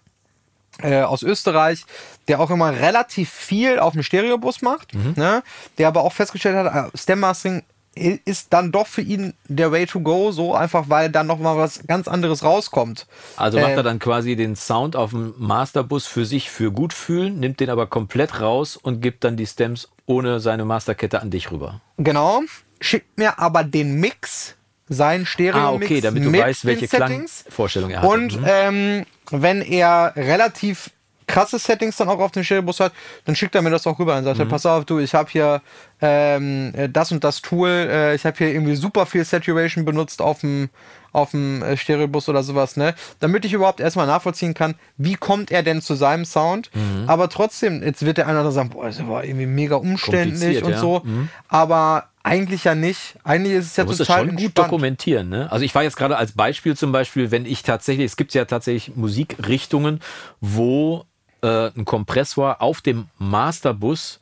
[0.82, 1.86] äh, aus Österreich,
[2.28, 5.14] der auch immer relativ viel auf dem Stereobus macht, Mhm.
[5.18, 5.44] ne?
[5.78, 7.64] der aber auch festgestellt hat, äh, Stem Mastering i-
[7.96, 11.58] ist dann doch für ihn der Way to go, so einfach, weil dann noch mal
[11.58, 13.06] was ganz anderes rauskommt.
[13.36, 16.94] Also macht Äh, er dann quasi den Sound auf dem Masterbus für sich für gut
[16.94, 21.30] fühlen, nimmt den aber komplett raus und gibt dann die Stems ohne seine Masterkette an
[21.30, 21.82] dich rüber.
[21.98, 22.42] Genau,
[22.82, 24.56] schickt mir aber den Mix,
[24.90, 26.88] seinen Stereo-Mix Ah, okay, damit du weißt, welche.
[26.88, 28.10] Klangvorstellung er hat.
[28.10, 30.90] Und ähm, wenn er relativ
[31.28, 32.94] krasse Settings dann auch auf dem Stereobus hat,
[33.26, 34.48] dann schickt er mir das auch rüber und sagt, Mhm.
[34.50, 35.62] pass auf, du, ich habe hier
[36.02, 40.22] ähm, äh, das und das Tool, äh, ich habe hier irgendwie super viel Saturation benutzt
[40.22, 40.70] auf dem
[41.14, 42.96] auf dem äh, Stereobus oder sowas, ne?
[43.20, 46.72] Damit ich überhaupt erstmal nachvollziehen kann, wie kommt er denn zu seinem Sound.
[46.74, 47.08] Mhm.
[47.08, 50.64] Aber trotzdem, jetzt wird der eine oder andere sagen, boah, das war irgendwie mega umständlich
[50.64, 50.80] und ja.
[50.80, 51.04] so.
[51.50, 53.16] Aber eigentlich ja nicht.
[53.24, 55.30] Eigentlich ist es ja Du musst total schon gut dokumentieren.
[55.30, 55.52] Ne?
[55.52, 58.46] Also ich war jetzt gerade als Beispiel zum Beispiel, wenn ich tatsächlich, es gibt ja
[58.46, 60.00] tatsächlich Musikrichtungen,
[60.42, 61.06] wo
[61.44, 64.20] äh, ein Kompressor auf dem Masterbus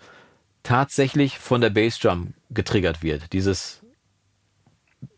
[0.63, 3.31] tatsächlich von der Bassdrum getriggert wird.
[3.33, 3.79] Dieses,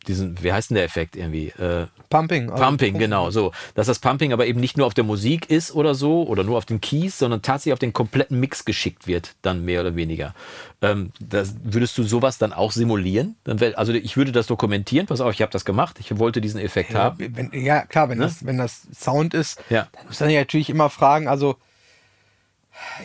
[0.07, 1.47] diesen, wie heißt denn der Effekt irgendwie?
[1.49, 2.49] Äh, Pumping.
[2.51, 3.51] also Pumping, genau, so.
[3.73, 6.57] Dass das Pumping aber eben nicht nur auf der Musik ist oder so oder nur
[6.57, 10.33] auf den Keys, sondern tatsächlich auf den kompletten Mix geschickt wird, dann mehr oder weniger.
[10.81, 13.35] Ähm, das, würdest du sowas dann auch simulieren?
[13.45, 16.39] Dann wär, also ich würde das dokumentieren, pass auf, ich habe das gemacht, ich wollte
[16.39, 17.35] diesen Effekt Ja, haben.
[17.35, 19.77] wenn, ja, klar, wenn, das, wenn das Sound ist, Ne?
[19.77, 19.87] Ja.
[19.93, 21.55] dann muss man ja natürlich immer fragen, also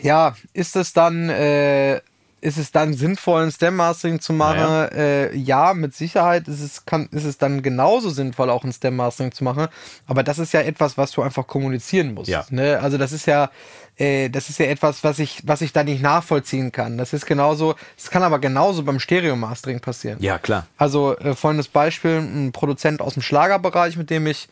[0.02, 2.00] ja, ist es dann, äh,
[2.40, 4.60] ist es dann sinnvoll, ein Stem-Mastering zu machen?
[4.60, 4.84] Ja.
[4.86, 9.32] Äh, ja, mit Sicherheit ist es, kann, ist es dann genauso sinnvoll, auch ein Stem-Mastering
[9.32, 9.66] zu machen.
[10.06, 12.28] Aber das ist ja etwas, was du einfach kommunizieren musst.
[12.28, 12.44] Ja.
[12.50, 12.78] Ne?
[12.80, 13.50] Also das ist ja,
[13.96, 16.96] äh, das ist ja etwas, was ich, was ich da nicht nachvollziehen kann.
[16.96, 20.18] Das ist genauso, es kann aber genauso beim Stereo-Mastering passieren.
[20.20, 20.66] Ja, klar.
[20.76, 24.48] Also äh, folgendes Beispiel, ein Produzent aus dem Schlagerbereich, mit dem ich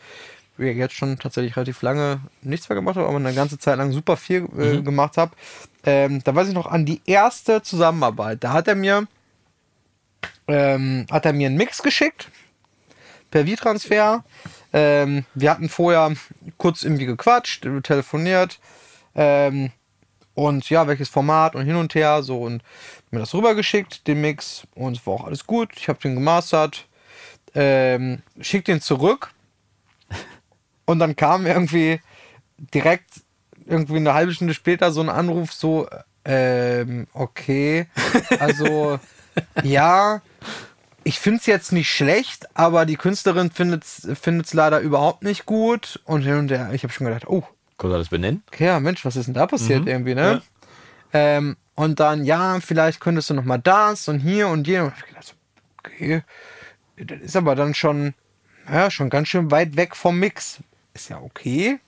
[0.59, 3.93] ja, jetzt schon tatsächlich relativ lange nichts mehr gemacht habe, aber eine ganze Zeit lang
[3.93, 5.33] super viel äh, gemacht habe.
[5.85, 8.43] Ähm, da weiß ich noch an die erste Zusammenarbeit.
[8.43, 9.07] Da hat er mir
[10.49, 12.31] ähm, hat er mir einen Mix geschickt
[13.31, 14.25] per V-Transfer.
[14.73, 16.13] Ähm, wir hatten vorher
[16.59, 18.59] kurz irgendwie gequatscht, telefoniert
[19.15, 19.71] ähm,
[20.35, 22.63] und ja, welches Format und hin und her so und
[23.11, 25.71] mir das rübergeschickt, den Mix und es war auch alles gut.
[25.77, 26.87] Ich habe den gemastert,
[27.55, 29.33] ähm, schick den zurück
[30.87, 32.01] und dann kam irgendwie
[32.74, 33.22] direkt
[33.66, 35.89] irgendwie eine halbe Stunde später so ein Anruf, so,
[36.24, 37.87] ähm, okay,
[38.41, 38.99] also,
[39.62, 40.22] ja,
[41.05, 46.01] ich finde es jetzt nicht schlecht, aber die Künstlerin findet es leider überhaupt nicht gut.
[46.05, 47.45] Und hin und her, ich habe schon gedacht, oh.
[47.78, 48.43] Kann er das benennen?
[48.49, 49.89] Okay, ja, Mensch, was ist denn da passiert mhm.
[49.89, 50.43] irgendwie, ne?
[51.12, 51.37] Ja.
[51.37, 54.84] Ähm, und dann, ja, vielleicht könntest du noch mal das und hier und hier.
[54.84, 55.37] Und ich gedacht,
[55.78, 56.22] okay,
[56.97, 58.14] das ist aber dann schon,
[58.68, 60.59] ja, schon ganz schön weit weg vom Mix.
[60.97, 61.79] Ist ja okay.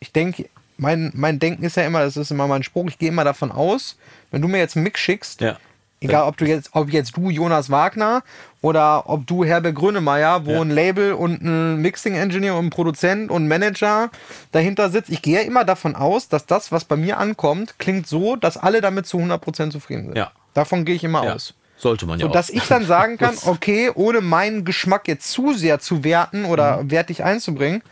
[0.00, 3.08] Ich denke, mein, mein Denken ist ja immer, das ist immer mein Spruch, ich gehe
[3.08, 3.96] immer davon aus,
[4.30, 5.58] wenn du mir jetzt einen Mix schickst, ja.
[6.00, 8.22] Egal, ob du jetzt, ob jetzt du Jonas Wagner
[8.60, 10.60] oder ob du Herbert Grönemeyer, wo ja.
[10.60, 14.10] ein Label und ein Mixing Engineer und ein Produzent und ein Manager
[14.52, 15.10] dahinter sitzt.
[15.10, 18.80] Ich gehe immer davon aus, dass das, was bei mir ankommt, klingt so, dass alle
[18.80, 20.16] damit zu 100% zufrieden sind.
[20.16, 20.32] Ja.
[20.52, 21.54] Davon gehe ich immer aus.
[21.76, 25.54] Sollte man ja so, Dass ich dann sagen kann, okay, ohne meinen Geschmack jetzt zu
[25.54, 26.90] sehr zu werten oder mhm.
[26.90, 27.82] wertig einzubringen,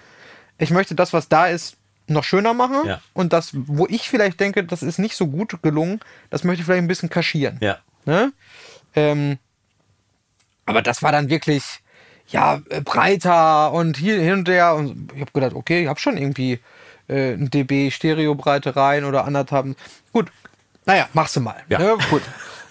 [0.62, 2.86] ich möchte das, was da ist, noch schöner machen.
[2.86, 3.00] Ja.
[3.12, 6.00] Und das, wo ich vielleicht denke, das ist nicht so gut gelungen,
[6.30, 7.58] das möchte ich vielleicht ein bisschen kaschieren.
[7.60, 7.78] Ja.
[8.04, 8.32] Ne?
[8.94, 9.38] Ähm,
[10.66, 11.64] aber das war dann wirklich,
[12.28, 14.74] ja, äh, breiter und hier hin und her.
[14.74, 16.60] Und ich habe gedacht, okay, ich habe schon irgendwie
[17.08, 19.76] äh, ein dB Stereobreite rein oder anderthalb.
[20.12, 20.30] Gut,
[20.84, 21.62] naja, machst du mal.
[21.68, 21.78] Ja.
[21.78, 21.96] Ne?
[22.10, 22.22] Gut.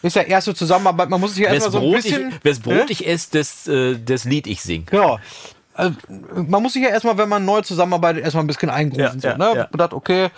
[0.02, 2.34] Ist ja erste Zusammenarbeit, man muss sich ja erstmal so ein bisschen.
[2.42, 2.86] Wer Brot ne?
[2.90, 4.86] ich esse, das, äh, das Lied ich sing.
[4.88, 5.20] Genau.
[5.82, 5.98] Also,
[6.36, 9.20] man muss sich ja erstmal, wenn man neu zusammenarbeitet, erstmal ein bisschen eingrufen.
[9.22, 9.52] Ja, so, ne?
[9.56, 9.66] ja.
[9.66, 10.30] gedacht, okay,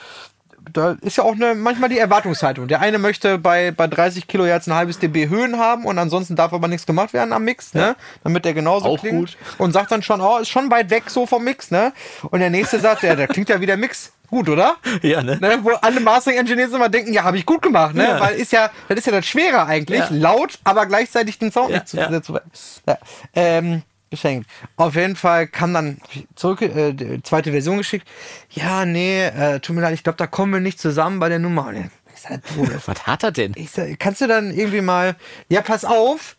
[0.71, 2.67] da ist ja auch eine, manchmal die Erwartungshaltung.
[2.67, 6.53] Der eine möchte bei, bei 30 Kilohertz ein halbes dB Höhen haben und ansonsten darf
[6.53, 7.95] aber nichts gemacht werden am Mix, ne?
[8.23, 9.19] Damit der genauso auch klingt.
[9.19, 9.37] Gut.
[9.57, 11.91] Und sagt dann schon, oh, ist schon weit weg so vom Mix, ne?
[12.29, 14.13] Und der nächste sagt, ja, der klingt ja wie der Mix.
[14.29, 14.77] Gut, oder?
[15.01, 15.37] Ja, ne?
[15.39, 15.59] ne?
[15.61, 18.03] Wo alle Mastering Engineers immer denken, ja, habe ich gut gemacht, ne?
[18.03, 18.19] Ja.
[18.19, 20.07] Weil ist ja, das ist ja das Schwere eigentlich, ja.
[20.09, 22.21] laut, aber gleichzeitig den Sound ja, nicht zu, ja.
[22.21, 22.39] zu
[22.87, 22.97] ja.
[23.35, 23.83] Ähm,
[24.13, 24.49] geschenkt.
[24.77, 25.97] Auf jeden Fall kam dann
[26.35, 28.07] zurück, äh, die zweite Version geschickt.
[28.51, 31.39] Ja, nee, äh, tut mir leid, ich glaube, da kommen wir nicht zusammen bei der
[31.39, 31.67] Nummer.
[31.67, 32.41] Und ich sag,
[32.87, 33.53] was hat er denn?
[33.55, 35.15] Ich sag, kannst du dann irgendwie mal,
[35.49, 36.37] ja, pass auf,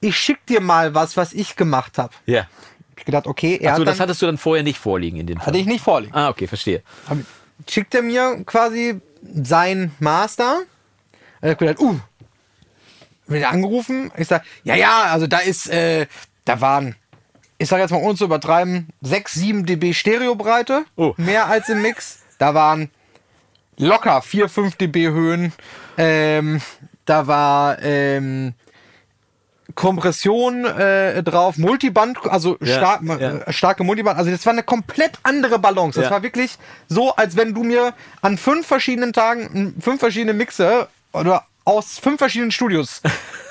[0.00, 2.12] ich schick dir mal was, was ich gemacht habe.
[2.26, 2.46] Ja.
[2.96, 5.38] Ich gedacht, okay, er Ach so, das hattest du dann vorher nicht vorliegen in den
[5.38, 5.46] Fall.
[5.46, 6.14] Hatte ich nicht vorliegen.
[6.14, 6.82] Ah, okay, verstehe.
[7.68, 10.62] Schickt er mir quasi sein Master.
[11.42, 11.98] Ich hab gedacht, uh,
[13.26, 14.10] bin angerufen.
[14.16, 16.06] Ich sag, ja, ja, also da ist, äh,
[16.44, 16.96] da waren
[17.58, 20.84] ich sage jetzt mal ohne zu übertreiben, 6, 7 dB Stereobreite.
[20.96, 21.14] Oh.
[21.16, 22.20] Mehr als im Mix.
[22.38, 22.90] Da waren
[23.78, 25.52] locker 4, 5 dB Höhen.
[25.96, 26.60] Ähm,
[27.06, 28.54] da war ähm,
[29.74, 33.16] Kompression äh, drauf, Multiband, also ja, stark, ja.
[33.16, 34.18] Äh, starke Multiband.
[34.18, 35.98] Also das war eine komplett andere Balance.
[36.00, 36.14] Das ja.
[36.14, 41.44] war wirklich so, als wenn du mir an fünf verschiedenen Tagen fünf verschiedene Mixe oder
[41.66, 43.02] aus fünf verschiedenen Studios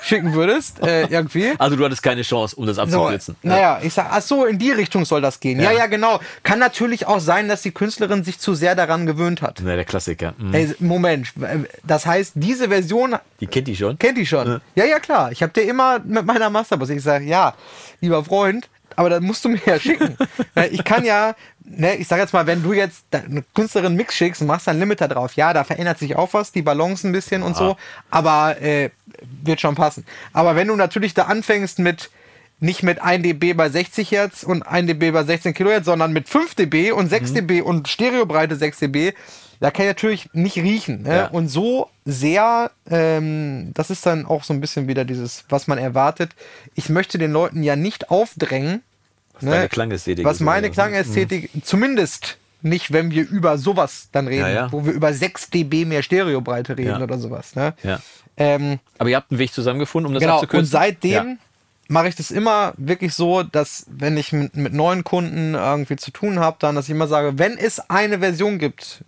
[0.02, 1.52] schicken würdest, äh, irgendwie.
[1.58, 3.36] Also du hattest keine Chance, um das abzukürzen.
[3.42, 5.60] So, naja, ich sag, ach so, in die Richtung soll das gehen.
[5.60, 5.70] Ja.
[5.70, 6.20] ja, ja, genau.
[6.42, 9.60] Kann natürlich auch sein, dass die Künstlerin sich zu sehr daran gewöhnt hat.
[9.62, 10.34] Na, der Klassiker.
[10.38, 10.52] Mhm.
[10.52, 11.32] Hey, Moment,
[11.84, 13.16] das heißt, diese Version...
[13.40, 13.98] Die kennt die schon?
[13.98, 14.46] Kennt die schon.
[14.46, 15.30] Ja, ja, ja klar.
[15.32, 17.54] Ich habe dir immer mit meiner Masterbus, ich sage, ja,
[18.00, 20.16] lieber Freund, aber das musst du mir ja schicken.
[20.70, 21.34] ich kann ja,
[21.64, 24.80] ne, ich sag jetzt mal, wenn du jetzt eine Künstlerin Mix schickst und machst einen
[24.80, 27.76] Limiter drauf, ja, da verändert sich auch was, die Balance ein bisschen und so,
[28.10, 28.90] aber äh,
[29.42, 30.04] wird schon passen.
[30.32, 32.10] Aber wenn du natürlich da anfängst mit
[32.58, 36.28] nicht mit 1 dB bei 60 Hertz und 1 dB bei 16 Kilohertz, sondern mit
[36.28, 37.34] 5 dB und 6 mhm.
[37.34, 39.12] dB und Stereobreite 6 dB,
[39.60, 41.02] da kann ich natürlich nicht riechen.
[41.02, 41.16] Ne?
[41.16, 41.26] Ja.
[41.28, 45.78] Und so sehr, ähm, das ist dann auch so ein bisschen wieder dieses, was man
[45.78, 46.32] erwartet.
[46.74, 48.82] Ich möchte den Leuten ja nicht aufdrängen,
[49.34, 49.50] was ne?
[49.50, 51.62] deine Klangästhetik was meine Klangästhetik, mhm.
[51.62, 54.72] zumindest nicht, wenn wir über sowas dann reden, ja, ja.
[54.72, 57.54] wo wir über 6 dB mehr Stereobreite reden oder sowas.
[57.54, 57.74] Ne?
[58.36, 60.64] Ähm, Aber ihr habt einen Weg zusammengefunden, um das genau, abzukürzen?
[60.64, 61.38] Und seitdem
[61.88, 66.10] mache ich das immer wirklich so, dass wenn ich mit, mit neuen Kunden irgendwie zu
[66.10, 69.04] tun habe, dann, dass ich immer sage, wenn es eine Version gibt,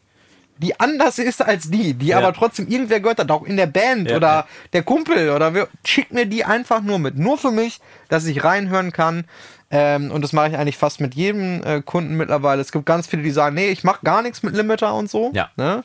[0.58, 2.18] die anders ist als die, die ja.
[2.18, 5.68] aber trotzdem irgendwer gehört hat, auch in der Band ja, oder der Kumpel oder wir,
[5.84, 7.16] schickt mir die einfach nur mit.
[7.16, 9.24] Nur für mich, dass ich reinhören kann.
[9.70, 12.60] Ähm, und das mache ich eigentlich fast mit jedem äh, Kunden mittlerweile.
[12.60, 15.30] Es gibt ganz viele, die sagen, nee, ich mache gar nichts mit Limiter und so.
[15.34, 15.50] Ja.
[15.56, 15.84] Ne?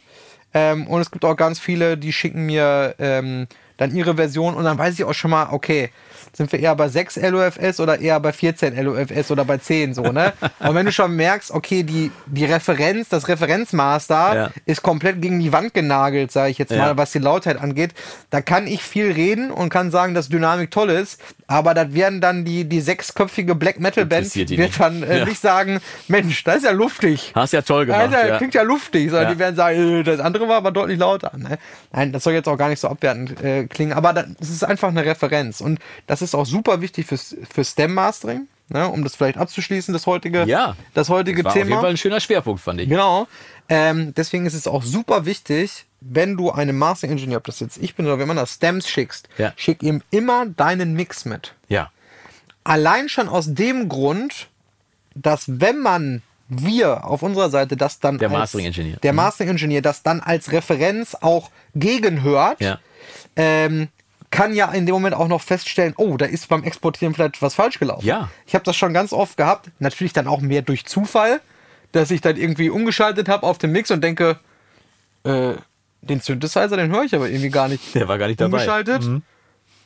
[0.54, 3.48] Ähm, und es gibt auch ganz viele, die schicken mir ähm,
[3.78, 5.90] dann ihre Version und dann weiß ich auch schon mal, okay,
[6.36, 10.02] sind wir eher bei 6 LOFS oder eher bei 14 LOFS oder bei 10 so,
[10.12, 10.34] ne?
[10.60, 14.50] Und wenn du schon merkst, okay, die, die Referenz, das Referenzmaster ja.
[14.66, 16.80] ist komplett gegen die Wand genagelt, sage ich jetzt ja.
[16.80, 17.92] mal, was die Lautheit angeht,
[18.32, 22.20] da kann ich viel reden und kann sagen, dass Dynamik toll ist, aber das werden
[22.20, 24.80] dann die, die sechsköpfige Black Metal Band wird nicht.
[24.80, 25.26] dann äh, ja.
[25.26, 27.32] nicht sagen, Mensch, das ist ja luftig.
[27.36, 28.02] Hast ja toll gemacht.
[28.02, 28.38] Alter, ja.
[28.38, 31.32] Klingt ja luftig, sondern die werden sagen, äh, das andere war aber deutlich lauter.
[31.38, 31.60] Ne?
[31.92, 34.90] Nein, das soll jetzt auch gar nicht so abwertend äh, klingen, aber das ist einfach
[34.90, 38.48] eine Referenz und das ist auch super wichtig fürs, für Stem Mastering.
[38.70, 40.76] ne, um das vielleicht abzuschließen, das heutige, Ja.
[40.94, 41.82] das heutige War auf jeden Thema.
[41.82, 42.90] Fall ein schöner Schwerpunkt, fand ich.
[42.90, 43.28] Genau.
[43.70, 47.94] Ähm, deswegen ist es auch super wichtig, wenn du einem Mastering-Ingenieur, ob das jetzt ich
[47.96, 49.54] bin oder wenn man das Stems schickst, Ja.
[49.58, 51.54] schick ihm immer deinen Mix mit.
[51.68, 51.92] Ja.
[52.64, 54.48] Allein schon aus dem Grund,
[55.14, 58.98] dass wenn man wir auf unserer Seite das dann Der als- Mastering-Ingenieur.
[59.04, 59.18] der Mhm.
[59.18, 62.80] Mastering-Ingenieur das dann als Referenz auch gegenhört, Ja.
[63.36, 63.88] ähm,
[64.34, 67.54] kann ja in dem Moment auch noch feststellen, oh, da ist beim Exportieren vielleicht was
[67.54, 68.04] falsch gelaufen.
[68.04, 68.32] Ja.
[68.48, 71.40] Ich habe das schon ganz oft gehabt, natürlich dann auch mehr durch Zufall,
[71.92, 74.40] dass ich dann irgendwie umgeschaltet habe auf den Mix und denke,
[75.24, 75.54] äh,
[76.02, 77.94] den Synthesizer, den höre ich aber irgendwie gar nicht.
[77.94, 78.58] Der war gar nicht dabei.
[78.58, 79.08] Umgeschaltet.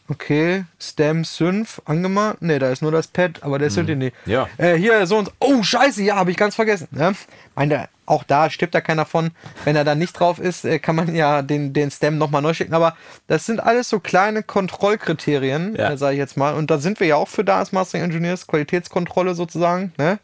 [0.08, 2.42] Okay, Stem Synth angemacht.
[2.42, 4.14] Ne, da ist nur das Pad, aber der Synth nee.
[4.26, 4.48] Ja.
[4.56, 6.88] Äh, hier so und oh scheiße, ja, habe ich ganz vergessen.
[6.92, 7.14] Ne?
[7.54, 9.30] Meine, auch da stirbt da keiner von.
[9.66, 12.54] Wenn er da nicht drauf ist, äh, kann man ja den, den Stem nochmal neu
[12.56, 12.74] schicken.
[12.74, 12.96] Aber
[13.28, 15.92] das sind alles so kleine Kontrollkriterien, Ja.
[15.92, 16.54] äh, sage ich jetzt mal.
[16.56, 20.20] Und da sind wir ja auch für da als Mastering Engineers, Qualitätskontrolle sozusagen, ne?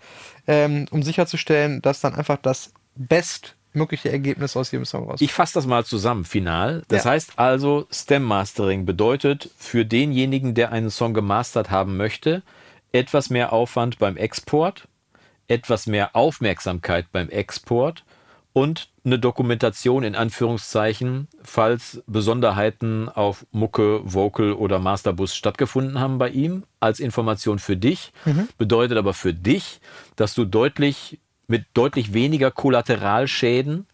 [0.47, 5.21] ähm, um sicherzustellen, dass dann einfach das bestmögliche Ergebnis aus jedem Song rauskommt.
[5.21, 6.84] Ich fasse das mal zusammen, final.
[6.88, 7.11] Das Ja.
[7.11, 12.43] heißt also, Stem Mastering bedeutet für denjenigen, der einen Song gemastert haben möchte,
[12.91, 14.88] etwas mehr Aufwand beim Export,
[15.53, 18.03] etwas mehr Aufmerksamkeit beim Export
[18.53, 26.29] und eine Dokumentation in Anführungszeichen, falls Besonderheiten auf Mucke, Vocal oder Masterbus stattgefunden haben bei
[26.29, 28.11] ihm, als Information für dich.
[28.57, 29.79] Bedeutet aber für dich,
[30.15, 33.85] dass du deutlich mit deutlich weniger Kollateralschäden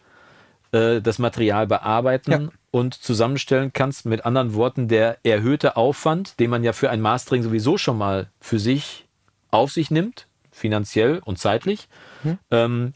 [0.71, 2.39] äh, das Material bearbeiten Ja.
[2.71, 4.05] und zusammenstellen kannst.
[4.05, 8.27] Mit anderen Worten, der erhöhte Aufwand, den man ja für ein Mastering sowieso schon mal
[8.39, 9.07] für sich
[9.51, 10.27] auf sich nimmt,
[10.59, 11.87] finanziell und zeitlich,
[12.51, 12.93] ähm,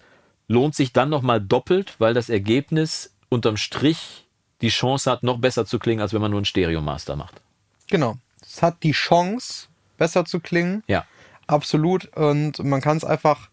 [0.48, 4.28] lohnt sich dann nochmal doppelt, weil das Ergebnis unterm Strich
[4.62, 7.42] die Chance hat, noch besser zu klingen, als wenn man nur einen Stereo-Master macht.
[7.88, 8.18] Genau.
[8.42, 10.84] Es hat die Chance, besser zu klingen.
[10.88, 11.06] Ja.
[11.48, 12.06] Absolut.
[12.16, 13.50] Und man kann es einfach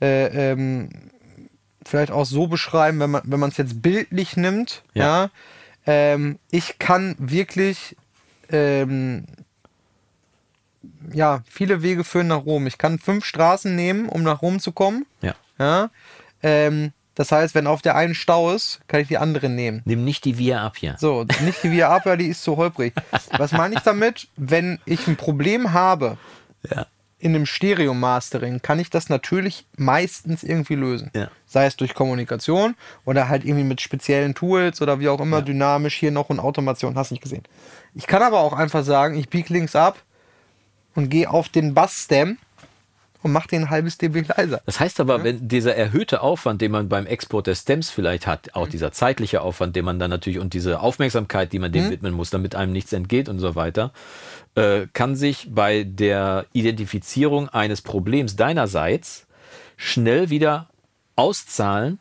[0.00, 0.90] äh, ähm,
[1.84, 4.82] vielleicht auch so beschreiben, wenn man wenn man es jetzt bildlich nimmt.
[4.94, 5.04] Ja.
[5.04, 5.30] Ja.
[5.86, 7.96] ähm, ich kann wirklich
[8.50, 9.24] ähm,
[11.12, 12.66] ja viele Wege führen nach Rom.
[12.66, 15.06] Ich kann fünf Straßen nehmen, um nach Rom zu kommen.
[15.22, 15.34] Ja.
[15.58, 15.90] Ja.
[16.42, 19.82] Ähm, das heißt, wenn auf der einen Stau ist, kann ich die andere nehmen.
[19.84, 20.96] Nimm nicht die Via ab hier.
[20.98, 22.92] So, nicht die Via Apia, die ist zu holprig.
[23.38, 24.26] Was meine ich damit?
[24.36, 26.18] Wenn ich ein Problem habe
[26.68, 26.86] Ja.
[27.20, 31.12] in einem Stereo-Mastering, kann ich das natürlich meistens irgendwie lösen.
[31.14, 31.28] Ja.
[31.46, 32.74] Sei es durch Kommunikation
[33.04, 36.96] oder halt irgendwie mit speziellen Tools oder wie auch immer, dynamisch hier noch und Automation,
[36.96, 37.44] hast nicht gesehen.
[37.94, 40.02] Ich kann aber auch einfach sagen, ich biege links ab
[40.94, 42.38] und gehe auf den Bass-Stem
[43.24, 44.60] und mache den ein halbes dB leiser.
[44.66, 48.54] Das heißt aber, wenn dieser erhöhte Aufwand, den man beim Export der Stems vielleicht hat,
[48.54, 52.12] auch dieser zeitliche Aufwand, den man dann natürlich und diese Aufmerksamkeit, die man dem widmen
[52.12, 53.92] muss, damit einem nichts entgeht und so weiter,
[54.56, 59.26] äh, kann sich bei der Identifizierung eines Problems deinerseits
[59.78, 60.68] schnell wieder
[61.16, 62.00] auszahlen,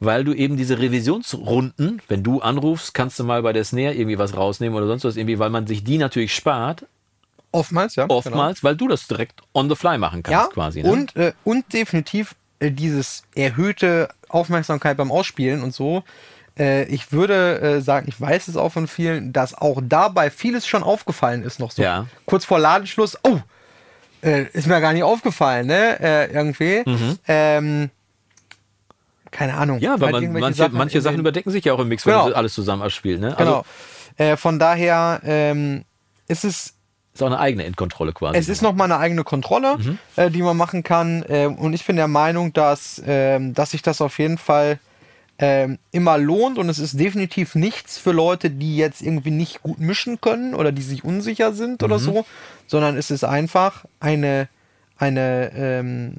[0.00, 4.18] weil du eben diese Revisionsrunden, wenn du anrufst, kannst du mal bei der Snare irgendwie
[4.18, 6.86] was rausnehmen oder sonst was irgendwie, weil man sich die natürlich spart,
[7.56, 8.04] Oftmals, ja.
[8.04, 8.18] genau.
[8.18, 10.82] oftmals, weil du das direkt on the fly machen kannst quasi.
[10.82, 10.90] Ne?
[10.90, 16.02] Und, äh, und definitiv äh, dieses erhöhte Aufmerksamkeit beim Ausspielen und so.
[16.58, 20.66] Äh, ich würde äh, sagen, ich weiß es auch von vielen, dass auch dabei vieles
[20.66, 22.06] schon aufgefallen ist, noch so Ja.
[22.24, 23.18] kurz vor Ladenschluss.
[23.22, 23.38] Oh,
[24.22, 26.00] äh, ist mir gar nicht aufgefallen, ne?
[26.00, 26.82] Äh, irgendwie.
[27.28, 27.90] Ähm,
[29.30, 29.78] keine Ahnung.
[29.78, 29.82] Mhm.
[29.82, 32.14] Ja, weil Halt man, manche, manche in Sachen überdecken sich ja auch im Mix, wenn
[32.14, 32.28] Genau.
[32.30, 33.20] du alles zusammen abspielt.
[33.20, 33.34] Ne?
[33.36, 33.58] Genau.
[33.58, 33.64] Also
[34.16, 35.84] äh, von daher ähm,
[36.26, 36.72] ist es
[37.16, 38.38] ist auch eine eigene Endkontrolle quasi.
[38.38, 39.98] Es ist nochmal eine eigene Kontrolle, Mhm.
[40.16, 41.24] äh, die man machen kann.
[41.28, 44.78] Ähm, und ich bin der Meinung, dass, ähm, dass sich das auf jeden Fall
[45.38, 46.56] ähm, immer lohnt.
[46.58, 50.72] Und es ist definitiv nichts für Leute, die jetzt irgendwie nicht gut mischen können oder
[50.72, 51.84] die sich unsicher sind Mhm.
[51.86, 52.24] oder so,
[52.66, 54.48] sondern es ist einfach eine,
[54.98, 56.14] eine, ähm,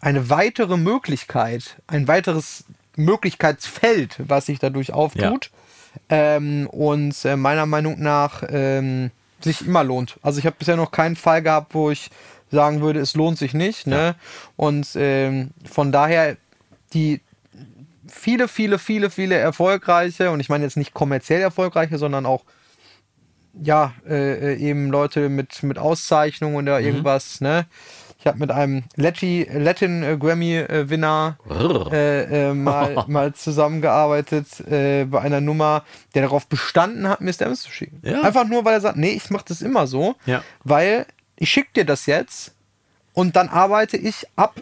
[0.00, 2.64] eine weitere Möglichkeit, ein weiteres
[2.96, 5.50] Möglichkeitsfeld, was sich dadurch auftut.
[6.10, 9.10] Ähm, und äh, meiner Meinung nach ähm,
[9.44, 10.18] sich immer lohnt.
[10.22, 12.10] Also ich habe bisher noch keinen Fall gehabt, wo ich
[12.50, 13.86] sagen würde, es lohnt sich nicht.
[13.86, 14.14] Ne?
[14.56, 16.36] Und ähm, von daher
[16.92, 17.20] die
[18.06, 22.44] viele, viele, viele, viele erfolgreiche, und ich meine jetzt nicht kommerziell erfolgreiche, sondern auch
[23.60, 27.66] ja, äh, äh, eben Leute mit, mit Auszeichnungen oder irgendwas, ne?
[28.22, 31.38] Ich habe mit einem Lati, Latin äh, Grammy-Winner
[31.90, 35.82] äh, äh, mal, mal zusammengearbeitet äh, bei einer Nummer,
[36.14, 38.00] der darauf bestanden hat, mir Stems zu schicken.
[38.04, 38.20] Ja.
[38.22, 40.44] Einfach nur, weil er sagt, nee, ich mache das immer so, Ja.
[40.62, 42.54] weil ich schicke dir das jetzt
[43.12, 44.54] und dann arbeite ich ab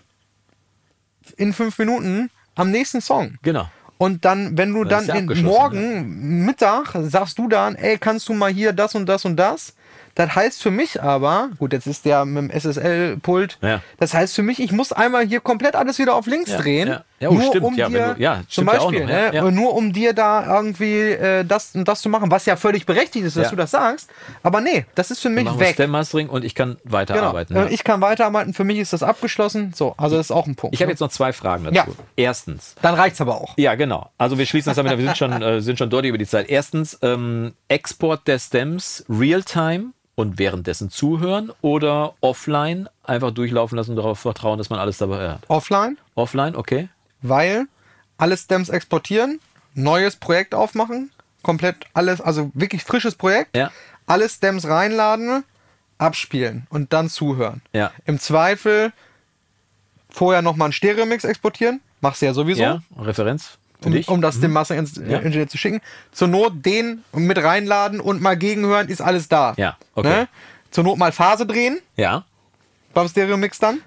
[1.37, 3.35] in fünf Minuten am nächsten Song.
[3.43, 3.69] Genau.
[3.99, 8.33] Und dann, wenn du Das dann ja morgen Mittag sagst du dann, ey, kannst du
[8.33, 9.75] mal hier das und das und das,
[10.21, 13.81] Das heißt für mich aber, gut, jetzt ist der mit dem SSL-Pult, Ja.
[13.99, 16.89] das heißt für mich, ich muss einmal hier komplett alles wieder auf links Ja, drehen.
[16.89, 17.05] ja.
[17.21, 19.51] Ja, oh, nur stimmt, um ja, dir, du- ja, zum Beispiel, noch, ne, ja, ja.
[19.51, 23.27] nur um dir da irgendwie äh, das und das zu machen, was ja völlig berechtigt
[23.27, 24.09] ist, dass du das sagst.
[24.43, 25.75] Aber nee, das ist für mich weg.
[25.75, 26.93] Stem Mastering und ich kann Genau.
[26.93, 27.55] weiterarbeiten.
[27.57, 27.67] Ja.
[27.67, 29.73] Ich kann weiterarbeiten, für mich ist das abgeschlossen.
[29.77, 30.75] So, also das ist auch ein Punkt.
[30.75, 30.93] Ich habe ne?
[30.93, 31.95] jetzt noch zwei Fragen dazu.
[32.17, 33.53] Erstens, Dann reicht's aber auch.
[33.59, 34.09] Ja, genau.
[34.17, 34.99] Also wir schließen das damit, ab.
[34.99, 36.49] wir sind schon, äh, sind schon deutlich über die Zeit.
[36.49, 43.97] Erstens, ähm, Export der Stems Realtime und währenddessen zuhören oder offline einfach durchlaufen lassen und
[43.97, 45.43] darauf vertrauen, dass man alles dabei hat.
[45.49, 46.89] Offline, Offline, okay.
[47.23, 47.67] weil
[48.19, 49.41] alle Stems exportieren,
[49.75, 51.11] neues Projekt aufmachen,
[51.43, 53.71] komplett alles, also wirklich frisches Projekt, Ja.
[54.07, 55.45] alle Stems reinladen,
[55.99, 57.63] abspielen und dann zuhören.
[57.73, 57.93] Ja.
[58.05, 58.93] Im Zweifel
[60.09, 62.63] vorher nochmal einen Stereo-Mix exportieren, machst du ja sowieso.
[62.63, 65.21] Ja, Referenz um, um das dem Master ins Ja.
[65.49, 65.81] Zu schicken.
[66.13, 69.55] Zur Not den mit reinladen und mal gegenhören, ist alles da.
[69.57, 70.09] Ja, okay.
[70.09, 70.29] Ne?
[70.71, 72.25] Zur Not mal Phase drehen Ja,
[72.95, 73.81] beim Stereo-Mix dann.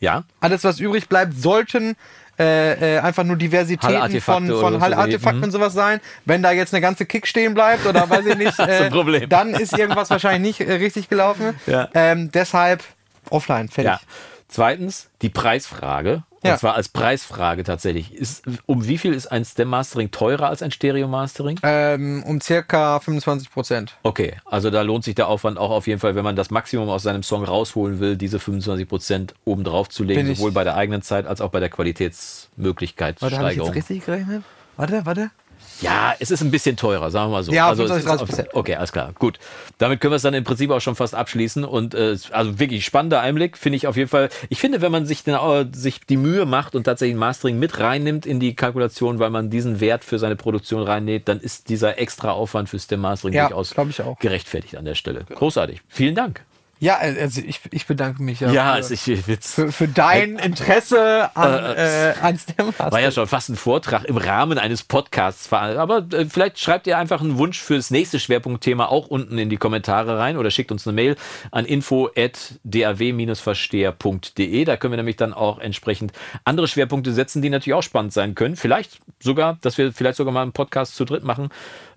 [0.00, 0.24] ja.
[0.40, 1.96] Alles, was übrig bleibt, sollten
[2.38, 5.44] äh, äh, einfach nur Diversitäten von, von Hallartefakten ich.
[5.44, 6.00] und sowas sein.
[6.24, 9.78] Wenn da jetzt eine ganze Kick stehen bleibt oder weiß ich nicht, äh, dann ist
[9.78, 11.54] irgendwas wahrscheinlich nicht äh, richtig gelaufen.
[11.66, 11.88] Ja.
[11.94, 12.82] Ähm, deshalb
[13.30, 13.92] offline, fertig.
[13.92, 14.00] Ja.
[14.48, 16.24] Zweitens, die Preisfrage.
[16.44, 16.58] Und Ja.
[16.58, 18.12] zwar als Preisfrage tatsächlich.
[18.12, 21.58] Ist, um wie viel ist ein Stem Mastering teurer als ein Stereo Mastering?
[21.62, 23.96] Ähm, um circa 25 Prozent.
[24.02, 26.90] Okay, also da lohnt sich der Aufwand auch auf jeden Fall, wenn man das Maximum
[26.90, 31.00] aus seinem Song rausholen will, diese 25% oben drauf zu legen, sowohl bei der eigenen
[31.00, 33.22] Zeit als auch bei der Qualitätsmöglichkeit.
[33.22, 34.44] Warte, habe ich jetzt richtig gerechnet?
[34.76, 35.30] Warte, warte.
[35.80, 37.52] Ja, es ist ein bisschen teurer, sagen wir mal so.
[37.52, 38.48] Ja, also es 25, ist 30%.
[38.50, 39.12] auf- Okay, alles klar.
[39.18, 39.38] Gut.
[39.78, 41.64] Damit können wir es dann im Prinzip auch schon fast abschließen.
[41.64, 44.28] Und äh, also wirklich spannender Einblick, finde ich auf jeden Fall.
[44.48, 47.58] Ich finde, wenn man sich, den, äh, sich die Mühe macht und tatsächlich ein Mastering
[47.58, 51.68] mit reinnimmt in die Kalkulation, weil man diesen Wert für seine Produktion reinnäht, dann ist
[51.68, 54.18] dieser extra Aufwand fürs Stem Mastering Ja, durchaus ich auch.
[54.18, 55.24] gerechtfertigt an der Stelle.
[55.34, 55.82] Großartig.
[55.88, 56.44] Vielen Dank.
[56.84, 59.54] Ja, also ich, ich bedanke mich ja, Ja, für, ich, Witz.
[59.54, 62.74] für, für dein Interesse an, äh, an STEM.
[62.76, 65.50] War ja schon fast ein Vortrag im Rahmen eines Podcasts.
[65.50, 69.48] Aber äh, vielleicht schreibt ihr einfach einen Wunsch für das nächste Schwerpunktthema auch unten in
[69.48, 71.16] die Kommentare rein oder schickt uns eine Mail
[71.50, 74.64] an info.daw-versteher.de.
[74.66, 76.12] Da können wir nämlich dann auch entsprechend
[76.44, 78.56] andere Schwerpunkte setzen, die natürlich auch spannend sein können.
[78.56, 81.48] Vielleicht sogar, dass wir vielleicht sogar mal einen Podcast zu dritt machen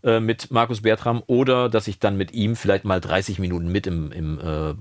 [0.03, 3.87] äh, mit Markus Bertram oder dass ich dann mit ihm vielleicht mal 30 Minuten mit
[3.87, 4.75] im, im äh, äh,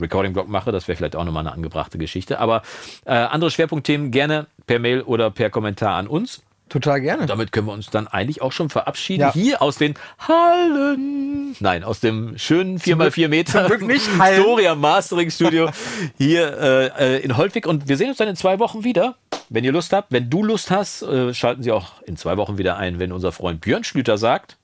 [0.00, 0.72] Recording-Blog mache.
[0.72, 2.38] Das wäre vielleicht auch nochmal eine angebrachte Geschichte.
[2.38, 2.62] Aber
[3.04, 6.42] äh, andere Schwerpunktthemen gerne per Mail oder per Kommentar an uns.
[6.68, 7.26] Total gerne.
[7.26, 9.20] Damit können wir uns dann eigentlich auch schon verabschieden.
[9.20, 9.32] Ja.
[9.32, 11.54] Hier aus den Hallen.
[11.60, 14.40] Nein, aus dem schönen 4x4 Meter Glück nicht Hallen.
[14.40, 15.70] Storia Mastering Studio
[16.16, 16.58] hier
[16.98, 17.66] äh, äh, in Holtwig.
[17.66, 19.16] Und wir sehen uns dann in zwei Wochen wieder.
[19.50, 22.56] Wenn ihr Lust habt, wenn du Lust hast, äh, schalten Sie auch in zwei Wochen
[22.56, 24.56] wieder ein, wenn unser Freund Björn Schlüter sagt.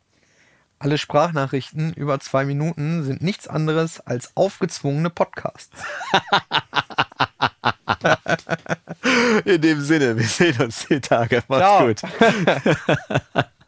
[0.82, 5.68] Alle Sprachnachrichten über zwei Minuten sind nichts anderes als aufgezwungene Podcasts.
[9.44, 11.42] In dem Sinne, wir sehen uns die Tage.
[11.48, 11.86] Macht's Ciao.
[11.86, 12.00] gut.